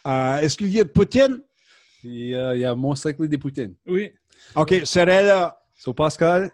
euh, 0.06 0.38
Est-ce 0.38 0.56
qu'il 0.56 0.68
y 0.68 0.80
a 0.80 0.84
de 0.84 0.88
Poutine? 0.88 1.42
Il 2.04 2.28
y 2.28 2.34
a, 2.36 2.54
il 2.54 2.60
y 2.60 2.64
a 2.64 2.74
most 2.74 3.04
likely 3.04 3.28
des 3.28 3.38
poutines. 3.38 3.74
Oui. 3.86 4.12
OK, 4.54 4.74
serait 4.84 5.24
là. 5.24 5.58
So, 5.74 5.92
Pascal, 5.92 6.50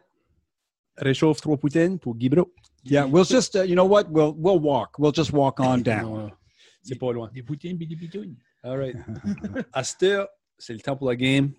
réchauffe 0.96 1.40
trois 1.42 1.58
poutines 1.58 1.98
pour 1.98 2.16
Guy 2.16 2.30
Bro. 2.30 2.52
Yeah, 2.84 3.06
we'll 3.06 3.24
just, 3.24 3.54
uh, 3.54 3.64
you 3.64 3.74
know 3.74 3.84
what? 3.86 4.04
We'll 4.10 4.34
we'll 4.36 4.58
walk. 4.58 4.98
We'll 4.98 5.12
just 5.14 5.30
walk 5.32 5.60
on 5.60 5.78
down. 5.82 6.30
C'est 6.82 6.98
pas 6.98 7.12
loin. 7.12 7.30
Des 7.32 7.42
poutines 7.42 7.76
puis 7.76 7.86
des 7.86 7.96
pitounes. 7.96 8.34
All 8.64 8.78
right. 8.78 8.96
à 9.72 9.84
cette 9.84 10.02
heure, 10.04 10.28
c'est 10.58 10.72
le 10.72 10.80
temps 10.80 10.96
pour 10.96 11.08
la 11.08 11.16
game. 11.16 11.52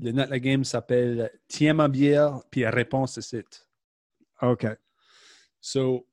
Le 0.00 0.10
nom 0.12 0.24
de 0.24 0.30
la 0.30 0.40
game 0.40 0.64
s'appelle 0.64 1.30
Tiens 1.48 1.74
ma 1.74 1.88
bière, 1.88 2.40
puis 2.50 2.62
la 2.62 2.70
réponse, 2.70 3.20
c'est. 3.20 3.44
OK. 4.42 4.66
So, 5.60 6.06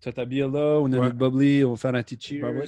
tu 0.00 0.08
as 0.08 0.12
ta 0.12 0.24
bière 0.24 0.48
là, 0.48 0.78
on 0.80 0.90
a 0.92 0.96
Ouais. 0.98 1.04
notre 1.06 1.16
bubbly, 1.16 1.64
on 1.64 1.72
va 1.72 1.76
faire 1.76 1.94
un 1.94 2.02
petit 2.02 2.18
cheers. 2.20 2.64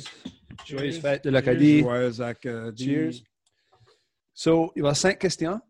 Joyeuse 0.67 1.01
fête 1.01 1.25
de 1.25 1.31
l'Acadie. 1.31 1.83
Acadie. 2.21 2.85
Cheers. 2.85 3.13
So, 4.35 4.73
il 4.77 4.81
y 4.81 4.83
aura 4.83 4.95
cinq 4.95 5.19
questions. 5.19 5.61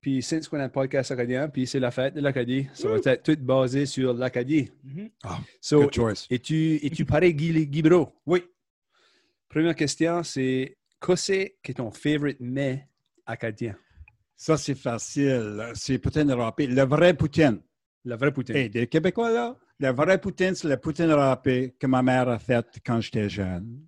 Puis, 0.00 0.22
since 0.22 0.48
qu'on 0.48 0.58
a 0.58 0.64
un 0.64 0.68
podcast 0.70 1.10
acadien, 1.10 1.48
puis 1.48 1.66
c'est 1.66 1.78
la 1.78 1.90
fête 1.90 2.14
de 2.14 2.20
l'Acadie, 2.22 2.66
ça 2.72 2.88
va 2.88 2.96
être 2.96 3.22
tout 3.22 3.36
basé 3.38 3.84
sur 3.84 4.14
l'Acadie. 4.14 4.70
Mhm. 4.82 5.10
So, 5.60 5.82
Good 5.82 5.94
choice. 5.94 6.26
es-tu 6.30 6.76
es 6.84 7.04
pareil, 7.04 7.34
Guy, 7.34 7.66
Guy 7.66 7.82
Bro? 7.82 8.10
Oui. 8.26 8.42
Première 9.48 9.74
question, 9.76 10.22
c'est 10.22 10.78
qu'est-ce 11.04 11.32
qui 11.62 11.70
est 11.72 11.74
ton 11.74 11.90
favorite 11.90 12.40
mets 12.40 12.88
acadien? 13.26 13.76
Ça, 14.40 14.56
c'est 14.56 14.74
facile. 14.74 15.62
C'est 15.74 15.98
poutine 15.98 16.32
râpée. 16.32 16.66
Le 16.66 16.82
vrai 16.84 17.12
poutine. 17.12 17.60
La 18.06 18.16
vraie 18.16 18.32
poutine. 18.32 18.56
Hey, 18.56 18.70
des 18.70 18.86
Québécois, 18.86 19.30
là, 19.30 19.54
la 19.78 19.92
vraie 19.92 20.18
poutine, 20.18 20.54
c'est 20.54 20.66
la 20.66 20.78
poutine 20.78 21.10
râpée 21.10 21.76
que 21.78 21.86
ma 21.86 22.00
mère 22.02 22.26
a 22.26 22.38
faite 22.38 22.78
quand 22.82 23.02
j'étais 23.02 23.28
jeune. 23.28 23.82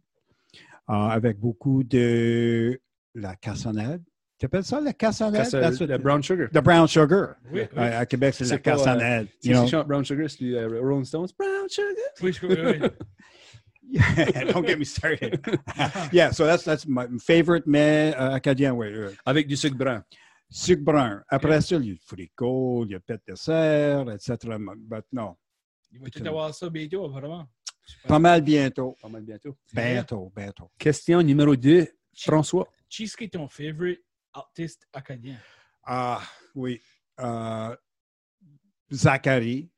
Euh, 0.90 0.92
avec 0.92 1.38
beaucoup 1.38 1.82
de 1.82 2.78
la 3.14 3.34
cassonade. 3.36 4.02
Tu 4.38 4.44
appelles 4.44 4.64
ça 4.64 4.78
la 4.78 4.92
cassonade? 4.92 5.36
Casse- 5.40 5.52
That's 5.52 5.80
what- 5.80 5.86
le 5.86 5.96
brown 5.96 6.22
sugar. 6.22 6.50
The 6.50 6.62
brown 6.62 6.86
sugar. 6.86 7.36
Oui, 7.50 7.60
oui. 7.62 7.68
Euh, 7.78 8.00
à 8.00 8.04
Québec, 8.04 8.34
c'est 8.34 8.44
la 8.44 8.56
euh, 8.56 8.58
cassonade. 8.58 9.28
Si 9.40 9.48
you 9.48 9.54
know? 9.54 9.64
tu 9.64 9.70
chantes 9.70 9.88
brown 9.88 10.04
sugar, 10.04 10.28
c'est 10.28 10.44
euh, 10.44 10.80
Rolling 10.82 11.06
Stones. 11.06 11.28
Brown 11.38 11.66
sugar. 11.70 11.88
Oui, 12.20 12.32
je 12.34 12.46
oui. 12.46 12.90
Don't 14.52 14.66
get 14.66 14.78
me 14.78 14.84
started. 14.84 15.40
yeah, 16.12 16.30
so 16.30 16.44
that's 16.44 16.64
that's 16.64 16.86
my 16.86 17.06
favorite 17.18 17.66
mets 17.66 18.14
euh, 18.18 18.34
acadien. 18.34 18.74
Oui, 18.74 18.88
oui. 18.90 19.14
Avec 19.24 19.46
du 19.46 19.56
sucre 19.56 19.76
brun. 19.76 20.04
Sucre 20.52 20.82
brun. 20.82 21.22
Après 21.28 21.60
ça, 21.62 21.76
il 21.76 21.86
y 21.86 21.90
a 21.90 21.92
le 21.94 21.98
fricot, 22.04 22.84
il 22.84 22.90
y 22.92 22.94
a 22.94 23.00
pète 23.00 23.22
de 23.26 23.34
serre, 23.34 24.10
etc. 24.10 24.36
But 24.76 25.06
non, 25.10 25.34
Il 25.90 26.00
va 26.00 26.10
tout 26.10 26.26
avoir 26.26 26.54
ça 26.54 26.68
bientôt, 26.68 27.06
apparemment. 27.06 27.48
pas 28.06 28.18
mal 28.18 28.42
bientôt. 28.42 28.96
Pas 29.00 29.08
mal 29.08 29.22
bientôt. 29.22 29.56
Bientôt, 29.72 30.32
bientôt. 30.36 30.70
Question 30.78 31.22
numéro 31.22 31.56
2. 31.56 31.88
François. 32.14 32.68
Qui 32.88 33.04
est 33.04 33.32
ton 33.32 33.48
favorite 33.48 34.04
artiste 34.34 34.86
acadien? 34.92 35.38
Ah, 35.84 36.20
oui. 36.54 36.80
Uh, 37.18 37.74
Zachary. 38.92 39.70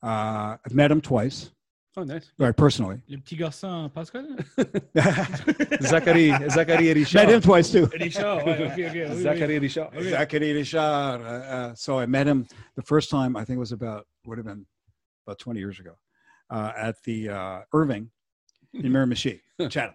Uh, 0.00 0.56
I've 0.64 0.74
met 0.74 0.92
him 0.92 1.00
twice. 1.00 1.52
Oh, 1.98 2.04
nice. 2.04 2.30
right, 2.38 2.56
personally. 2.56 3.00
Le 3.08 3.18
petit 3.18 3.36
garçon, 3.36 3.92
Pascal? 3.92 4.24
Zachary, 5.82 6.32
Zachary 6.48 6.94
Richard. 6.94 7.14
Met 7.14 7.28
him 7.28 7.40
twice 7.40 7.72
too. 7.72 7.86
Richard, 7.86 8.44
ouais, 8.44 8.52
ok, 8.52 8.70
ok. 8.70 8.94
oui, 8.94 9.08
oui. 9.08 9.22
Zachary 9.22 9.58
Richard. 9.58 9.88
Okay. 9.96 10.10
Zachary 10.10 10.52
Richard. 10.52 10.78
Uh, 10.78 10.80
uh, 10.80 11.74
so 11.74 11.98
I 11.98 12.06
met 12.06 12.28
him 12.28 12.46
the 12.76 12.82
first 12.82 13.10
time. 13.10 13.36
I 13.36 13.44
think 13.44 13.56
it 13.56 13.60
was 13.60 13.72
about 13.72 14.06
would 14.26 14.38
have 14.38 14.46
been 14.46 14.64
about 15.26 15.40
20 15.40 15.58
years 15.58 15.80
ago 15.80 15.94
uh, 16.50 16.70
at 16.76 17.02
the 17.02 17.30
uh, 17.30 17.60
Irving 17.72 18.10
in 18.74 18.92
Miramichi, 18.92 19.40
Chatham. 19.68 19.94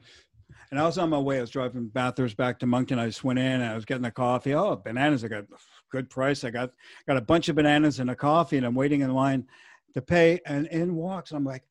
And 0.71 0.79
I 0.81 0.85
was 0.85 0.97
on 0.97 1.09
my 1.09 1.19
way. 1.19 1.37
I 1.37 1.41
was 1.41 1.51
driving 1.51 1.87
Bathurst 1.87 2.35
back 2.35 2.59
to 2.59 2.65
Moncton. 2.65 2.99
I 2.99 3.05
just 3.05 3.23
went 3.23 3.39
in 3.39 3.45
and 3.45 3.63
I 3.63 3.75
was 3.75 3.85
getting 3.85 4.05
a 4.05 4.11
coffee. 4.11 4.55
Oh, 4.55 4.75
bananas! 4.75 5.23
I 5.23 5.29
got 5.29 5.43
a 5.43 5.47
good 5.89 6.09
price. 6.09 6.43
I 6.43 6.49
got 6.49 6.71
got 7.07 7.15
a 7.15 7.21
bunch 7.21 7.47
of 7.47 7.55
bananas 7.55 7.99
and 7.99 8.09
a 8.09 8.15
coffee, 8.15 8.57
and 8.57 8.65
I'm 8.65 8.75
waiting 8.75 8.99
in 9.01 9.13
line 9.13 9.47
to 9.93 10.01
pay. 10.01 10.41
And 10.45 10.67
in 10.67 10.95
walks. 10.95 11.31
I'm 11.31 11.45
like, 11.45 11.63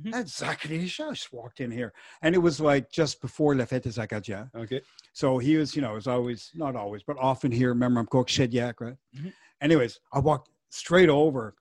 Mhm. 0.00 0.12
that's 0.12 0.36
Zachary. 0.36 0.84
Just 0.86 1.32
walked 1.32 1.60
in 1.60 1.70
here, 1.70 1.92
and 2.22 2.34
it 2.34 2.38
was 2.38 2.60
like 2.60 2.90
just 2.90 3.20
before 3.20 3.54
La 3.54 3.64
Fête 3.64 3.82
Acadiens. 3.86 4.52
Okay. 4.54 4.80
So 5.12 5.38
he 5.38 5.56
was, 5.56 5.76
you 5.76 5.82
know, 5.82 5.94
was 5.94 6.06
always 6.06 6.50
not 6.54 6.74
always, 6.76 7.02
but 7.02 7.16
often 7.18 7.52
here. 7.52 7.68
Remember, 7.68 8.00
I'm 8.00 8.06
Cook 8.06 8.28
Shediac, 8.28 8.74
right? 8.80 8.96
Mhm. 9.16 9.32
Anyways, 9.60 10.00
I 10.12 10.18
walked 10.18 10.50
straight 10.70 11.08
over, 11.08 11.54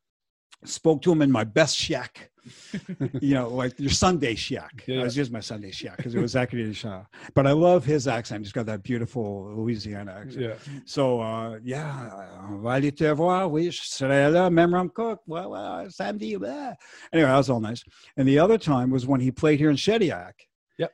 spoke 0.66 1.02
to 1.04 1.12
him 1.12 1.22
in 1.22 1.32
my 1.32 1.44
best 1.44 1.78
chiac, 1.78 2.30
you 3.22 3.34
know, 3.34 3.50
like 3.50 3.80
your 3.80 3.90
Sunday 3.90 4.36
chiac. 4.36 4.86
Yeah, 4.88 5.02
I 5.02 5.04
was 5.04 5.16
using 5.16 5.34
my 5.34 5.40
Sunday 5.40 5.72
chiac 5.72 5.98
because 5.98 6.16
it 6.16 6.20
was 6.20 6.32
Zachary 6.32 6.74
Shah. 6.74 7.04
But 7.34 7.48
I 7.48 7.52
love 7.52 7.86
his 7.86 8.08
accent. 8.08 8.44
He's 8.44 8.52
got 8.52 8.66
that 8.66 8.84
beautiful 8.84 9.54
Louisiana 9.56 10.12
accent. 10.12 10.42
Yeah. 10.44 10.82
So, 10.86 11.22
uh, 11.22 11.60
yeah, 11.64 12.10
on 12.50 12.62
va 12.62 12.70
aller 12.72 12.92
te 12.92 13.10
voir. 13.14 13.50
Oui, 13.50 13.72
je 13.72 13.82
serai 13.84 14.30
là, 14.32 14.50
même 14.50 14.90
Cook. 14.94 15.22
Well, 15.28 15.52
well, 15.52 15.90
samedi. 15.90 16.38
blah. 16.38 16.74
Anyway, 17.12 17.30
that 17.30 17.38
was 17.38 17.50
all 17.50 17.60
nice. 17.60 17.84
And 18.18 18.28
the 18.28 18.40
other 18.40 18.58
time 18.58 18.90
was 18.90 19.08
when 19.08 19.22
he 19.22 19.32
played 19.32 19.60
here 19.60 19.70
in 19.70 19.78
Shediac. 19.78 20.34
Yep. 20.78 20.92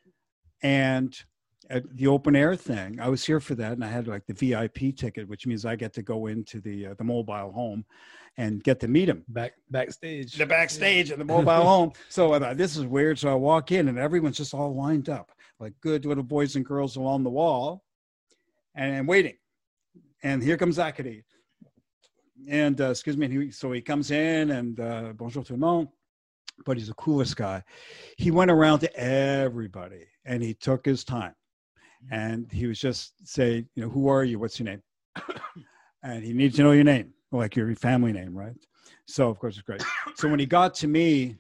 And 0.62 1.15
at 1.69 1.95
the 1.95 2.08
open 2.08 2.36
air 2.36 2.55
thing, 2.55 2.99
I 2.99 3.10
was 3.10 3.23
here 3.23 3.39
for 3.39 3.55
that, 3.55 3.73
and 3.73 3.84
I 3.84 3.88
had 3.88 4.08
like 4.08 4.25
the 4.25 4.34
VIP 4.34 4.95
ticket, 4.95 5.27
which 5.27 5.45
means 5.45 5.65
I 5.65 5.75
get 5.75 5.93
to 5.93 6.01
go 6.01 6.27
into 6.27 6.60
the 6.60 6.88
uh, 6.88 6.93
the 6.97 7.03
mobile 7.03 7.51
home 7.51 7.86
and 8.38 8.63
get 8.63 8.79
to 8.79 8.88
meet 8.88 9.10
him 9.10 9.23
Back 9.27 9.53
backstage. 9.69 10.34
the 10.34 10.45
backstage 10.45 11.12
of 11.12 11.19
the 11.19 11.25
mobile 11.25 11.51
home. 11.73 11.91
So 12.10 12.34
I 12.34 12.39
thought 12.39 12.58
this 12.58 12.75
is 12.77 12.86
weird. 12.86 13.19
So 13.19 13.29
I 13.29 13.36
walk 13.36 13.71
in 13.71 13.88
and 13.88 13.99
everyone's 13.99 14.38
just 14.38 14.53
all 14.53 14.73
lined 14.75 15.10
up, 15.10 15.32
like 15.60 15.73
good 15.82 16.05
little 16.05 16.23
boys 16.23 16.55
and 16.55 16.65
girls 16.65 16.95
along 16.95 17.23
the 17.23 17.29
wall, 17.29 17.84
and, 18.75 18.95
and 18.95 19.08
waiting. 19.08 19.36
And 20.23 20.41
here 20.41 20.58
comes 20.58 20.75
Zachary. 20.75 21.23
And 22.47 22.79
uh, 22.79 22.91
excuse 22.91 23.17
me, 23.17 23.25
and 23.25 23.43
he, 23.43 23.51
so 23.51 23.71
he 23.71 23.82
comes 23.82 24.12
in 24.12 24.51
and 24.51 24.79
uh, 24.79 25.13
bonjour 25.13 25.43
tout 25.43 25.53
le 25.53 25.58
monde. 25.58 25.89
But 26.65 26.77
he's 26.77 26.88
the 26.88 26.93
coolest 26.95 27.38
guy. 27.38 27.63
He 28.17 28.32
went 28.32 28.51
around 28.51 28.79
to 28.79 28.93
everybody 28.95 30.05
and 30.25 30.41
he 30.41 30.53
took 30.53 30.86
his 30.86 31.03
time. 31.03 31.34
And 32.12 32.51
he 32.51 32.67
was 32.67 32.79
just 32.79 33.13
say, 33.27 33.65
you 33.75 33.83
know, 33.83 33.89
who 33.89 34.07
are 34.07 34.23
you? 34.23 34.39
What's 34.39 34.59
your 34.59 34.65
name? 34.65 34.81
and 36.03 36.23
he 36.23 36.33
needs 36.33 36.55
to 36.55 36.63
know 36.63 36.71
your 36.71 36.83
name, 36.83 37.13
like 37.31 37.55
your 37.55 37.73
family 37.75 38.13
name, 38.13 38.35
right? 38.35 38.55
So 39.05 39.29
of 39.29 39.39
course 39.39 39.55
it's 39.55 39.63
great. 39.63 39.83
So 40.15 40.27
when 40.29 40.39
he 40.39 40.45
got 40.45 40.73
to 40.75 40.88
me, 40.88 41.38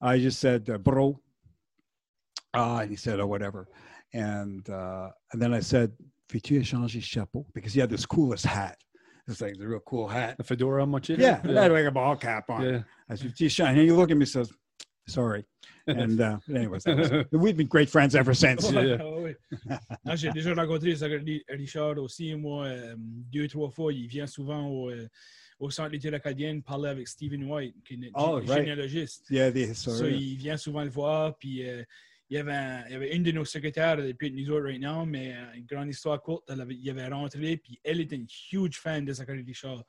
I 0.00 0.18
just 0.18 0.40
said, 0.40 0.68
uh, 0.68 0.78
bro. 0.78 1.18
Uh, 2.54 2.80
and 2.82 2.90
he 2.90 2.96
said, 2.96 3.20
oh, 3.20 3.26
whatever. 3.26 3.68
And 4.12 4.68
uh, 4.68 5.10
and 5.32 5.40
then 5.40 5.54
I 5.54 5.60
said, 5.60 5.92
veux-tu 6.30 6.60
échanger 6.60 7.02
chapeau? 7.02 7.46
Because 7.54 7.72
he 7.72 7.80
had 7.80 7.90
this 7.90 8.04
coolest 8.04 8.44
hat. 8.44 8.76
It's 9.28 9.40
like 9.40 9.56
the 9.56 9.68
real 9.68 9.80
cool 9.86 10.08
hat. 10.08 10.36
A 10.38 10.42
fedora 10.42 10.84
mochila. 10.84 11.18
Yeah, 11.18 11.40
it 11.44 11.56
had 11.56 11.72
like 11.72 11.84
a 11.84 11.90
ball 11.90 12.16
cap 12.16 12.50
on. 12.50 12.62
Yeah. 12.62 12.80
I 13.08 13.14
said? 13.14 13.68
And 13.68 13.78
he 13.78 13.90
looked 13.92 14.10
at 14.10 14.16
me 14.16 14.22
and 14.22 14.28
says, 14.28 14.52
sorry. 15.06 15.44
And 15.86 16.20
uh, 16.20 16.38
anyways, 16.48 16.84
that 16.84 16.96
was- 16.96 17.40
we've 17.40 17.56
been 17.56 17.66
great 17.66 17.88
friends 17.90 18.14
ever 18.14 18.34
since. 18.34 18.70
Yeah, 18.70 18.82
yeah. 18.82 19.04
Oui. 19.04 19.34
Non, 20.04 20.14
J'ai 20.16 20.30
déjà 20.30 20.54
rencontré 20.54 20.94
Zachary 20.94 21.44
Richard 21.48 21.98
aussi, 21.98 22.34
moi, 22.36 22.66
euh, 22.66 22.94
deux, 22.98 23.48
trois 23.48 23.70
fois. 23.70 23.92
Il 23.92 24.06
vient 24.06 24.26
souvent 24.26 24.68
au, 24.68 24.90
euh, 24.90 25.08
au 25.58 25.70
Centre 25.70 25.90
d'études 25.90 26.14
acadiennes 26.14 26.62
parler 26.62 26.88
avec 26.90 27.08
Stephen 27.08 27.44
White, 27.44 27.74
qui 27.84 27.94
est 27.94 28.10
Oh, 28.14 28.34
right. 28.36 28.48
généalogiste. 28.48 29.26
Yeah, 29.30 29.50
the 29.50 29.74
So, 29.74 29.90
historian. 29.92 30.18
il 30.20 30.36
vient 30.36 30.56
souvent 30.56 30.84
le 30.84 30.90
voir, 30.90 31.36
puis 31.36 31.68
euh, 31.68 31.82
il, 32.30 32.36
y 32.36 32.38
avait 32.38 32.52
un- 32.52 32.84
il 32.86 32.92
y 32.92 32.94
avait 32.94 33.16
une 33.16 33.22
de 33.24 33.32
nos 33.32 33.44
secrétaires 33.44 33.96
depuis 33.96 34.30
nous 34.30 34.50
autres 34.50 34.66
right 34.66 34.80
now, 34.80 35.04
mais 35.04 35.34
une 35.56 35.66
grande 35.66 35.88
histoire 35.88 36.22
courte, 36.22 36.44
elle 36.48 36.60
avait, 36.60 36.74
il 36.76 36.90
avait 36.90 37.08
rentré, 37.08 37.56
puis 37.56 37.80
elle 37.82 38.00
était 38.00 38.16
une 38.16 38.28
huge 38.52 38.78
fan 38.78 39.04
de 39.04 39.12
Zachary 39.12 39.42
Richard. 39.42 39.82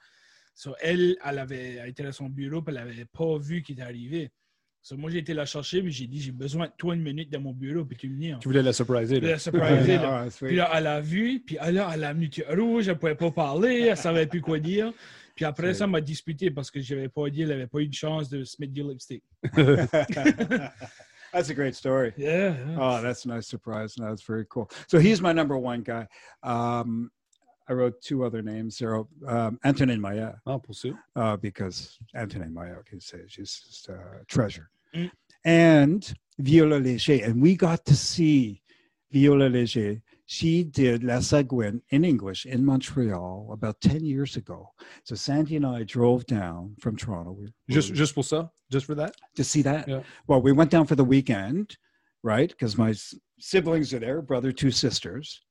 So, 0.55 0.75
elle, 0.81 1.17
elle 1.23 1.37
avait 1.39 1.87
était 1.89 2.05
à 2.05 2.11
son 2.11 2.29
bureau, 2.29 2.61
puis 2.63 2.75
elle 2.75 2.83
n'avait 2.83 3.05
pas 3.05 3.37
vu 3.37 3.61
qu'il 3.61 3.73
était 3.73 3.83
arrivé. 3.83 4.31
So, 4.85 4.97
moi, 4.97 5.09
j'ai 5.09 5.19
été 5.19 5.33
la 5.33 5.45
chercher, 5.45 5.81
puis 5.81 5.93
j'ai 5.93 6.07
dit, 6.07 6.21
j'ai 6.21 6.33
besoin 6.33 6.65
de 6.67 6.73
toi 6.77 6.93
une 6.93 7.01
minute 7.03 7.31
dans 7.31 7.39
mon 7.39 7.53
bureau, 7.53 7.85
puis 7.85 7.95
tu 7.97 8.09
venir. 8.09 8.37
Tu 8.39 8.49
voulais 8.49 8.61
la 8.61 8.73
surpriser. 8.73 9.17
Puis 9.19 9.27
Là. 9.27 9.31
la 9.33 9.39
surpriser, 9.39 9.95
là. 9.97 10.29
Sweet. 10.29 10.47
Puis 10.49 10.55
là, 10.57 10.69
elle 10.75 10.87
a 10.87 10.99
vu, 10.99 11.39
puis 11.39 11.57
elle, 11.61 11.77
a- 11.79 11.91
elle 11.93 12.03
a 12.03 12.09
amené 12.09 12.27
du 12.27 12.43
rouge, 12.49 12.89
elle 12.89 12.95
ne 12.95 12.99
pouvait 12.99 13.15
pas 13.15 13.31
parler, 13.31 13.79
elle 13.83 13.91
ne 13.91 13.95
savait 13.95 14.27
plus 14.27 14.41
quoi 14.41 14.59
dire. 14.59 14.91
Puis 15.35 15.45
après 15.45 15.67
C'est- 15.67 15.79
ça, 15.79 15.85
elle 15.85 15.91
m'a 15.91 16.01
disputé 16.01 16.51
parce 16.51 16.69
que 16.69 16.81
je 16.81 16.95
n'avais 16.95 17.07
pas 17.07 17.29
dit, 17.29 17.43
elle 17.43 17.47
n'avait 17.49 17.65
pas 17.67 17.79
eu 17.79 17.87
de 17.87 17.93
chance 17.93 18.27
de 18.29 18.43
se 18.43 18.57
mettre 18.59 18.73
du 18.73 18.83
lipstick. 18.83 19.23
That's 21.31 21.49
a 21.49 21.53
great 21.55 21.73
story. 21.75 22.13
Yeah. 22.17 22.53
yeah. 22.53 22.77
Oh, 22.77 23.01
that's 23.01 23.25
a 23.25 23.29
nice 23.29 23.47
surprise. 23.47 23.95
That's 23.97 24.21
very 24.21 24.45
cool. 24.45 24.69
So 24.87 24.99
he's 24.99 25.19
my 25.19 25.33
number 25.33 25.57
one 25.57 25.81
guy. 25.81 26.05
Um, 26.43 27.09
I 27.69 27.73
wrote 27.73 28.01
two 28.01 28.23
other 28.25 28.41
names 28.41 28.77
there. 28.77 28.95
Um, 29.27 29.59
Antonine 29.63 30.01
Maillet, 30.01 30.35
Ah, 30.45 30.57
pour 30.57 30.75
ça. 30.75 30.93
uh, 31.15 31.37
because 31.37 31.97
Antonine 32.15 32.53
Maillet, 32.53 32.85
can 32.85 32.99
say, 32.99 33.19
she's 33.27 33.61
just 33.65 33.89
a 33.89 34.23
treasure. 34.27 34.69
Mm. 34.93 35.11
And 35.45 36.13
Viola 36.39 36.79
Léger. 36.79 37.25
And 37.25 37.41
we 37.41 37.55
got 37.55 37.85
to 37.85 37.95
see 37.95 38.61
Viola 39.11 39.49
Léger. 39.49 40.01
She 40.25 40.63
did 40.63 41.03
La 41.03 41.17
Sagouine 41.19 41.81
in 41.89 42.03
English 42.05 42.45
in 42.45 42.65
Montreal 42.65 43.49
about 43.51 43.79
10 43.81 44.03
years 44.05 44.35
ago. 44.37 44.69
So 45.03 45.15
Sandy 45.15 45.55
and 45.57 45.65
I 45.65 45.83
drove 45.83 46.25
down 46.25 46.75
from 46.79 46.95
Toronto. 46.95 47.33
We- 47.33 47.53
Juste, 47.69 47.93
juste 47.93 48.13
pour 48.15 48.23
ça? 48.23 48.49
Just 48.71 48.85
for 48.85 48.95
that? 48.95 49.13
to 49.35 49.43
see 49.43 49.61
that. 49.63 49.87
Yeah. 49.87 50.01
Well, 50.27 50.41
we 50.41 50.51
went 50.51 50.71
down 50.71 50.85
for 50.87 50.95
the 50.95 51.03
weekend, 51.03 51.77
right? 52.23 52.49
Because 52.49 52.77
my 52.77 52.93
siblings 53.39 53.93
are 53.93 53.99
there, 53.99 54.21
brother, 54.21 54.51
two 54.51 54.71
sisters. 54.71 55.42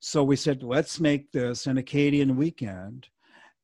So 0.00 0.24
we 0.24 0.36
said, 0.36 0.62
let's 0.62 0.98
make 0.98 1.30
this 1.30 1.66
an 1.66 1.78
Acadian 1.78 2.36
weekend. 2.36 3.08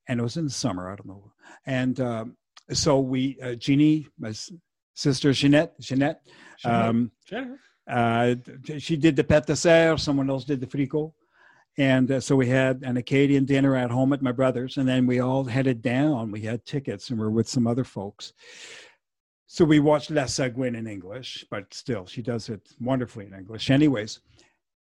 And 0.09 0.21
it 0.21 0.23
was 0.23 0.37
in 0.37 0.45
the 0.45 0.51
summer, 0.51 0.91
I 0.91 0.97
don't 0.97 1.09
know. 1.09 1.33
And 1.67 1.99
um, 2.01 2.37
so 2.73 3.01
we, 3.01 3.39
uh, 3.43 3.55
Jeannie, 3.55 4.07
my 4.19 4.33
sister 4.95 5.33
Jeanette, 5.33 5.79
Jeanette, 5.81 6.21
um, 6.65 7.11
Sure. 7.25 7.59
uh, 7.89 8.35
she 8.79 8.97
did 8.97 9.17
the 9.17 9.25
pet 9.25 9.47
de 9.47 9.55
sœur, 9.55 9.99
someone 9.99 10.31
else 10.31 10.45
did 10.45 10.61
the 10.61 10.67
frico. 10.67 11.13
And 11.79 12.11
uh, 12.11 12.21
so 12.21 12.37
we 12.37 12.49
had 12.49 12.83
an 12.83 12.97
Acadian 12.97 13.45
dinner 13.45 13.77
at 13.77 13.91
home 13.91 14.13
at 14.13 14.23
my 14.23 14.33
brother's, 14.33 14.77
and 14.79 14.89
then 14.89 15.07
we 15.07 15.21
all 15.21 15.45
headed 15.45 15.83
down. 15.83 16.31
We 16.31 16.41
had 16.41 16.65
tickets 16.65 17.11
and 17.11 17.19
we 17.19 17.27
are 17.27 17.31
with 17.31 17.49
some 17.49 17.67
other 17.67 17.85
folks. 17.85 18.33
So 19.47 19.65
we 19.65 19.81
watched 19.81 20.11
La 20.11 20.25
Sagouine 20.25 20.77
in 20.77 20.87
English, 20.87 21.45
but 21.51 21.73
still, 21.73 22.07
she 22.07 22.23
does 22.23 22.49
it 22.49 22.69
wonderfully 22.81 23.27
in 23.27 23.35
English. 23.35 23.71
Anyways, 23.71 24.21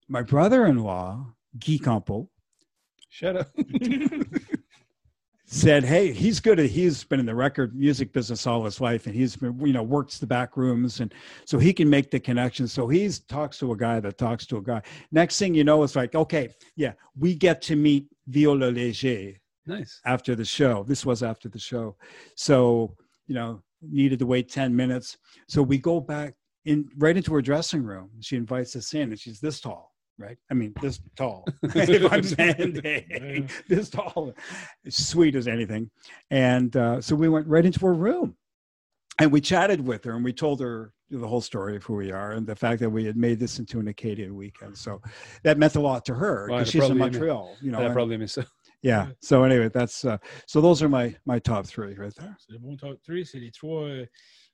my 0.09 0.23
brother 0.23 0.67
in 0.67 0.79
law, 0.79 1.27
Guy 1.59 1.79
Campo, 1.83 2.29
Shut 3.09 3.37
up. 3.37 3.49
said, 5.47 5.83
"Hey, 5.85 6.13
he's 6.13 6.39
good 6.39 6.61
at. 6.61 6.67
He's 6.71 7.03
been 7.03 7.19
in 7.19 7.27
the 7.27 7.35
record 7.35 7.75
music 7.75 8.13
business 8.13 8.47
all 8.47 8.65
his 8.65 8.81
life, 8.81 9.07
and 9.07 9.15
he's 9.15 9.35
been, 9.35 9.59
you 9.67 9.73
know, 9.73 9.83
works 9.83 10.19
the 10.19 10.27
back 10.27 10.57
rooms, 10.57 11.01
and 11.01 11.13
so 11.45 11.59
he 11.59 11.73
can 11.73 11.91
make 11.91 12.11
the 12.13 12.21
connections. 12.21 12.73
So 12.73 12.87
he 12.87 13.11
talks 13.29 13.59
to 13.59 13.73
a 13.73 13.77
guy 13.77 13.99
that 13.99 14.17
talks 14.17 14.47
to 14.47 14.59
a 14.59 14.63
guy. 14.63 14.81
Next 15.11 15.39
thing 15.41 15.55
you 15.55 15.65
know, 15.65 15.83
it's 15.83 15.97
like, 15.97 16.15
okay, 16.15 16.51
yeah, 16.77 16.93
we 17.19 17.35
get 17.35 17.61
to 17.63 17.75
meet 17.75 18.07
Viola 18.29 18.71
Léger 18.71 19.37
Nice. 19.67 20.01
after 20.07 20.37
the 20.37 20.45
show. 20.45 20.85
This 20.85 21.05
was 21.05 21.25
after 21.25 21.49
the 21.49 21.59
show, 21.59 21.97
so 22.37 22.95
you 23.27 23.35
know, 23.35 23.61
needed 23.83 24.21
to 24.21 24.27
wait 24.27 24.49
ten 24.51 24.75
minutes. 24.75 25.19
So 25.49 25.63
we 25.65 25.79
go 25.79 25.99
back 26.01 26.35
in 26.65 26.89
right 26.97 27.17
into 27.17 27.35
her 27.35 27.43
dressing 27.43 27.83
room. 27.83 28.09
She 28.21 28.37
invites 28.37 28.77
us 28.77 28.95
in, 28.95 29.11
and 29.11 29.19
she's 29.19 29.41
this 29.41 29.61
tall." 29.61 29.90
Right, 30.21 30.37
I 30.51 30.55
mean 30.55 30.75
this 30.83 31.01
tall. 31.17 31.47
if 31.63 32.13
I'm 32.13 32.23
standing, 32.23 33.49
this 33.69 33.89
tall, 33.89 34.35
sweet 34.91 35.35
as 35.35 35.49
anything. 35.49 35.91
And 36.31 36.77
uh, 36.77 37.01
so 37.01 37.17
we 37.17 37.31
went 37.31 37.47
right 37.47 37.65
into 37.65 37.81
her 37.87 37.95
room 37.95 38.37
and 39.19 39.33
we 39.33 39.41
chatted 39.41 39.81
with 39.87 40.05
her 40.05 40.13
and 40.13 40.23
we 40.23 40.35
told 40.35 40.61
her 40.61 40.93
the 41.09 41.27
whole 41.27 41.41
story 41.41 41.75
of 41.75 41.85
who 41.85 41.95
we 41.95 42.13
are 42.13 42.33
and 42.33 42.47
the 42.47 42.55
fact 42.55 42.81
that 42.81 42.91
we 42.91 43.03
had 43.03 43.17
made 43.17 43.41
this 43.41 43.59
into 43.59 43.81
an 43.81 43.89
Acadian 43.89 44.37
weekend. 44.37 44.77
So 44.77 45.01
that 45.43 45.57
meant 45.57 45.77
a 45.77 45.81
lot 45.81 46.05
to 46.05 46.15
her 46.15 46.49
because 46.49 46.69
it 46.69 46.73
she's 46.73 46.83
in 46.83 46.89
probably 46.89 46.99
meant- 47.01 47.13
Montreal, 47.15 47.57
you 47.63 47.73
know. 47.73 47.87
I 47.87 47.89
probably 47.91 48.19
miss 48.19 48.37
it. 48.37 48.47
yeah. 48.83 49.09
So 49.23 49.45
anyway, 49.45 49.71
that's 49.73 50.05
uh, 50.05 50.19
so 50.47 50.61
those 50.61 50.83
are 50.83 50.89
my 50.91 51.17
my 51.25 51.39
top 51.39 51.67
three 51.67 51.95
right 51.95 52.15
there. 52.15 52.37
C'est 52.39 52.59
bon 52.61 52.77
top 52.77 52.99
3. 53.07 53.25
C'est 53.25 53.41
les 53.41 53.51
trois 53.51 54.05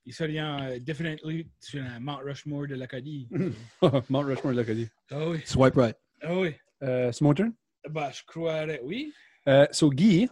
euh, 0.07 0.09
historiens 0.09 0.69
euh, 0.69 0.79
definitely 0.79 1.47
sur 1.59 1.83
un 1.83 1.99
Mount 1.99 2.19
Rushmore 2.23 2.67
de 2.67 2.75
l'Acadie. 2.75 3.27
Mount 4.09 4.23
Rushmore 4.23 4.53
de 4.53 4.57
l'Acadie. 4.57 4.89
Ah 5.11 5.29
oui. 5.29 5.41
Swipe 5.45 5.75
right. 5.75 5.95
Ah 6.21 6.35
oui. 6.35 6.55
Uh, 6.81 7.11
c'est 7.11 7.21
mon 7.21 7.33
turn? 7.33 7.53
Bah, 7.89 8.11
je 8.11 8.21
croirais, 8.25 8.79
oui. 8.83 9.13
Uh, 9.47 9.65
so, 9.71 9.89
Guy, 9.89 10.29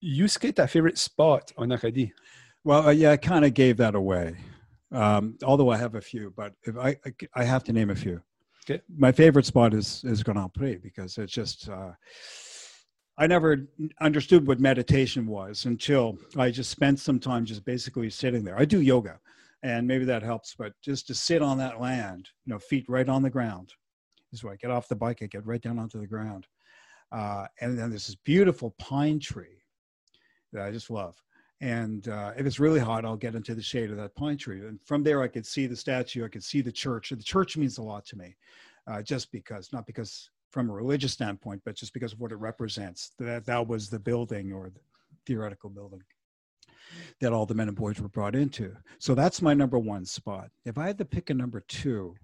you 0.00 0.28
skate 0.28 0.56
ta 0.56 0.66
favorite 0.66 0.98
spot 0.98 1.52
en 1.56 1.70
Acadie? 1.70 2.12
Well, 2.64 2.88
uh, 2.88 2.90
yeah, 2.90 3.12
I 3.12 3.16
kind 3.16 3.44
of 3.44 3.54
gave 3.54 3.76
that 3.78 3.94
away. 3.94 4.36
Um, 4.92 5.36
although 5.44 5.70
I 5.70 5.76
have 5.76 5.94
a 5.94 6.00
few, 6.00 6.32
but 6.36 6.52
if 6.64 6.76
I 6.76 6.96
I, 7.04 7.12
I 7.34 7.44
have 7.44 7.64
to 7.64 7.72
name 7.72 7.90
a 7.90 7.94
few. 7.94 8.20
Okay. 8.68 8.82
My 8.88 9.12
favorite 9.12 9.46
spot 9.46 9.74
is 9.74 10.02
is 10.04 10.22
Grand 10.22 10.52
Pré 10.52 10.82
because 10.82 11.18
it's 11.18 11.32
just. 11.32 11.68
Uh, 11.68 11.92
I 13.18 13.26
never 13.26 13.66
understood 14.00 14.46
what 14.46 14.60
meditation 14.60 15.26
was 15.26 15.64
until 15.64 16.18
I 16.36 16.50
just 16.50 16.70
spent 16.70 17.00
some 17.00 17.18
time 17.18 17.46
just 17.46 17.64
basically 17.64 18.10
sitting 18.10 18.44
there. 18.44 18.58
I 18.58 18.66
do 18.66 18.80
yoga, 18.82 19.18
and 19.62 19.86
maybe 19.86 20.04
that 20.04 20.22
helps, 20.22 20.54
but 20.56 20.74
just 20.82 21.06
to 21.06 21.14
sit 21.14 21.40
on 21.40 21.56
that 21.58 21.80
land, 21.80 22.28
you 22.44 22.52
know, 22.52 22.58
feet 22.58 22.84
right 22.88 23.08
on 23.08 23.22
the 23.22 23.30
ground, 23.30 23.72
is 24.32 24.44
where 24.44 24.52
I 24.52 24.56
get 24.56 24.70
off 24.70 24.88
the 24.88 24.96
bike, 24.96 25.20
I 25.22 25.26
get 25.26 25.46
right 25.46 25.62
down 25.62 25.78
onto 25.78 25.98
the 25.98 26.06
ground, 26.06 26.46
uh, 27.10 27.46
and 27.60 27.78
then 27.78 27.88
there's 27.88 28.06
this 28.06 28.16
beautiful 28.16 28.74
pine 28.78 29.18
tree 29.18 29.62
that 30.52 30.66
I 30.66 30.70
just 30.70 30.90
love. 30.90 31.16
And 31.62 32.06
uh, 32.08 32.32
if 32.36 32.44
it's 32.44 32.60
really 32.60 32.80
hot, 32.80 33.06
I'll 33.06 33.16
get 33.16 33.34
into 33.34 33.54
the 33.54 33.62
shade 33.62 33.90
of 33.90 33.96
that 33.96 34.14
pine 34.14 34.36
tree. 34.36 34.60
And 34.60 34.78
from 34.84 35.02
there, 35.02 35.22
I 35.22 35.28
could 35.28 35.46
see 35.46 35.66
the 35.66 35.74
statue. 35.74 36.22
I 36.22 36.28
could 36.28 36.44
see 36.44 36.60
the 36.60 36.70
church. 36.70 37.12
And 37.12 37.20
the 37.20 37.24
church 37.24 37.56
means 37.56 37.78
a 37.78 37.82
lot 37.82 38.04
to 38.06 38.16
me, 38.16 38.36
uh, 38.86 39.00
just 39.00 39.32
because, 39.32 39.72
not 39.72 39.86
because 39.86 40.28
from 40.56 40.70
a 40.70 40.72
religious 40.72 41.12
standpoint, 41.12 41.60
but 41.66 41.74
just 41.74 41.92
because 41.92 42.14
of 42.14 42.18
what 42.18 42.32
it 42.32 42.36
represents. 42.36 43.10
That 43.18 43.44
that 43.44 43.68
was 43.68 43.90
the 43.90 43.98
building 43.98 44.54
or 44.54 44.70
the 44.70 44.80
theoretical 45.26 45.68
building 45.68 46.00
that 47.20 47.30
all 47.30 47.44
the 47.44 47.52
men 47.52 47.68
and 47.68 47.76
boys 47.76 48.00
were 48.00 48.08
brought 48.08 48.34
into. 48.34 48.74
So 48.98 49.14
that's 49.14 49.42
my 49.42 49.52
number 49.52 49.78
one 49.78 50.06
spot. 50.06 50.48
If 50.64 50.78
I 50.78 50.86
had 50.86 50.96
to 50.96 51.04
pick 51.04 51.28
a 51.28 51.34
number 51.34 51.62
two, 51.68 52.14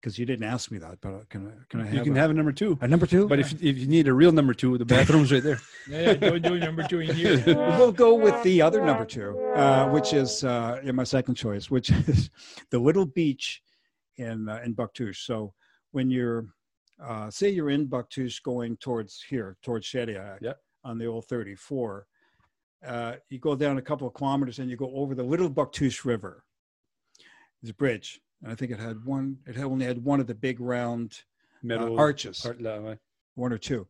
because 0.00 0.20
you 0.20 0.24
didn't 0.24 0.44
ask 0.44 0.70
me 0.70 0.78
that, 0.78 1.00
but 1.00 1.28
can 1.28 1.48
I 1.48 1.50
can 1.68 1.80
I 1.80 1.84
have 1.86 1.94
You 1.94 2.02
can 2.04 2.16
a, 2.16 2.20
have 2.20 2.30
a 2.30 2.34
number 2.34 2.52
two. 2.52 2.78
a 2.80 2.86
number 2.86 3.06
two? 3.06 3.26
But 3.26 3.40
if, 3.40 3.54
if 3.54 3.76
you 3.76 3.88
need 3.88 4.06
a 4.06 4.14
real 4.14 4.30
number 4.30 4.54
two, 4.54 4.78
the 4.78 4.84
bathroom's 4.84 5.32
right 5.32 5.42
there. 5.42 5.60
Yeah, 5.88 6.00
yeah, 6.00 6.14
don't 6.14 6.42
do 6.42 6.58
number 6.60 6.84
two 6.84 7.00
in 7.00 7.12
here. 7.16 7.42
we'll 7.46 7.90
go 7.90 8.14
with 8.14 8.40
the 8.44 8.62
other 8.62 8.84
number 8.84 9.04
two, 9.04 9.36
uh, 9.56 9.88
which 9.88 10.12
is 10.12 10.44
uh, 10.44 10.80
in 10.84 10.94
my 10.94 11.02
second 11.04 11.34
choice, 11.34 11.72
which 11.72 11.90
is 11.90 12.30
the 12.70 12.78
little 12.78 13.04
beach 13.04 13.62
in 14.16 14.48
uh, 14.48 14.60
in 14.64 14.76
Bouctouche. 14.76 15.24
So 15.24 15.54
when 15.90 16.08
you're, 16.08 16.46
uh, 17.02 17.30
say, 17.30 17.48
you're 17.50 17.70
in 17.70 17.86
Bouctouche 17.88 18.42
going 18.42 18.76
towards 18.78 19.22
here, 19.22 19.56
towards 19.62 19.86
Shediac, 19.86 20.38
Yep. 20.40 20.58
on 20.84 20.98
the 20.98 21.06
old 21.06 21.26
34, 21.26 22.06
uh, 22.86 23.14
you 23.30 23.38
go 23.38 23.54
down 23.56 23.78
a 23.78 23.82
couple 23.82 24.06
of 24.06 24.14
kilometers 24.14 24.58
and 24.58 24.70
you 24.70 24.76
go 24.76 24.90
over 24.94 25.14
the 25.14 25.22
Little 25.22 25.50
Bouctouche 25.50 26.04
River. 26.04 26.44
There's 27.62 27.70
a 27.70 27.74
bridge, 27.74 28.20
and 28.42 28.52
I 28.52 28.54
think 28.54 28.70
it 28.72 28.78
had 28.78 29.04
one. 29.04 29.38
It 29.46 29.56
had 29.56 29.64
only 29.64 29.86
had 29.86 30.04
one 30.04 30.20
of 30.20 30.26
the 30.26 30.34
big 30.34 30.60
round 30.60 31.12
uh, 31.12 31.66
Metal 31.66 31.98
arches 31.98 32.44
Art- 32.44 32.60
là, 32.60 32.82
ouais. 32.82 32.98
one 33.36 33.52
or 33.52 33.58
two. 33.58 33.86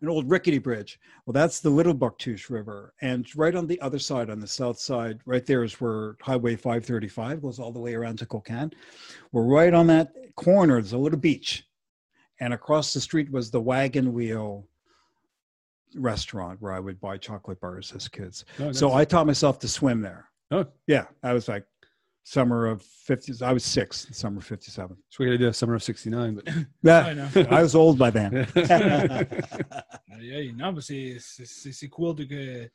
An 0.00 0.08
old 0.08 0.30
rickety 0.30 0.58
bridge. 0.58 0.98
Well, 1.26 1.32
that's 1.32 1.58
the 1.60 1.70
Little 1.70 1.92
Bouctouche 1.94 2.48
River. 2.50 2.94
And 3.02 3.26
right 3.36 3.54
on 3.54 3.66
the 3.66 3.80
other 3.80 3.98
side, 3.98 4.30
on 4.30 4.38
the 4.38 4.46
south 4.46 4.78
side, 4.78 5.20
right 5.26 5.44
there 5.44 5.64
is 5.64 5.80
where 5.80 6.16
Highway 6.22 6.54
535 6.54 7.42
goes 7.42 7.58
all 7.58 7.72
the 7.72 7.80
way 7.80 7.94
around 7.94 8.18
to 8.20 8.26
Cocagne. 8.26 8.70
We're 9.32 9.42
right 9.42 9.74
on 9.74 9.88
that 9.88 10.12
corner. 10.36 10.74
There's 10.74 10.92
a 10.92 10.98
little 10.98 11.18
beach. 11.18 11.67
And 12.40 12.54
across 12.54 12.92
the 12.92 13.00
street 13.00 13.30
was 13.30 13.50
the 13.50 13.60
Wagon 13.60 14.12
Wheel 14.12 14.68
restaurant 15.94 16.60
where 16.60 16.72
I 16.72 16.80
would 16.80 17.00
buy 17.00 17.16
chocolate 17.18 17.60
bars 17.60 17.92
as 17.96 18.08
kids. 18.08 18.44
No, 18.58 18.72
So 18.72 18.92
I 18.92 19.04
taught 19.04 19.26
myself 19.26 19.58
to 19.60 19.68
swim 19.68 20.00
there. 20.02 20.28
Oh. 20.50 20.66
Yeah. 20.86 21.06
I 21.22 21.32
was 21.32 21.48
like 21.48 21.64
summer 22.24 22.66
of 22.66 22.82
50s. 23.08 23.42
I 23.42 23.52
was 23.52 23.64
six, 23.64 24.06
summer 24.12 24.38
of 24.38 24.44
57. 24.44 24.96
So 25.08 25.16
we 25.18 25.26
got 25.26 25.32
to 25.32 25.38
do 25.38 25.48
a 25.48 25.52
summer 25.52 25.74
of 25.74 25.82
69. 25.82 26.34
But... 26.36 26.48
I 27.04 27.12
Yeah. 27.12 27.12
know. 27.14 27.46
I 27.50 27.62
was 27.62 27.74
old 27.74 27.98
by 27.98 28.10
then. 28.10 28.46
yeah, 28.56 29.24
aïe. 30.20 30.52
Non, 30.56 30.72
mais 30.72 30.82
c'est- 30.84 31.18
c'est 31.20 31.46
c'est- 31.46 31.72
c'est 31.72 31.88
cool 31.88 32.14
de 32.14 32.24
que, 32.24 32.68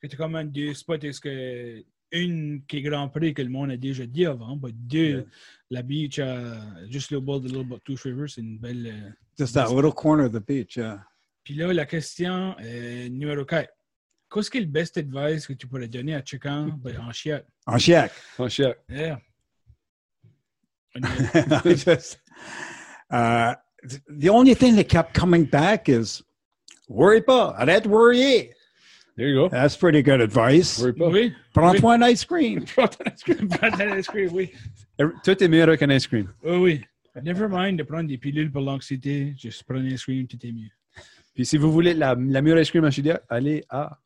que 0.00 0.06
tu 0.06 0.14
as 0.14 0.16
quand 0.18 0.28
même 0.28 0.50
deux 0.50 0.72
spots. 0.74 1.02
Est-ce 1.02 1.20
que 1.20 1.82
une 2.12 2.62
qui 2.68 2.78
est 2.78 2.82
Grand 2.82 3.08
Prix 3.08 3.34
que 3.34 3.42
le 3.42 3.48
monde 3.48 3.70
a 3.70 3.76
déjà 3.76 4.06
dit 4.06 4.26
avant, 4.26 4.58
mais 4.62 4.70
deux, 4.72 5.08
Yeah. 5.08 5.24
la 5.70 5.82
beach, 5.82 6.18
euh, 6.18 6.54
juste 6.90 7.10
le 7.10 7.20
bord 7.20 7.40
de 7.40 7.48
Little 7.48 7.64
Bucktouche 7.64 8.02
River, 8.04 8.26
c'est 8.28 8.40
une 8.42 8.58
belle. 8.58 8.86
euh, 8.86 9.10
Just 9.38 9.54
that 9.54 9.68
little 9.74 9.92
corner 9.92 10.26
of 10.26 10.32
the 10.32 10.46
beach. 10.46 10.76
Yeah. 10.76 11.04
Puis 11.42 11.54
là, 11.54 11.72
la 11.72 11.86
question 11.86 12.54
euh, 12.62 13.08
numéro 13.08 13.44
4. 13.44 13.68
Qu'est-ce 14.32 14.50
qui 14.50 14.58
est 14.58 14.62
le 14.62 14.66
best 14.66 14.96
advice 14.96 15.46
que 15.46 15.52
tu 15.54 15.66
pourrais 15.66 15.88
donner 15.88 16.14
à 16.14 16.22
chacun 16.24 16.68
ben, 16.82 16.98
en 17.00 17.12
chiat? 17.12 17.42
En 17.66 17.76
chiac. 17.78 18.12
Oh, 18.38 18.48
shit. 18.48 18.74
Yeah. 18.88 19.18
Just, 21.64 22.18
uh, 23.10 23.54
th- 23.88 24.02
the 24.08 24.28
only 24.28 24.54
thing 24.54 24.76
that 24.76 24.84
kept 24.88 25.14
coming 25.14 25.44
back 25.44 25.88
is 25.88 26.22
worry 26.88 27.22
pas, 27.22 27.54
arrête 27.58 27.84
de 27.84 27.88
worrier. 27.88 28.52
There 29.16 29.28
you 29.28 29.34
go. 29.42 29.48
That's 29.48 29.76
pretty 29.76 30.02
good 30.02 30.20
advice. 30.20 30.80
Worry 30.80 30.92
pas. 30.94 31.08
Oui. 31.08 31.34
Prends-toi 31.52 31.94
un 31.94 32.02
ice 32.08 32.24
cream. 32.24 32.64
Prendre 32.74 33.80
un 33.80 33.98
ice 33.98 34.06
cream, 34.06 34.30
oui. 34.32 34.50
Tout 35.22 35.42
est 35.42 35.48
meilleur 35.48 35.68
avec 35.68 35.82
un 35.82 35.90
ice 35.90 36.06
cream. 36.06 36.32
Oui, 36.42 36.56
oui. 36.56 36.84
Never 37.22 37.46
mind 37.50 37.78
de 37.78 37.82
prendre 37.82 38.08
des 38.08 38.16
pilules 38.16 38.50
pour 38.50 38.62
l'anxiété. 38.62 39.34
Juste 39.38 39.64
prendre 39.64 39.82
un 39.82 39.88
ice 39.88 40.02
cream, 40.04 40.26
tout 40.26 40.38
est 40.46 40.52
mieux. 40.52 40.70
Puis 41.34 41.44
si 41.44 41.58
vous 41.58 41.70
voulez 41.70 41.92
la, 41.92 42.14
la 42.14 42.40
meilleure 42.42 42.60
ice 42.60 42.70
cream 42.70 42.84
à 42.84 42.90
Chidiac, 42.90 43.22
allez 43.28 43.64
à 43.68 43.98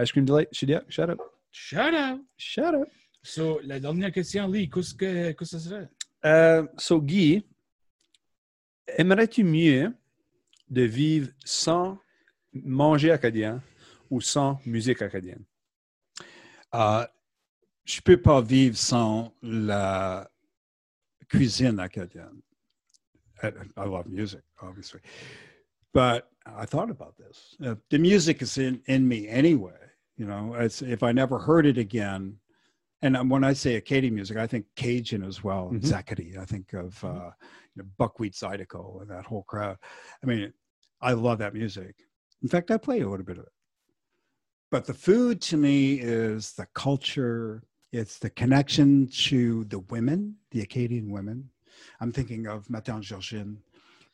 Ice 0.00 0.12
Cream 0.12 0.24
Delight 0.24 0.48
Chidiac. 0.52 0.84
Shout 0.88 1.10
out. 1.10 1.20
Shout 1.50 1.94
out! 1.94 2.20
Shout 2.36 2.74
out. 2.74 2.88
So, 3.22 3.60
la 3.64 3.80
dernière 3.80 4.12
question, 4.12 4.46
Lee, 4.48 4.68
qu'est-ce 4.68 4.94
que, 4.94 5.32
que 5.32 5.44
ça 5.44 5.58
serait? 5.58 5.88
Euh, 6.24 6.66
so, 6.76 7.00
Guy, 7.00 7.44
aimerais-tu 8.98 9.42
mieux 9.42 9.92
de 10.68 10.82
vivre 10.82 11.28
sans 11.44 11.98
manger 12.52 13.10
acadien 13.10 13.62
ou 14.10 14.20
sans 14.20 14.58
musique 14.66 15.02
acadienne? 15.02 15.44
Uh, 16.72 17.06
je 17.84 18.00
peux 18.00 18.20
pas 18.20 18.40
vivre 18.42 18.76
sans 18.76 19.32
la 19.42 20.28
cuisine 21.28 21.78
acadienne. 21.78 22.42
I, 23.42 23.48
I 23.76 23.84
love 23.84 24.06
music, 24.08 24.42
obviously. 24.62 25.00
But 25.92 26.28
I 26.46 26.66
thought 26.66 26.90
about 26.90 27.16
this. 27.16 27.56
Uh, 27.64 27.74
the 27.90 27.98
music 27.98 28.42
is 28.42 28.58
in, 28.58 28.80
in 28.86 29.06
me 29.06 29.28
anyway. 29.28 29.72
You 30.16 30.26
know, 30.26 30.54
it's, 30.54 30.82
if 30.82 31.02
I 31.02 31.12
never 31.12 31.38
heard 31.38 31.66
it 31.66 31.78
again, 31.78 32.38
and 33.02 33.30
when 33.30 33.44
I 33.44 33.52
say 33.52 33.76
Acadian 33.76 34.14
music, 34.14 34.36
I 34.38 34.46
think 34.46 34.64
Cajun 34.74 35.22
as 35.22 35.44
well, 35.44 35.70
Mhm. 35.72 35.84
Zachary. 35.84 36.36
I 36.40 36.44
think 36.46 36.72
of 36.72 37.02
uh, 37.04 37.30
you 37.74 37.82
know, 37.82 37.84
Buckwheat 37.98 38.32
Zydeco 38.34 39.02
and 39.02 39.10
that 39.10 39.26
whole 39.26 39.42
crowd. 39.44 39.76
I 40.22 40.26
mean, 40.26 40.52
I 41.02 41.12
love 41.12 41.38
that 41.38 41.52
music. 41.54 41.94
In 42.42 42.48
fact, 42.48 42.70
I 42.70 42.78
play 42.78 43.00
a 43.00 43.08
little 43.08 43.24
bit 43.24 43.38
of 43.38 43.44
it. 43.44 43.52
But 44.76 44.84
the 44.84 44.92
food 44.92 45.40
to 45.40 45.56
me 45.56 45.94
is 45.94 46.52
the 46.52 46.66
culture, 46.74 47.62
it's 47.92 48.18
the 48.18 48.28
connection 48.28 49.06
to 49.24 49.64
the 49.64 49.78
women, 49.78 50.36
the 50.50 50.60
Acadian 50.60 51.10
women. 51.10 51.48
I'm 51.98 52.12
thinking 52.12 52.46
of 52.46 52.68
Madame 52.68 53.00
Georgine, 53.00 53.56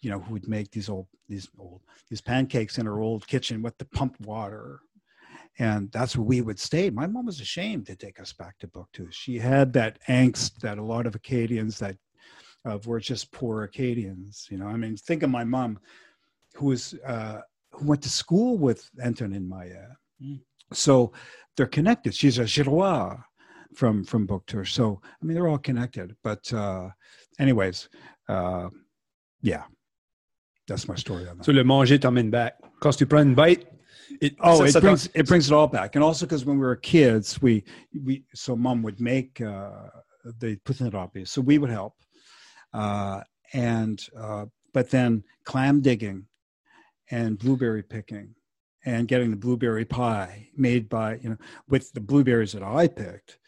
you 0.03 0.11
know, 0.13 0.21
who 0.21 0.35
would 0.35 0.47
make 0.47 0.71
these 0.71 0.89
old, 0.89 1.09
these 1.29 1.49
old, 1.59 1.81
these 2.09 2.21
pancakes 2.21 2.79
in 2.79 2.87
her 2.87 3.01
old 3.01 3.27
kitchen 3.27 3.61
with 3.61 3.77
the 3.79 3.87
pumped 3.87 4.21
water. 4.21 4.79
And 5.59 5.91
that's 5.91 6.17
where 6.17 6.25
we 6.25 6.43
would 6.43 6.61
stay. 6.61 6.91
My 6.91 7.09
mom 7.09 7.27
was 7.27 7.41
ashamed 7.41 7.87
to 7.87 7.97
take 7.97 8.21
us 8.21 8.33
back 8.33 8.57
to 8.61 8.69
Bouctouche. 8.69 9.15
She 9.15 9.41
had 9.41 9.73
that 9.73 9.99
angst 10.09 10.61
that 10.61 10.79
a 10.79 10.85
lot 10.85 11.09
of 11.09 11.17
Acadians 11.17 11.77
that 11.81 11.97
of 12.65 12.87
were 12.87 13.01
just 13.01 13.33
poor 13.33 13.65
Acadians. 13.65 14.47
You 14.49 14.59
know, 14.59 14.67
I 14.69 14.77
mean, 14.77 14.97
think 14.97 15.25
of 15.25 15.31
my 15.31 15.43
mom, 15.43 15.81
who 16.55 16.67
was 16.67 16.95
uh, 17.05 17.41
who 17.73 17.87
went 17.87 18.03
to 18.03 18.09
school 18.09 18.57
with 18.57 18.89
Antonine 19.03 19.49
Maillet. 19.49 19.89
Mm. 20.23 20.39
So 20.75 21.12
they're 21.57 21.66
connected. 21.66 22.14
She's 22.14 22.39
a 22.39 22.45
Girois 22.45 23.23
from 23.75 24.05
from 24.05 24.27
Bouctouche. 24.27 24.68
So 24.73 25.01
I 25.05 25.25
mean, 25.25 25.35
they're 25.35 25.49
all 25.49 25.59
connected. 25.59 26.16
But 26.23 26.53
uh, 26.53 26.89
anyways, 27.39 27.89
uh, 28.29 28.68
yeah, 29.43 29.64
that's 30.68 30.89
my 30.89 30.95
story 30.95 31.29
on 31.29 31.39
that. 31.39 31.45
So, 31.45 31.53
le 31.53 31.64
manger 31.64 31.99
t'emmène 31.99 32.31
back. 32.31 32.55
Quand 32.81 32.97
tu 32.97 33.07
prends 33.07 33.23
une 33.23 33.35
bite, 33.35 33.66
it, 34.20 34.35
Oh, 34.41 34.61
ça- 34.61 34.66
it 34.68 34.75
ça 34.75 34.81
brings 34.81 35.09
it 35.14 35.27
brings 35.27 35.47
it 35.47 35.53
all 35.53 35.66
back, 35.66 35.95
and 35.97 36.05
also 36.05 36.27
because 36.27 36.45
when 36.45 36.59
we 36.59 36.64
were 36.66 36.77
kids, 36.77 37.41
we 37.43 37.64
we 38.05 38.25
so 38.35 38.55
mom 38.57 38.83
would 38.83 39.01
make 39.01 39.41
uh, 39.41 39.89
the 40.41 40.57
poutine 40.64 40.91
râpée, 40.91 41.27
so 41.27 41.41
we 41.41 41.59
would 41.59 41.70
help, 41.70 41.95
uh, 42.75 43.20
and 43.53 44.07
uh, 44.16 44.47
but 44.73 44.91
then 44.91 45.23
clam 45.45 45.81
digging, 45.81 46.27
and 47.11 47.39
blueberry 47.39 47.83
picking, 47.83 48.35
and 48.85 49.09
getting 49.09 49.30
the 49.30 49.37
blueberry 49.37 49.85
pie 49.85 50.49
made 50.57 50.89
by 50.89 51.16
you 51.22 51.30
know 51.30 51.37
with 51.68 51.93
the 51.93 52.01
blueberries 52.01 52.53
that 52.53 52.62
I 52.62 52.89
picked, 52.89 53.39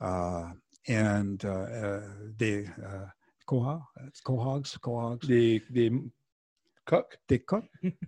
uh, 0.00 0.50
and 0.88 1.44
uh, 1.44 1.48
uh, 1.48 2.00
the 2.38 2.66
uh, 2.84 3.06
quahog, 3.48 3.82
it's 4.06 4.20
quahogs, 4.20 4.78
quahogs, 4.78 5.26
des, 5.26 5.60
des 5.72 5.90
coques. 6.86 7.16
they 7.28 7.38
cook, 7.38 7.64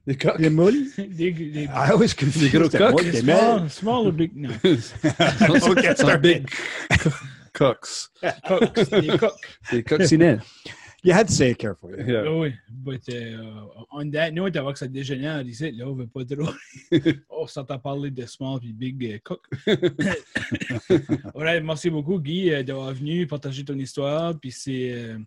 Des 0.06 0.14
coques. 0.16 0.38
the 0.38 0.50
moules. 0.50 0.94
Des, 0.96 1.30
des, 1.32 1.68
I 1.68 1.90
always 1.90 2.12
confuse 2.14 2.50
gros 2.52 2.68
them. 2.68 2.80
coqs. 2.82 2.94
What 2.94 3.04
des 3.04 3.20
small, 3.20 3.58
meant. 3.60 3.72
small 3.72 4.08
or 4.08 4.12
big? 4.12 4.36
No. 4.36 4.52
Don't 4.62 5.80
get 5.82 5.98
Some 5.98 6.20
big 6.20 6.50
cooks. 7.54 8.08
Cooks, 8.48 8.88
des 8.88 9.16
cooks. 9.18 9.46
Des 9.70 9.82
coccinelles. 9.82 10.42
You 11.04 11.12
had 11.12 11.28
to 11.28 11.34
say 11.34 11.50
it 11.50 11.58
carefully. 11.58 12.02
Yeah. 12.06 12.24
Ah 12.26 12.32
oui, 12.32 12.54
but 12.70 13.06
uh, 13.10 13.66
on 13.92 14.10
that 14.12 14.32
note, 14.32 14.56
avant 14.56 14.72
que 14.72 14.78
ça 14.78 14.88
dégénère 14.88 15.42
ici, 15.46 15.70
là, 15.72 15.86
on 15.86 15.94
veut 15.94 16.06
pas 16.06 16.24
trop. 16.24 16.48
on 17.28 17.46
s'entend 17.46 17.78
parler 17.78 18.10
de 18.10 18.24
small 18.24 18.58
puis 18.58 18.72
big 18.72 19.04
euh, 19.04 19.18
cook. 19.22 19.46
Alright, 21.34 21.62
merci 21.62 21.90
beaucoup, 21.90 22.18
Guy, 22.18 22.50
euh, 22.50 22.62
d'avoir 22.62 22.94
venu 22.94 23.26
partager 23.26 23.62
ton 23.64 23.78
histoire. 23.78 24.38
Puis 24.40 24.50
c'est 24.50 24.92
euh, 24.94 25.18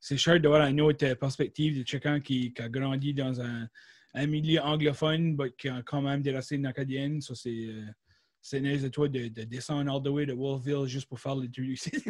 c'est 0.00 0.16
chouette 0.16 0.40
d'avoir 0.40 0.66
une 0.66 0.80
autre 0.80 1.12
perspective 1.14 1.78
de 1.78 1.82
quelqu'un 1.82 2.20
qui, 2.20 2.52
qui 2.54 2.62
a 2.62 2.68
grandi 2.70 3.12
dans 3.12 3.38
un, 3.40 3.68
un 4.14 4.26
milieu 4.26 4.62
anglophone, 4.62 5.36
mais 5.38 5.50
qui 5.58 5.68
a 5.68 5.82
quand 5.82 6.00
même 6.00 6.22
des 6.22 6.32
racines 6.32 6.64
acadiennes. 6.64 7.20
Ça, 7.20 7.34
c'est. 7.34 7.50
euh, 7.50 7.84
c'est 7.84 8.07
nice 8.54 8.82
de 8.82 8.88
toi 8.88 9.08
de, 9.08 9.28
de 9.28 9.42
descendre 9.44 9.92
all 9.94 10.02
the 10.02 10.08
way 10.08 10.26
de 10.26 10.32
Wolfville 10.32 10.86
juste 10.86 11.08
pour 11.08 11.20
faire 11.20 11.34
l'interview 11.36 11.72
ici. 11.74 11.90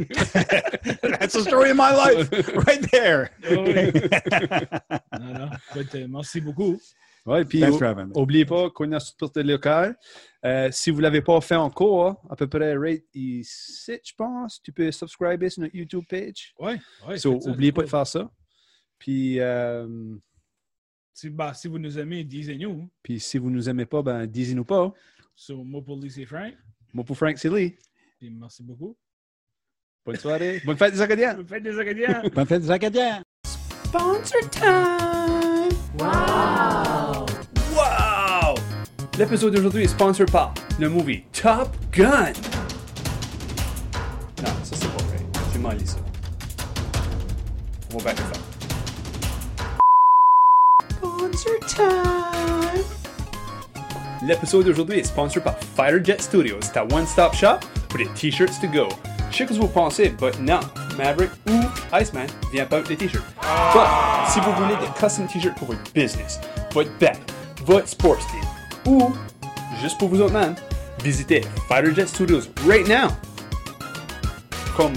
That's 1.02 1.32
the 1.34 1.42
story 1.42 1.70
of 1.70 1.76
my 1.76 1.90
life, 1.92 2.28
right 2.66 2.82
there. 2.90 3.30
Oui. 3.50 3.90
non, 5.20 5.34
non. 5.34 5.50
But, 5.74 5.94
euh, 5.94 6.06
merci 6.08 6.40
beaucoup. 6.40 6.78
Ouais, 7.26 7.44
puis 7.44 7.60
Thanks 7.60 7.74
o- 7.74 7.78
for 7.78 7.86
having 7.88 8.06
me. 8.06 8.12
oubliez 8.16 8.44
pas 8.46 8.70
qu'on 8.70 8.90
a 8.92 9.00
supporté 9.00 9.42
local. 9.42 9.96
Euh, 10.44 10.68
si 10.72 10.90
vous 10.90 10.98
ne 10.98 11.02
l'avez 11.02 11.20
pas 11.20 11.40
fait 11.40 11.56
encore, 11.56 12.22
à 12.30 12.36
peu 12.36 12.46
près 12.46 12.74
rate 12.76 13.02
ici, 13.12 13.98
je 14.04 14.12
pense, 14.16 14.62
tu 14.62 14.72
peux 14.72 14.90
subscriber 14.90 15.50
sur 15.50 15.62
notre 15.62 15.74
YouTube 15.74 16.04
page. 16.08 16.54
Ouais, 16.58 16.78
ouais. 17.06 17.18
So, 17.18 17.32
faites 17.34 17.42
ça, 17.42 17.50
oubliez 17.50 17.68
c'est 17.70 17.72
pas 17.72 17.82
de 17.82 17.86
cool. 17.86 17.90
faire 17.90 18.06
ça. 18.06 18.30
Puis, 18.98 19.40
euh, 19.40 20.14
Si, 21.12 21.28
bah, 21.28 21.52
si 21.52 21.68
vous 21.68 21.78
nous 21.78 21.98
aimez, 21.98 22.22
disez-nous. 22.24 22.88
puis 23.02 23.18
si 23.20 23.36
vous 23.38 23.50
nous 23.50 23.68
aimez 23.68 23.86
pas, 23.86 24.02
ben, 24.02 24.24
disez-nous 24.26 24.64
pas. 24.64 24.92
So, 25.40 25.62
moi 25.62 25.80
pour 25.80 25.96
Lise 25.96 26.18
et 26.18 26.26
Frank. 26.26 26.52
Moi, 26.92 27.04
pour 27.04 27.16
Frank 27.16 27.38
Silly, 27.38 27.72
Puis 28.18 28.28
merci 28.28 28.60
beaucoup. 28.62 28.96
bonne 30.04 30.16
soirée. 30.16 30.60
bonne 30.64 30.76
fête 30.76 30.92
des 30.94 31.00
Acadiens. 31.00 31.38
Faites 31.46 31.62
des 31.62 31.78
Acadiens! 31.78 32.22
Bonne 32.34 32.46
fête 32.46 32.62
des 32.62 32.70
Acadiens. 32.72 33.22
Sponsor 33.84 34.50
time! 34.50 35.68
Wow! 36.00 37.24
Wow! 37.76 38.54
L'épisode 39.16 39.54
d'aujourd'hui 39.54 39.84
est 39.84 39.88
sponsor 39.88 40.26
par 40.26 40.54
le 40.80 40.88
movie 40.88 41.22
Top 41.32 41.70
Gun. 41.92 42.32
Non, 44.42 44.52
ça 44.64 44.74
c'est 44.74 44.88
pas 44.88 45.04
vrai. 45.04 45.18
J'ai 45.52 45.58
mal 45.60 45.78
lu 45.78 45.86
ça. 45.86 45.98
On 47.94 47.98
va 47.98 48.04
back 48.12 48.18
it 48.18 48.26
up. 48.26 48.42
Sponsor 50.90 51.60
time! 51.68 52.27
L'épisode 54.22 54.64
d'aujourd'hui 54.64 54.98
est 54.98 55.04
sponsor 55.04 55.42
par 55.42 55.54
Fighter 55.76 56.04
Jet 56.04 56.20
Studios, 56.20 56.58
ta 56.74 56.84
one-stop 56.84 57.34
shop 57.34 57.60
pour 57.88 58.00
les 58.00 58.08
t-shirts 58.08 58.60
to 58.60 58.66
go. 58.66 58.88
Je 59.30 59.36
sais 59.36 59.46
que 59.46 59.52
vous 59.52 59.68
pensez, 59.68 60.08
but 60.08 60.38
non, 60.40 60.58
Maverick 60.96 61.30
ou 61.48 61.60
Iceman 61.92 62.26
vient 62.52 62.66
pas 62.66 62.76
avec 62.76 62.88
des 62.88 62.96
t-shirts. 62.96 63.24
But, 63.72 63.86
si 64.32 64.40
vous 64.40 64.52
voulez 64.52 64.74
des 64.76 64.88
custom 64.98 65.26
t-shirts 65.28 65.56
pour 65.56 65.68
votre 65.68 65.92
business, 65.94 66.40
votre 66.72 66.90
band, 66.98 67.12
votre 67.64 67.88
sports 67.88 68.18
team, 68.18 68.92
ou 68.92 69.12
juste 69.80 69.98
pour 69.98 70.08
vous 70.08 70.20
autres, 70.20 70.32
man, 70.32 70.56
visitez 71.04 71.42
Fighter 71.68 71.94
Jet 71.94 72.08
Studios 72.08 72.42
right 72.66 72.88
now. 72.88 73.08
Comme 74.76 74.94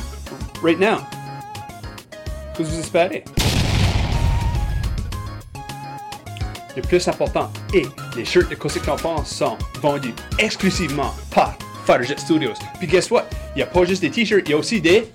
right 0.64 0.80
now. 0.80 0.98
Que 2.58 2.64
vous 2.64 2.80
espérez? 2.80 3.24
Le 6.76 6.82
plus 6.82 7.06
important 7.08 7.52
est 7.74 7.88
les 8.16 8.24
shirts 8.24 8.50
de 8.50 8.56
Cossack 8.56 8.86
Campon 8.86 9.24
sont 9.26 9.58
vendus 9.82 10.14
exclusivement 10.40 11.14
par 11.34 11.58
Fighter 11.86 12.08
Jet 12.08 12.20
Studios. 12.20 12.54
Puis 12.80 12.88
guess 12.88 13.12
what? 13.12 13.26
Il 13.56 13.58
n'y 13.58 13.64
a 13.64 13.68
pas 13.68 13.84
juste 13.84 14.02
des 14.02 14.10
t-shirts, 14.10 14.44
il 14.46 14.52
y 14.52 14.54
a 14.54 14.58
aussi 14.58 14.80
des 14.80 15.12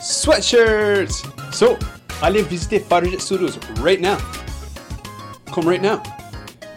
sweatshirts. 0.00 1.22
So, 1.52 1.76
allez 2.20 2.42
visiter 2.42 2.80
Fighter 2.80 3.10
Jet 3.10 3.20
Studios 3.20 3.60
right 3.80 4.00
now. 4.00 4.16
Comme 5.52 5.68
right 5.68 5.82
now. 5.82 6.00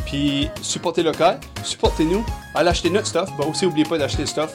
Puis 0.05 0.49
supportez 0.61 1.03
local, 1.03 1.39
supportez-nous, 1.63 2.23
allez 2.53 2.69
acheter 2.69 2.89
notre 2.89 3.07
stuff, 3.07 3.29
mais 3.37 3.45
aussi 3.45 3.65
n'oubliez 3.65 3.85
pas 3.85 3.97
d'acheter 3.97 4.21
le 4.21 4.27
stuff 4.27 4.53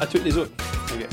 à 0.00 0.06
tous 0.06 0.22
les 0.22 0.36
autres. 0.36 0.52